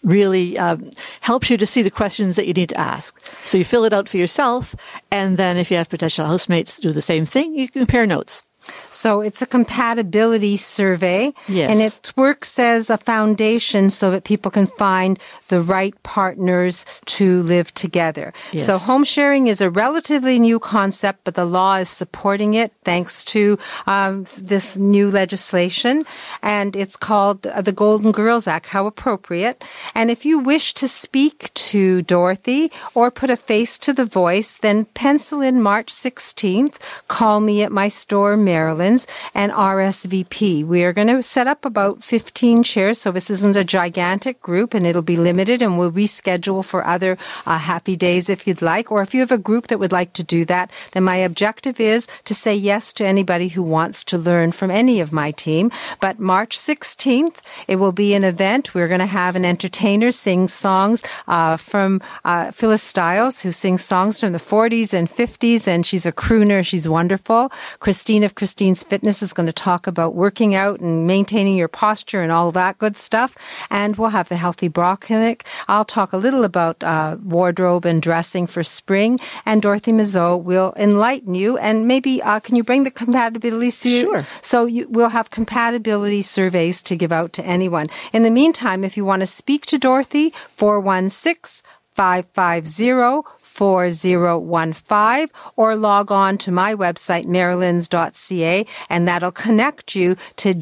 really 0.04 0.58
um, 0.58 0.89
helps 1.22 1.50
you 1.50 1.58
to 1.58 1.66
see 1.66 1.82
the 1.82 1.92
questions 1.92 2.36
that 2.36 2.48
you 2.48 2.54
need 2.54 2.70
to 2.70 2.80
ask. 2.80 3.24
So 3.46 3.58
you 3.58 3.66
fill 3.66 3.86
it 3.86 3.94
out 3.94 4.10
for 4.10 4.18
yourself, 4.18 4.76
and 5.12 5.38
then 5.38 5.58
if 5.58 5.72
you 5.72 5.78
have 5.78 5.89
potential 5.89 6.26
housemates 6.26 6.80
do 6.80 6.92
the 6.92 7.02
same 7.02 7.26
thing, 7.26 7.56
you 7.56 7.70
compare 7.70 8.08
notes. 8.08 8.44
So 8.89 9.22
it's 9.22 9.41
a 9.41 9.45
compatibility 9.45 10.57
survey. 10.57 11.34
Yes. 11.47 11.70
And 11.70 11.82
it 11.82 12.14
works 12.16 12.59
as 12.59 12.89
a 12.89 12.97
foundation 12.97 13.89
so 13.89 14.12
that 14.12 14.24
people 14.24 14.51
can 14.51 14.68
find 14.68 15.20
the 15.47 15.62
right 15.62 15.95
partners 16.03 16.86
to 17.05 17.41
live 17.43 17.74
together. 17.74 18.34
Yes. 18.51 18.66
So 18.66 18.78
home 18.78 19.03
sharing 19.03 19.47
is 19.47 19.62
a 19.62 19.70
relatively 19.70 20.39
new 20.39 20.59
concept, 20.59 21.22
but 21.24 21.36
the 21.36 21.45
law 21.45 21.76
is 21.76 21.89
supporting 21.89 22.53
it 22.53 22.72
thanks 22.84 23.24
to 23.26 23.57
um, 23.88 24.26
this 24.38 24.78
new 24.78 25.09
legislation. 25.09 26.05
And 26.41 26.76
it's 26.76 26.95
called 26.95 27.41
the 27.43 27.72
Golden 27.72 28.12
Girls 28.12 28.47
Act. 28.47 28.68
How 28.68 28.86
appropriate. 28.86 29.64
And 29.95 30.12
if 30.12 30.26
you 30.26 30.39
wish 30.39 30.74
to 30.76 30.88
speak 30.88 31.53
to 31.53 32.01
Dorothy 32.03 32.72
or 32.93 33.12
put 33.12 33.30
a 33.30 33.36
face 33.36 33.78
to 33.80 33.93
the 33.93 34.05
voice, 34.05 34.57
then 34.57 34.86
pencil 34.86 35.41
in 35.41 35.62
March 35.62 35.88
16th. 35.88 36.78
Call 37.07 37.39
me 37.39 37.64
at 37.64 37.72
my 37.72 37.88
store, 37.88 38.38
Marilyn's, 38.52 39.08
and 39.34 39.49
RSVP. 39.54 40.66
We 40.66 40.84
are 40.84 40.91
going 40.91 41.08
to 41.08 41.24
set 41.24 41.47
up 41.47 41.64
about 41.64 42.04
15 42.04 42.64
chairs, 42.64 42.99
so 42.99 43.10
this 43.10 43.30
isn't 43.30 43.56
a 43.56 43.64
gigantic 43.64 44.41
group, 44.41 44.74
and 44.74 44.86
it'll 44.86 45.02
be 45.14 45.16
limited, 45.16 45.62
and 45.62 45.78
we'll 45.78 45.99
reschedule 46.04 46.64
for 46.66 46.86
other 46.86 47.18
uh, 47.45 47.58
happy 47.58 47.95
days 47.95 48.30
if 48.30 48.45
you'd 48.45 48.62
like. 48.62 48.91
Or 48.91 49.02
if 49.02 49.14
you 49.14 49.22
have 49.22 49.32
a 49.32 49.47
group 49.49 49.68
that 49.68 49.80
would 49.80 49.93
like 49.93 50.12
to 50.20 50.24
do 50.24 50.43
that, 50.45 50.70
then 50.91 51.04
my 51.06 51.16
objective 51.16 51.80
is 51.80 52.08
to 52.26 52.34
say 52.36 52.54
yes 52.54 52.91
to 52.97 53.06
anybody 53.06 53.47
who 53.47 53.64
wants 53.64 54.04
to 54.12 54.18
learn 54.18 54.52
from 54.52 54.70
any 54.70 54.99
of 54.99 55.14
my 55.14 55.32
team. 55.32 55.72
But 56.02 56.20
March 56.20 56.58
16th, 56.58 57.38
it 57.70 57.78
will 57.78 57.93
be 57.93 58.14
an 58.14 58.26
event. 58.26 58.76
We're 58.76 58.89
going 58.89 59.08
to 59.08 59.18
have 59.22 59.38
an 59.38 59.45
entertainer 59.45 60.12
sing 60.12 60.49
songs 60.49 61.02
uh, 61.28 61.56
from 61.56 62.02
uh, 62.26 62.52
Phyllis 62.52 62.84
Stiles, 62.84 63.43
who 63.43 63.52
sings 63.52 63.84
songs 63.93 64.20
from 64.20 64.34
the 64.34 64.45
40s 64.52 64.93
and 64.93 65.10
50s, 65.10 65.68
and 65.68 65.86
she's 65.86 66.06
a 66.06 66.12
crooner. 66.12 66.66
She's 66.66 66.89
wonderful. 66.89 67.49
Christine 67.80 68.24
of 68.24 68.36
Christine's 68.42 68.82
Fitness 68.82 69.22
is 69.22 69.34
going 69.34 69.46
to 69.46 69.54
talk 69.54 69.86
about 69.86 70.16
working 70.16 70.56
out 70.56 70.80
and 70.80 71.06
maintaining 71.06 71.56
your 71.56 71.68
posture 71.68 72.24
and 72.24 72.32
all 72.32 72.52
that 72.52 72.80
good 72.80 72.98
stuff. 72.98 73.38
And 73.70 73.96
we'll 73.96 74.10
have 74.10 74.30
the 74.30 74.36
Healthy 74.36 74.68
Bra 74.68 74.96
Clinic. 74.96 75.46
I'll 75.68 75.86
talk 75.86 76.12
a 76.12 76.18
little 76.18 76.44
about 76.44 76.82
uh, 76.82 77.18
wardrobe 77.24 77.86
and 77.86 78.02
dressing 78.02 78.48
for 78.48 78.64
spring. 78.64 79.20
And 79.46 79.62
Dorothy 79.62 79.92
Mazzot 79.92 80.42
will 80.42 80.74
enlighten 80.76 81.36
you. 81.36 81.60
And 81.60 81.88
maybe 81.88 82.20
uh, 82.24 82.39
can 82.39 82.56
you 82.56 82.64
bring 82.64 82.82
the 82.82 82.89
compatibility? 82.89 83.70
Sure. 84.02 84.26
So 84.42 84.66
you, 84.66 84.88
we'll 84.89 85.10
have 85.10 85.30
compatibility 85.30 86.24
surveys 86.24 86.82
to 86.82 86.96
give 86.96 87.12
out 87.12 87.34
to 87.34 87.46
anyone. 87.46 87.89
In 88.12 88.24
the 88.24 88.32
meantime, 88.32 88.84
if 88.84 88.98
you 88.98 89.06
want 89.06 89.20
to 89.20 89.28
speak 89.28 89.68
to 89.68 89.78
Dorothy, 89.78 90.32
416 90.56 91.62
550 91.96 93.28
4015 93.42 95.28
or 95.58 95.76
log 95.76 96.12
on 96.12 96.38
to 96.38 96.52
my 96.52 96.74
website, 96.74 97.26
marilyns.ca, 97.26 98.66
and 98.89 99.08
that'll 99.08 99.32
connect 99.32 99.96
you 99.96 100.16
to 100.38 100.54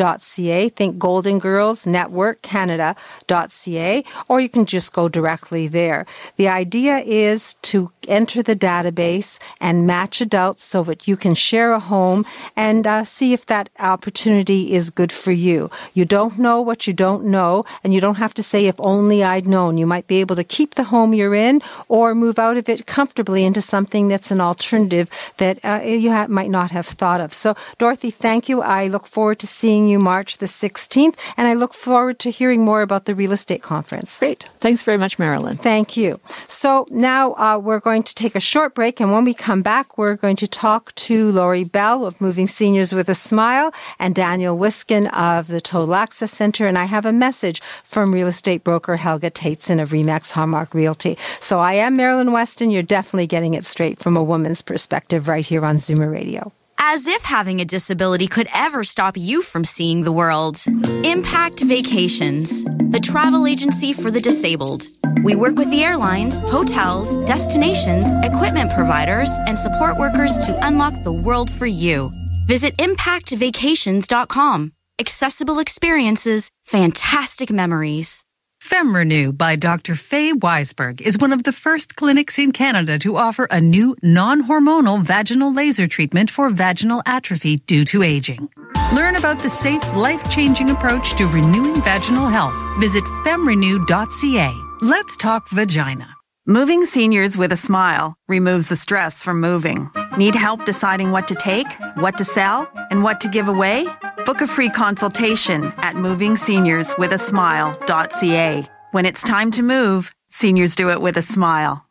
ggncanada.ca. 0.00 0.68
Think 0.70 0.98
Golden 0.98 1.38
Girls 1.38 1.86
Network 1.86 2.42
Canada.ca, 2.42 4.04
or 4.28 4.40
you 4.40 4.48
can 4.48 4.64
just 4.64 4.92
go 4.92 5.08
directly 5.08 5.68
there. 5.68 6.06
The 6.36 6.48
idea 6.48 6.98
is 6.98 7.54
to 7.62 7.92
enter 8.08 8.42
the 8.42 8.56
database 8.56 9.38
and 9.60 9.86
match 9.86 10.20
adults 10.20 10.64
so 10.64 10.82
that 10.84 11.06
you 11.06 11.16
can 11.16 11.34
share 11.34 11.72
a 11.72 11.80
home 11.80 12.24
and 12.56 12.86
uh, 12.86 13.04
see 13.04 13.32
if 13.32 13.46
that 13.46 13.68
opportunity 13.78 14.72
is 14.72 14.90
good 14.90 15.12
for 15.12 15.32
you. 15.32 15.70
You 15.94 16.04
don't 16.04 16.38
know 16.38 16.60
what 16.60 16.86
you 16.86 16.92
don't 16.92 17.24
know, 17.26 17.64
and 17.84 17.94
you 17.94 18.00
don't 18.00 18.18
have 18.18 18.34
to 18.34 18.42
say, 18.42 18.66
if 18.66 18.76
only 18.80 19.22
I'd 19.22 19.46
known. 19.46 19.78
You 19.78 19.86
might 19.86 20.06
be 20.06 20.20
able 20.20 20.36
to 20.36 20.44
keep 20.44 20.74
the 20.74 20.84
home 20.84 21.14
you're 21.14 21.34
in 21.34 21.62
or 21.88 22.14
move 22.14 22.38
out 22.38 22.56
of 22.56 22.68
it 22.68 22.86
comfortably 22.86 23.44
into 23.44 23.60
something 23.60 24.08
that's 24.08 24.30
an 24.30 24.40
alternative 24.40 25.10
that 25.36 25.58
uh, 25.64 25.80
you 25.84 26.10
ha- 26.10 26.26
might 26.28 26.50
not 26.50 26.70
have 26.70 26.86
thought 26.86 27.20
of. 27.20 27.32
So, 27.32 27.54
Dorothy, 27.78 28.10
thank 28.10 28.48
you. 28.48 28.62
I 28.62 28.86
look 28.86 29.06
forward 29.06 29.38
to 29.40 29.46
seeing 29.46 29.86
you 29.86 29.89
March 29.98 30.38
the 30.38 30.46
16th, 30.46 31.16
and 31.36 31.48
I 31.48 31.54
look 31.54 31.74
forward 31.74 32.18
to 32.20 32.30
hearing 32.30 32.64
more 32.64 32.82
about 32.82 33.04
the 33.04 33.14
real 33.14 33.32
estate 33.32 33.62
conference. 33.62 34.18
Great. 34.18 34.44
Thanks 34.58 34.82
very 34.82 34.98
much, 34.98 35.18
Marilyn. 35.18 35.56
Thank 35.56 35.96
you. 35.96 36.20
So 36.48 36.86
now 36.90 37.32
uh, 37.34 37.58
we're 37.62 37.80
going 37.80 38.02
to 38.02 38.14
take 38.14 38.34
a 38.34 38.40
short 38.40 38.74
break, 38.74 39.00
and 39.00 39.12
when 39.12 39.24
we 39.24 39.34
come 39.34 39.62
back, 39.62 39.98
we're 39.98 40.16
going 40.16 40.36
to 40.36 40.48
talk 40.48 40.94
to 40.94 41.32
Lori 41.32 41.64
Bell 41.64 42.06
of 42.06 42.20
Moving 42.20 42.46
Seniors 42.46 42.92
with 42.92 43.08
a 43.08 43.14
Smile 43.14 43.72
and 43.98 44.14
Daniel 44.14 44.56
Wiskin 44.56 45.06
of 45.08 45.48
the 45.48 45.60
Total 45.60 45.94
Access 45.94 46.32
Center. 46.32 46.66
And 46.66 46.78
I 46.78 46.84
have 46.84 47.06
a 47.06 47.12
message 47.12 47.60
from 47.84 48.12
real 48.12 48.28
estate 48.28 48.64
broker 48.64 48.96
Helga 48.96 49.30
Tateson 49.30 49.80
of 49.80 49.90
Remax 49.90 50.32
Hallmark 50.32 50.74
Realty. 50.74 51.16
So 51.40 51.58
I 51.60 51.74
am 51.74 51.96
Marilyn 51.96 52.32
Weston. 52.32 52.70
You're 52.70 52.82
definitely 52.82 53.26
getting 53.26 53.54
it 53.54 53.64
straight 53.64 53.98
from 53.98 54.16
a 54.16 54.22
woman's 54.22 54.62
perspective 54.62 55.28
right 55.28 55.46
here 55.46 55.64
on 55.64 55.76
Zoomer 55.76 56.10
Radio. 56.10 56.52
As 56.82 57.06
if 57.06 57.22
having 57.24 57.60
a 57.60 57.64
disability 57.66 58.26
could 58.26 58.48
ever 58.54 58.82
stop 58.84 59.14
you 59.14 59.42
from 59.42 59.64
seeing 59.64 60.02
the 60.02 60.12
world. 60.12 60.62
Impact 61.04 61.60
Vacations, 61.60 62.64
the 62.64 63.00
travel 63.02 63.46
agency 63.46 63.92
for 63.92 64.10
the 64.10 64.20
disabled. 64.20 64.88
We 65.22 65.34
work 65.34 65.56
with 65.56 65.70
the 65.70 65.84
airlines, 65.84 66.40
hotels, 66.40 67.14
destinations, 67.26 68.06
equipment 68.24 68.72
providers, 68.72 69.28
and 69.46 69.58
support 69.58 69.98
workers 69.98 70.38
to 70.46 70.66
unlock 70.66 70.94
the 71.04 71.12
world 71.12 71.50
for 71.50 71.66
you. 71.66 72.10
Visit 72.46 72.74
impactvacations.com. 72.78 74.72
Accessible 74.98 75.58
experiences, 75.58 76.50
fantastic 76.62 77.50
memories. 77.50 78.24
FemRenew 78.62 79.36
by 79.36 79.56
Dr. 79.56 79.94
Faye 79.94 80.34
Weisberg 80.34 81.00
is 81.00 81.18
one 81.18 81.32
of 81.32 81.44
the 81.44 81.52
first 81.52 81.96
clinics 81.96 82.38
in 82.38 82.52
Canada 82.52 82.98
to 82.98 83.16
offer 83.16 83.48
a 83.50 83.60
new 83.60 83.96
non-hormonal 84.02 85.02
vaginal 85.02 85.52
laser 85.52 85.88
treatment 85.88 86.30
for 86.30 86.50
vaginal 86.50 87.02
atrophy 87.06 87.56
due 87.56 87.84
to 87.86 88.02
aging. 88.02 88.50
Learn 88.94 89.16
about 89.16 89.38
the 89.38 89.48
safe, 89.48 89.82
life-changing 89.94 90.68
approach 90.68 91.16
to 91.16 91.26
renewing 91.28 91.80
vaginal 91.82 92.26
health. 92.26 92.54
Visit 92.78 93.02
femrenew.ca. 93.24 94.52
Let's 94.82 95.16
talk 95.16 95.48
vagina. 95.48 96.16
Moving 96.46 96.84
seniors 96.84 97.38
with 97.38 97.52
a 97.52 97.56
smile 97.56 98.14
removes 98.28 98.68
the 98.68 98.76
stress 98.76 99.22
from 99.22 99.40
moving. 99.40 99.90
Need 100.18 100.34
help 100.34 100.64
deciding 100.64 101.12
what 101.12 101.28
to 101.28 101.34
take, 101.34 101.66
what 101.94 102.18
to 102.18 102.24
sell, 102.24 102.68
and 102.90 103.02
what 103.02 103.20
to 103.20 103.28
give 103.28 103.48
away? 103.48 103.86
Book 104.24 104.40
a 104.40 104.46
free 104.46 104.70
consultation 104.70 105.64
at 105.78 105.96
movingseniorswithasmile.ca. 105.96 108.66
When 108.92 109.06
it's 109.06 109.22
time 109.22 109.50
to 109.52 109.62
move, 109.62 110.12
seniors 110.28 110.74
do 110.74 110.90
it 110.90 111.00
with 111.00 111.16
a 111.16 111.22
smile. 111.22 111.86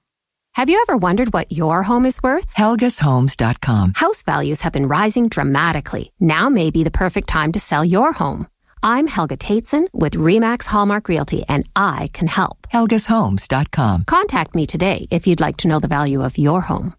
Have 0.53 0.69
you 0.69 0.83
ever 0.87 0.97
wondered 0.97 1.31
what 1.31 1.51
your 1.51 1.83
home 1.83 2.05
is 2.05 2.21
worth? 2.23 2.53
HelgasHomes.com. 2.55 3.93
House 3.95 4.23
values 4.23 4.61
have 4.61 4.73
been 4.73 4.87
rising 4.87 5.29
dramatically. 5.29 6.11
Now 6.19 6.49
may 6.49 6.71
be 6.71 6.83
the 6.83 6.91
perfect 6.91 7.29
time 7.29 7.51
to 7.53 7.59
sell 7.59 7.85
your 7.85 8.13
home. 8.13 8.47
I'm 8.81 9.07
Helga 9.07 9.37
Tateson 9.37 9.87
with 9.93 10.13
Remax 10.13 10.65
Hallmark 10.65 11.07
Realty, 11.07 11.43
and 11.47 11.67
I 11.75 12.09
can 12.13 12.27
help. 12.27 12.67
HelgasHomes.com. 12.73 14.05
Contact 14.05 14.55
me 14.55 14.65
today 14.65 15.07
if 15.11 15.27
you'd 15.27 15.39
like 15.39 15.57
to 15.57 15.67
know 15.67 15.79
the 15.79 15.87
value 15.87 16.23
of 16.23 16.37
your 16.37 16.61
home. 16.61 16.95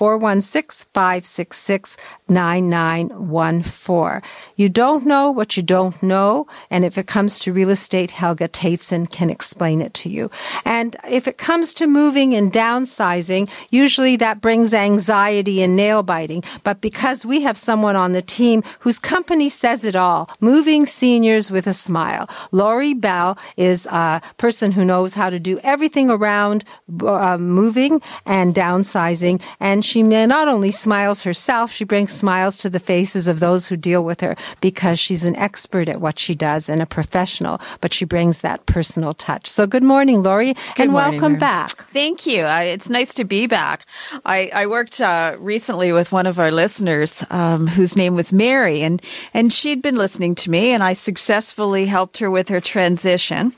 416-566-9914. 2.32 4.22
You 4.56 4.68
don't 4.68 5.06
know 5.06 5.30
what 5.30 5.56
you 5.56 5.62
don't 5.62 6.02
know. 6.02 6.46
And 6.70 6.84
if 6.84 6.98
it 6.98 7.06
comes 7.06 7.38
to 7.40 7.52
real 7.52 7.70
estate, 7.70 8.10
Helga 8.12 8.48
Tateson 8.48 9.10
can 9.10 9.30
explain 9.30 9.80
it 9.80 9.94
to 9.94 10.08
you. 10.08 10.30
And 10.64 10.96
if 11.10 11.28
it 11.28 11.38
comes 11.38 11.74
to 11.74 11.86
moving 11.86 12.34
and 12.34 12.52
downsizing, 12.52 13.48
usually 13.70 14.16
that 14.16 14.40
brings 14.40 14.74
anxiety 14.74 15.62
and 15.62 15.76
nail 15.76 16.02
biting. 16.02 16.42
But 16.64 16.80
because 16.80 17.24
we 17.24 17.42
have 17.42 17.56
someone 17.56 17.96
on 17.96 18.12
the 18.12 18.22
team 18.22 18.62
whose 18.80 18.98
company 18.98 19.48
says 19.48 19.84
it 19.84 19.96
all, 19.96 20.30
moving 20.40 20.86
seniors 20.86 21.50
with 21.50 21.66
a 21.66 21.72
smile. 21.72 22.28
Laurie 22.50 22.94
Bell 22.94 23.38
is 23.56 23.86
a 23.86 24.20
person 24.36 24.72
who 24.72 24.84
knows 24.84 25.14
how 25.14 25.30
to 25.30 25.38
do 25.38 25.58
everything 25.62 26.10
around 26.10 26.64
uh, 27.04 27.38
moving 27.38 28.02
and 28.26 28.54
downsizing. 28.54 29.40
And 29.60 29.84
she 29.84 30.02
not 30.02 30.48
only 30.48 30.70
smiles 30.70 31.22
herself, 31.22 31.72
she 31.72 31.84
brings 31.84 32.12
smiles 32.22 32.56
to 32.58 32.70
the 32.70 32.78
faces 32.78 33.26
of 33.26 33.40
those 33.40 33.66
who 33.66 33.76
deal 33.76 34.04
with 34.04 34.20
her 34.20 34.36
because 34.60 34.96
she's 35.00 35.24
an 35.24 35.34
expert 35.34 35.88
at 35.88 36.00
what 36.00 36.20
she 36.20 36.36
does 36.36 36.68
and 36.68 36.80
a 36.80 36.86
professional, 36.86 37.60
but 37.80 37.92
she 37.92 38.04
brings 38.04 38.42
that 38.42 38.64
personal 38.64 39.12
touch. 39.12 39.48
So 39.48 39.66
good 39.66 39.82
morning, 39.82 40.22
Laurie, 40.22 40.54
good 40.76 40.84
and 40.84 40.92
morning, 40.92 41.18
welcome 41.18 41.32
Mary. 41.32 41.40
back. 41.40 41.70
Thank 41.90 42.24
you. 42.24 42.44
I, 42.44 42.62
it's 42.74 42.88
nice 42.88 43.12
to 43.14 43.24
be 43.24 43.48
back. 43.48 43.84
I, 44.24 44.50
I 44.54 44.68
worked 44.68 45.00
uh, 45.00 45.34
recently 45.40 45.90
with 45.90 46.12
one 46.12 46.28
of 46.28 46.38
our 46.38 46.52
listeners 46.52 47.24
um, 47.30 47.66
whose 47.66 47.96
name 47.96 48.14
was 48.14 48.32
Mary, 48.32 48.82
and 48.82 49.02
and 49.34 49.52
she'd 49.52 49.82
been 49.82 49.96
listening 49.96 50.36
to 50.36 50.50
me, 50.50 50.70
and 50.70 50.80
I 50.80 50.92
successfully 50.92 51.86
helped 51.86 52.18
her 52.18 52.30
with 52.30 52.48
her 52.50 52.60
transition. 52.60 53.52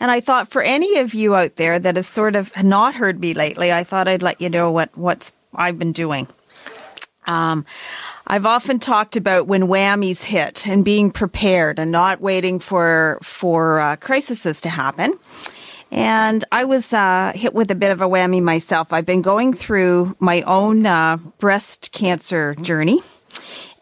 And 0.00 0.10
I 0.10 0.18
thought 0.18 0.50
for 0.50 0.62
any 0.62 0.98
of 0.98 1.14
you 1.14 1.36
out 1.36 1.54
there 1.54 1.78
that 1.78 1.94
have 1.94 2.06
sort 2.06 2.34
of 2.34 2.50
not 2.64 2.96
heard 2.96 3.20
me 3.20 3.32
lately, 3.34 3.72
I 3.72 3.84
thought 3.84 4.08
I'd 4.08 4.22
let 4.22 4.40
you 4.40 4.50
know 4.50 4.72
what 4.72 4.90
what's 4.96 5.32
I've 5.54 5.78
been 5.78 5.92
doing. 5.92 6.26
Um, 7.28 7.64
I've 8.26 8.46
often 8.46 8.78
talked 8.78 9.16
about 9.16 9.46
when 9.46 9.62
whammies 9.62 10.24
hit 10.24 10.66
and 10.66 10.84
being 10.84 11.12
prepared 11.12 11.78
and 11.78 11.92
not 11.92 12.20
waiting 12.20 12.58
for 12.58 13.18
for 13.22 13.80
uh, 13.80 13.96
crises 13.96 14.60
to 14.62 14.68
happen. 14.68 15.16
And 15.90 16.44
I 16.52 16.64
was 16.64 16.92
uh, 16.92 17.32
hit 17.34 17.54
with 17.54 17.70
a 17.70 17.74
bit 17.74 17.90
of 17.90 18.02
a 18.02 18.08
whammy 18.08 18.42
myself. 18.42 18.92
I've 18.92 19.06
been 19.06 19.22
going 19.22 19.52
through 19.54 20.16
my 20.18 20.42
own 20.42 20.84
uh, 20.84 21.18
breast 21.38 21.92
cancer 21.92 22.54
journey. 22.56 23.00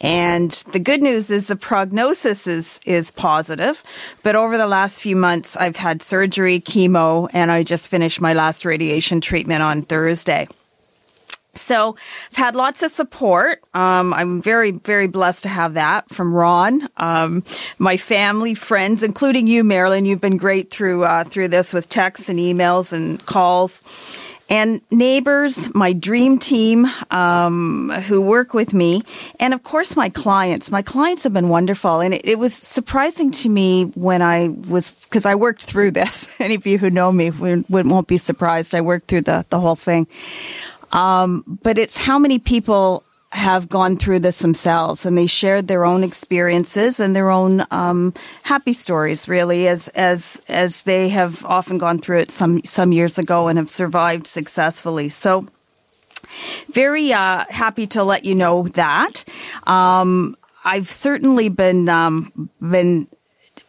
And 0.00 0.50
the 0.72 0.78
good 0.78 1.02
news 1.02 1.30
is 1.30 1.48
the 1.48 1.56
prognosis 1.56 2.46
is, 2.46 2.80
is 2.84 3.10
positive. 3.10 3.82
But 4.22 4.36
over 4.36 4.58
the 4.58 4.66
last 4.66 5.00
few 5.00 5.16
months, 5.16 5.56
I've 5.56 5.76
had 5.76 6.02
surgery, 6.02 6.60
chemo, 6.60 7.28
and 7.32 7.50
I 7.50 7.62
just 7.62 7.90
finished 7.90 8.20
my 8.20 8.34
last 8.34 8.64
radiation 8.64 9.20
treatment 9.20 9.62
on 9.62 9.82
Thursday. 9.82 10.48
So 11.56 11.96
I've 12.30 12.36
had 12.36 12.56
lots 12.56 12.82
of 12.82 12.90
support. 12.92 13.62
Um, 13.74 14.14
I'm 14.14 14.40
very, 14.40 14.70
very 14.70 15.06
blessed 15.06 15.42
to 15.44 15.48
have 15.48 15.74
that 15.74 16.08
from 16.08 16.32
Ron, 16.32 16.88
um, 16.96 17.44
my 17.78 17.96
family, 17.96 18.54
friends, 18.54 19.02
including 19.02 19.46
you, 19.46 19.64
Marilyn. 19.64 20.04
You've 20.04 20.20
been 20.20 20.36
great 20.36 20.70
through 20.70 21.04
uh, 21.04 21.24
through 21.24 21.48
this 21.48 21.72
with 21.72 21.88
texts 21.88 22.28
and 22.28 22.38
emails 22.38 22.92
and 22.92 23.24
calls. 23.26 23.82
And 24.48 24.80
neighbors, 24.92 25.74
my 25.74 25.92
dream 25.92 26.38
team 26.38 26.86
um, 27.10 27.90
who 28.06 28.22
work 28.22 28.54
with 28.54 28.72
me, 28.72 29.02
and 29.40 29.52
of 29.52 29.64
course 29.64 29.96
my 29.96 30.08
clients. 30.08 30.70
My 30.70 30.82
clients 30.82 31.24
have 31.24 31.32
been 31.32 31.48
wonderful, 31.48 31.98
and 31.98 32.14
it, 32.14 32.24
it 32.24 32.38
was 32.38 32.54
surprising 32.54 33.32
to 33.32 33.48
me 33.48 33.86
when 33.96 34.22
I 34.22 34.50
was 34.68 34.92
because 34.92 35.26
I 35.26 35.34
worked 35.34 35.64
through 35.64 35.90
this. 35.90 36.40
Any 36.40 36.54
of 36.54 36.64
you 36.64 36.78
who 36.78 36.90
know 36.90 37.10
me 37.10 37.30
won't 37.30 38.06
be 38.06 38.18
surprised. 38.18 38.72
I 38.72 38.82
worked 38.82 39.08
through 39.08 39.22
the 39.22 39.44
the 39.48 39.58
whole 39.58 39.74
thing. 39.74 40.06
Um, 40.92 41.58
but 41.62 41.78
it's 41.78 41.98
how 41.98 42.18
many 42.18 42.38
people 42.38 43.02
have 43.32 43.68
gone 43.68 43.96
through 43.96 44.20
this 44.20 44.38
themselves 44.38 45.04
and 45.04 45.18
they 45.18 45.26
shared 45.26 45.68
their 45.68 45.84
own 45.84 46.02
experiences 46.02 47.00
and 47.00 47.14
their 47.14 47.30
own 47.30 47.62
um, 47.70 48.14
happy 48.44 48.72
stories 48.72 49.28
really 49.28 49.68
as 49.68 49.88
as 49.88 50.40
as 50.48 50.84
they 50.84 51.08
have 51.08 51.44
often 51.44 51.76
gone 51.76 51.98
through 51.98 52.18
it 52.20 52.30
some 52.30 52.62
some 52.64 52.92
years 52.92 53.18
ago 53.18 53.48
and 53.48 53.58
have 53.58 53.68
survived 53.68 54.26
successfully. 54.26 55.08
So 55.08 55.46
very 56.70 57.12
uh, 57.12 57.44
happy 57.50 57.86
to 57.88 58.04
let 58.04 58.24
you 58.24 58.34
know 58.34 58.68
that. 58.68 59.24
Um, 59.66 60.36
I've 60.64 60.90
certainly 60.90 61.48
been 61.48 61.88
um, 61.88 62.50
been 62.60 63.06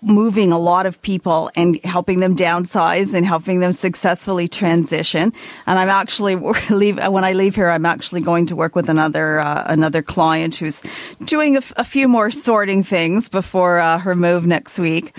moving 0.08 0.52
a 0.52 0.60
lot 0.60 0.86
of 0.86 1.02
people 1.02 1.52
and 1.56 1.80
helping 1.84 2.20
them 2.20 2.36
downsize 2.36 3.14
and 3.14 3.26
helping 3.26 3.60
them 3.60 3.74
successfully 3.74 4.48
transition. 4.48 5.34
And 5.66 5.80
I'm 5.80 5.90
actually 5.90 6.36
leave 6.70 6.98
when 7.08 7.24
I 7.24 7.34
leave 7.34 7.56
here, 7.56 7.70
I'm 7.70 7.86
actually 7.86 8.22
going 8.22 8.46
to 8.48 8.56
work 8.56 8.76
with 8.76 8.90
another 8.90 9.40
uh, 9.40 9.66
another 9.68 10.02
client 10.02 10.56
who's 10.56 10.82
doing 11.26 11.56
a, 11.56 11.60
f- 11.60 11.74
a 11.78 11.84
few 11.84 12.08
more 12.08 12.32
sorting 12.32 12.84
things 12.84 13.30
before 13.30 13.80
uh, 13.80 14.00
her 14.00 14.16
move 14.16 14.48
next 14.48 14.80
week. 14.80 15.14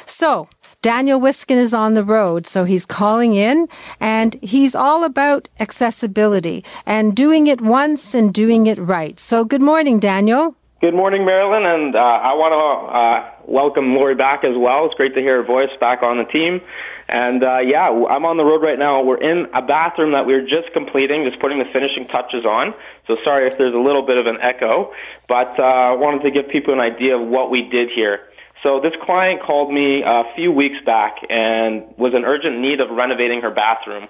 So, 0.06 0.48
Daniel 0.82 1.20
Wiskin 1.20 1.58
is 1.58 1.74
on 1.74 1.94
the 1.94 2.04
road, 2.04 2.48
so 2.48 2.64
he's 2.64 2.88
calling 2.88 3.36
in 3.36 3.68
and 4.00 4.36
he's 4.42 4.74
all 4.74 5.04
about 5.04 5.48
accessibility 5.60 6.64
and 6.88 7.16
doing 7.16 7.46
it 7.46 7.62
once 7.62 8.16
and 8.16 8.34
doing 8.34 8.66
it 8.66 8.80
right. 8.80 9.20
So, 9.20 9.46
good 9.46 9.62
morning, 9.62 10.00
Daniel. 10.00 10.56
Good 10.82 10.96
morning, 10.96 11.24
Marilyn, 11.26 11.70
and 11.70 11.96
uh, 11.96 12.00
I 12.00 12.34
want 12.34 12.54
to 12.58 13.00
uh, 13.00 13.31
welcome 13.48 13.96
Lori 13.96 14.16
back 14.16 14.44
as 14.44 14.56
well. 14.58 14.86
It's 14.86 14.96
great 14.96 15.14
to 15.16 15.22
hear 15.22 15.42
her 15.42 15.48
voice 15.48 15.70
back 15.80 16.04
on 16.04 16.18
the 16.18 16.26
team. 16.26 16.62
And 17.10 17.44
uh, 17.44 17.60
yeah, 17.60 17.90
I'm 17.90 18.26
on 18.26 18.38
the 18.38 18.44
road 18.44 18.64
right 18.64 18.80
now. 18.80 19.04
We're 19.04 19.22
in 19.22 19.48
a 19.54 19.62
bathroom 19.62 20.14
that 20.14 20.26
we 20.26 20.34
are 20.34 20.42
just 20.42 20.72
completing, 20.74 21.28
just 21.28 21.42
putting 21.42 21.60
the 21.60 21.70
finishing 21.74 22.08
touches 22.08 22.46
on. 22.46 22.74
So 23.08 23.18
sorry 23.24 23.48
if 23.48 23.58
there's 23.58 23.74
a 23.76 23.84
little 23.84 24.06
bit 24.06 24.18
of 24.18 24.28
an 24.28 24.38
echo, 24.42 24.94
but 25.28 25.60
uh, 25.60 25.92
I 25.92 25.96
wanted 25.96 26.24
to 26.24 26.32
give 26.32 26.50
people 26.50 26.74
an 26.74 26.80
idea 26.80 27.18
of 27.18 27.28
what 27.28 27.52
we 27.52 27.70
did 27.70 27.90
here. 27.94 28.32
So 28.64 28.80
this 28.80 28.94
client 29.02 29.42
called 29.42 29.74
me 29.74 30.04
a 30.06 30.24
few 30.36 30.52
weeks 30.52 30.78
back 30.86 31.18
and 31.30 31.98
was 31.98 32.14
in 32.14 32.24
urgent 32.24 32.60
need 32.60 32.80
of 32.80 32.92
renovating 32.92 33.42
her 33.42 33.50
bathroom. 33.50 34.08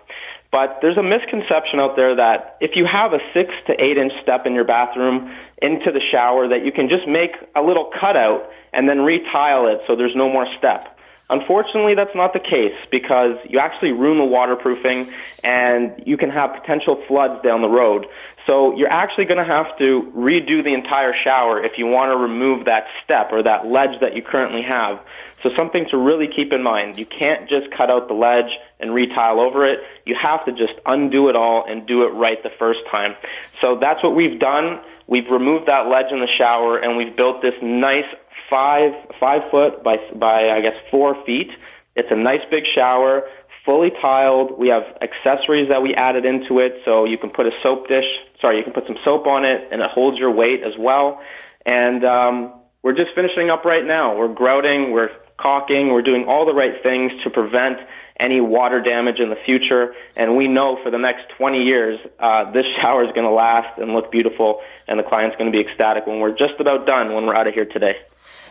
But 0.52 0.80
there's 0.82 0.98
a 0.98 1.04
misconception 1.04 1.80
out 1.80 1.96
there 1.96 2.16
that 2.16 2.58
if 2.60 2.76
you 2.76 2.86
have 2.86 3.14
a 3.14 3.20
six 3.34 3.54
to 3.68 3.74
eight 3.82 3.98
inch 3.98 4.12
step 4.22 4.46
in 4.46 4.54
your 4.54 4.66
bathroom 4.66 5.32
into 5.62 5.92
the 5.92 6.02
shower, 6.12 6.50
that 6.50 6.66
you 6.66 6.74
can 6.74 6.90
just 6.90 7.08
make 7.08 7.32
a 7.56 7.62
little 7.62 7.90
cutout 8.00 8.50
and 8.74 8.88
then 8.88 9.02
retile 9.02 9.68
it 9.68 9.82
so 9.88 9.96
there's 9.96 10.16
no 10.16 10.30
more 10.30 10.46
step. 10.58 10.98
Unfortunately, 11.32 11.96
that's 11.96 12.14
not 12.14 12.34
the 12.34 12.42
case 12.42 12.76
because 12.92 13.38
you 13.48 13.60
actually 13.60 13.94
ruin 13.94 14.18
the 14.18 14.26
waterproofing 14.26 15.14
and 15.46 16.04
you 16.06 16.18
can 16.18 16.30
have 16.30 16.54
potential 16.60 17.02
floods 17.08 17.42
down 17.42 17.62
the 17.62 17.70
road. 17.70 18.06
So 18.48 18.76
you're 18.76 18.92
actually 18.92 19.26
going 19.26 19.38
to 19.38 19.50
have 19.50 19.78
to 19.78 20.12
redo 20.14 20.62
the 20.62 20.74
entire 20.74 21.14
shower 21.24 21.64
if 21.64 21.78
you 21.78 21.88
want 21.88 22.12
to 22.12 22.18
remove 22.18 22.66
that 22.66 22.84
step 23.06 23.30
or 23.32 23.44
that 23.44 23.66
ledge 23.66 24.02
that 24.02 24.14
you 24.14 24.22
currently 24.22 24.64
have. 24.68 25.00
So 25.42 25.52
something 25.58 25.88
to 25.92 25.98
really 25.98 26.28
keep 26.28 26.52
in 26.52 26.62
mind. 26.62 27.00
You 27.00 27.06
can't 27.06 27.48
just 27.48 27.72
cut 27.78 27.90
out 27.90 28.10
the 28.10 28.14
ledge 28.14 28.52
and 28.82 28.94
retile 28.94 29.40
over 29.40 29.66
it. 29.66 29.80
You 30.06 30.16
have 30.22 30.46
to 30.46 30.52
just 30.52 30.74
undo 30.86 31.30
it 31.30 31.36
all 31.36 31.66
and 31.68 31.88
do 31.88 32.04
it 32.04 32.10
right 32.10 32.42
the 32.44 32.52
first 32.58 32.80
time. 32.94 33.16
So 33.62 33.78
that's 33.80 34.04
what 34.04 34.16
we've 34.16 34.40
done. 34.40 34.82
We've 35.08 35.30
removed 35.30 35.68
that 35.68 35.88
ledge 35.88 36.12
in 36.12 36.20
the 36.20 36.30
shower 36.38 36.78
and 36.78 36.98
we've 36.98 37.16
built 37.16 37.42
this 37.42 37.54
nice 37.62 38.08
five 38.50 38.92
five 39.20 39.42
foot 39.50 39.84
by 39.84 39.96
by 40.16 40.50
I 40.50 40.62
guess 40.62 40.76
four 40.92 41.16
feet. 41.26 41.50
It's 41.96 42.10
a 42.12 42.16
nice 42.16 42.42
big 42.50 42.64
shower, 42.76 43.24
fully 43.66 43.92
tiled. 44.02 44.58
We 44.58 44.70
have 44.70 44.84
accessories 45.02 45.70
that 45.72 45.82
we 45.82 45.94
added 45.94 46.26
into 46.26 46.60
it, 46.60 46.82
so 46.86 47.06
you 47.06 47.18
can 47.18 47.32
put 47.32 47.46
a 47.46 47.52
soap 47.64 47.88
dish. 47.88 48.06
Sorry, 48.40 48.58
you 48.58 48.64
can 48.64 48.74
put 48.74 48.86
some 48.88 48.98
soap 49.04 49.28
on 49.28 49.46
it, 49.46 49.68
and 49.72 49.82
it 49.82 49.90
holds 49.94 50.18
your 50.18 50.32
weight 50.32 50.64
as 50.64 50.74
well. 50.80 51.20
And 51.66 52.04
um, 52.06 52.54
we're 52.82 52.94
just 52.94 53.14
finishing 53.14 53.50
up 53.50 53.66
right 53.66 53.86
now. 53.86 54.18
We're 54.18 54.34
grouting, 54.34 54.92
we're 54.92 55.10
caulking, 55.38 55.90
we're 55.90 56.02
doing 56.02 56.26
all 56.28 56.46
the 56.46 56.54
right 56.54 56.82
things 56.82 57.12
to 57.24 57.30
prevent 57.30 57.78
any 58.22 58.40
water 58.40 58.80
damage 58.80 59.20
in 59.20 59.30
the 59.30 59.36
future. 59.46 59.94
And 60.16 60.38
we 60.38 60.48
know 60.48 60.78
for 60.84 60.92
the 60.92 60.98
next 60.98 61.24
20 61.38 61.64
years, 61.64 62.00
uh, 62.20 62.52
this 62.52 62.66
shower 62.82 63.04
is 63.04 63.12
going 63.14 63.28
to 63.28 63.34
last 63.34 63.80
and 63.80 63.94
look 63.94 64.12
beautiful, 64.12 64.62
and 64.88 65.00
the 65.00 65.04
client's 65.04 65.36
going 65.38 65.52
to 65.52 65.58
be 65.58 65.68
ecstatic 65.68 66.06
when 66.08 66.20
we're 66.20 66.38
just 66.38 66.60
about 66.60 66.86
done 66.86 67.14
when 67.14 67.26
we're 67.26 67.36
out 67.36 67.48
of 67.48 67.54
here 67.54 67.66
today. 67.66 67.96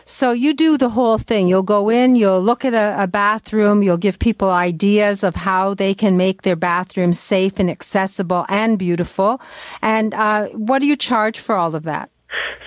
So 0.03 0.31
you 0.31 0.53
do 0.53 0.77
the 0.77 0.89
whole 0.89 1.17
thing. 1.17 1.47
You'll 1.47 1.63
go 1.63 1.89
in, 1.89 2.15
you'll 2.15 2.41
look 2.41 2.65
at 2.65 2.73
a, 2.73 3.03
a, 3.03 3.07
bathroom, 3.07 3.83
you'll 3.83 3.97
give 3.97 4.19
people 4.19 4.49
ideas 4.49 5.23
of 5.23 5.35
how 5.35 5.73
they 5.73 5.93
can 5.93 6.17
make 6.17 6.41
their 6.41 6.55
bathroom 6.55 7.13
safe 7.13 7.59
and 7.59 7.69
accessible 7.69 8.45
and 8.49 8.79
beautiful. 8.79 9.39
And 9.81 10.13
uh, 10.13 10.47
what 10.47 10.79
do 10.79 10.87
you 10.87 10.95
charge 10.95 11.39
for 11.39 11.55
all 11.55 11.75
of 11.75 11.83
that? 11.83 12.09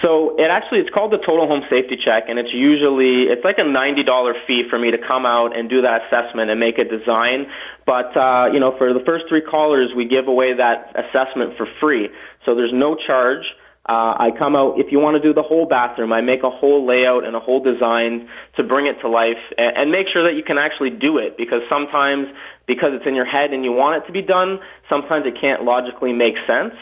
So 0.03 0.37
it 0.37 0.51
actually 0.51 0.81
it's 0.81 0.91
called 0.91 1.13
the 1.13 1.19
total 1.19 1.47
home 1.47 1.63
safety 1.71 1.97
check, 1.97 2.25
and 2.29 2.39
it's 2.39 2.53
usually 2.53 3.31
it's 3.31 3.45
like 3.45 3.57
a 3.59 3.65
ninety 3.65 4.03
dollar 4.03 4.35
fee 4.47 4.65
for 4.69 4.79
me 4.79 4.91
to 4.91 4.99
come 4.99 5.25
out 5.25 5.57
and 5.57 5.71
do 5.71 5.83
that 5.83 6.07
assessment 6.07 6.51
and 6.51 6.61
make 6.61 6.79
a 6.79 6.85
design. 6.85 7.47
But 7.87 8.17
uh, 8.17 8.53
you 8.53 8.61
know, 8.61 8.77
for 8.77 8.93
the 8.93 9.05
first 9.07 9.25
three 9.29 9.43
callers, 9.43 9.93
we 9.97 10.07
give 10.07 10.29
away 10.29 10.55
that 10.55 10.93
assessment 10.93 11.57
for 11.57 11.67
free. 11.81 12.09
So 12.45 12.55
there's 12.55 12.73
no 12.75 12.97
charge. 12.97 13.45
Uh, 13.87 14.17
I 14.17 14.31
come 14.39 14.57
out, 14.57 14.81
if 14.81 14.93
you 14.93 14.99
want 14.99 15.17
to 15.17 15.23
do 15.23 15.35
the 15.35 15.43
whole 15.43 15.67
bathroom, 15.67 16.11
I 16.11 16.23
make 16.23 16.41
a 16.43 16.49
whole 16.49 16.87
layout 16.87 17.27
and 17.27 17.37
a 17.37 17.41
whole 17.41 17.61
design 17.63 18.31
to 18.57 18.65
bring 18.65 18.87
it 18.87 18.97
to 19.03 19.11
life 19.11 19.37
and, 19.59 19.77
and 19.77 19.91
make 19.91 20.09
sure 20.11 20.25
that 20.25 20.37
you 20.37 20.43
can 20.43 20.57
actually 20.57 20.89
do 20.89 21.19
it 21.19 21.37
because 21.37 21.61
sometimes, 21.69 22.29
because 22.67 22.97
it's 22.97 23.05
in 23.05 23.15
your 23.15 23.27
head 23.27 23.53
and 23.53 23.63
you 23.63 23.73
want 23.73 24.03
it 24.03 24.07
to 24.07 24.13
be 24.13 24.23
done, 24.23 24.59
sometimes 24.91 25.27
it 25.27 25.37
can't 25.39 25.65
logically 25.65 26.15
make 26.15 26.33
sense. 26.49 26.73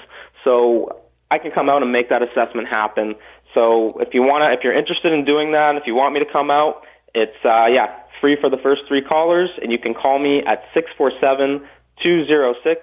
So 0.44 1.01
I 1.32 1.38
can 1.38 1.50
come 1.50 1.70
out 1.70 1.82
and 1.82 1.90
make 1.90 2.10
that 2.10 2.22
assessment 2.22 2.68
happen. 2.68 3.14
So 3.54 3.98
if 4.04 4.12
you 4.12 4.20
want 4.20 4.42
to, 4.42 4.52
if 4.52 4.60
you're 4.62 4.76
interested 4.76 5.12
in 5.12 5.24
doing 5.24 5.52
that, 5.52 5.76
if 5.76 5.84
you 5.86 5.94
want 5.94 6.12
me 6.12 6.20
to 6.20 6.30
come 6.30 6.50
out, 6.50 6.82
it's, 7.14 7.40
uh, 7.44 7.66
yeah, 7.72 7.88
free 8.20 8.36
for 8.38 8.50
the 8.50 8.58
first 8.62 8.82
three 8.86 9.00
callers 9.00 9.48
and 9.62 9.72
you 9.72 9.78
can 9.78 9.94
call 9.94 10.18
me 10.18 10.42
at 10.46 10.62
six 10.74 10.90
four 10.98 11.10
seven 11.20 11.66
two 12.04 12.26
zero 12.26 12.54
six 12.62 12.80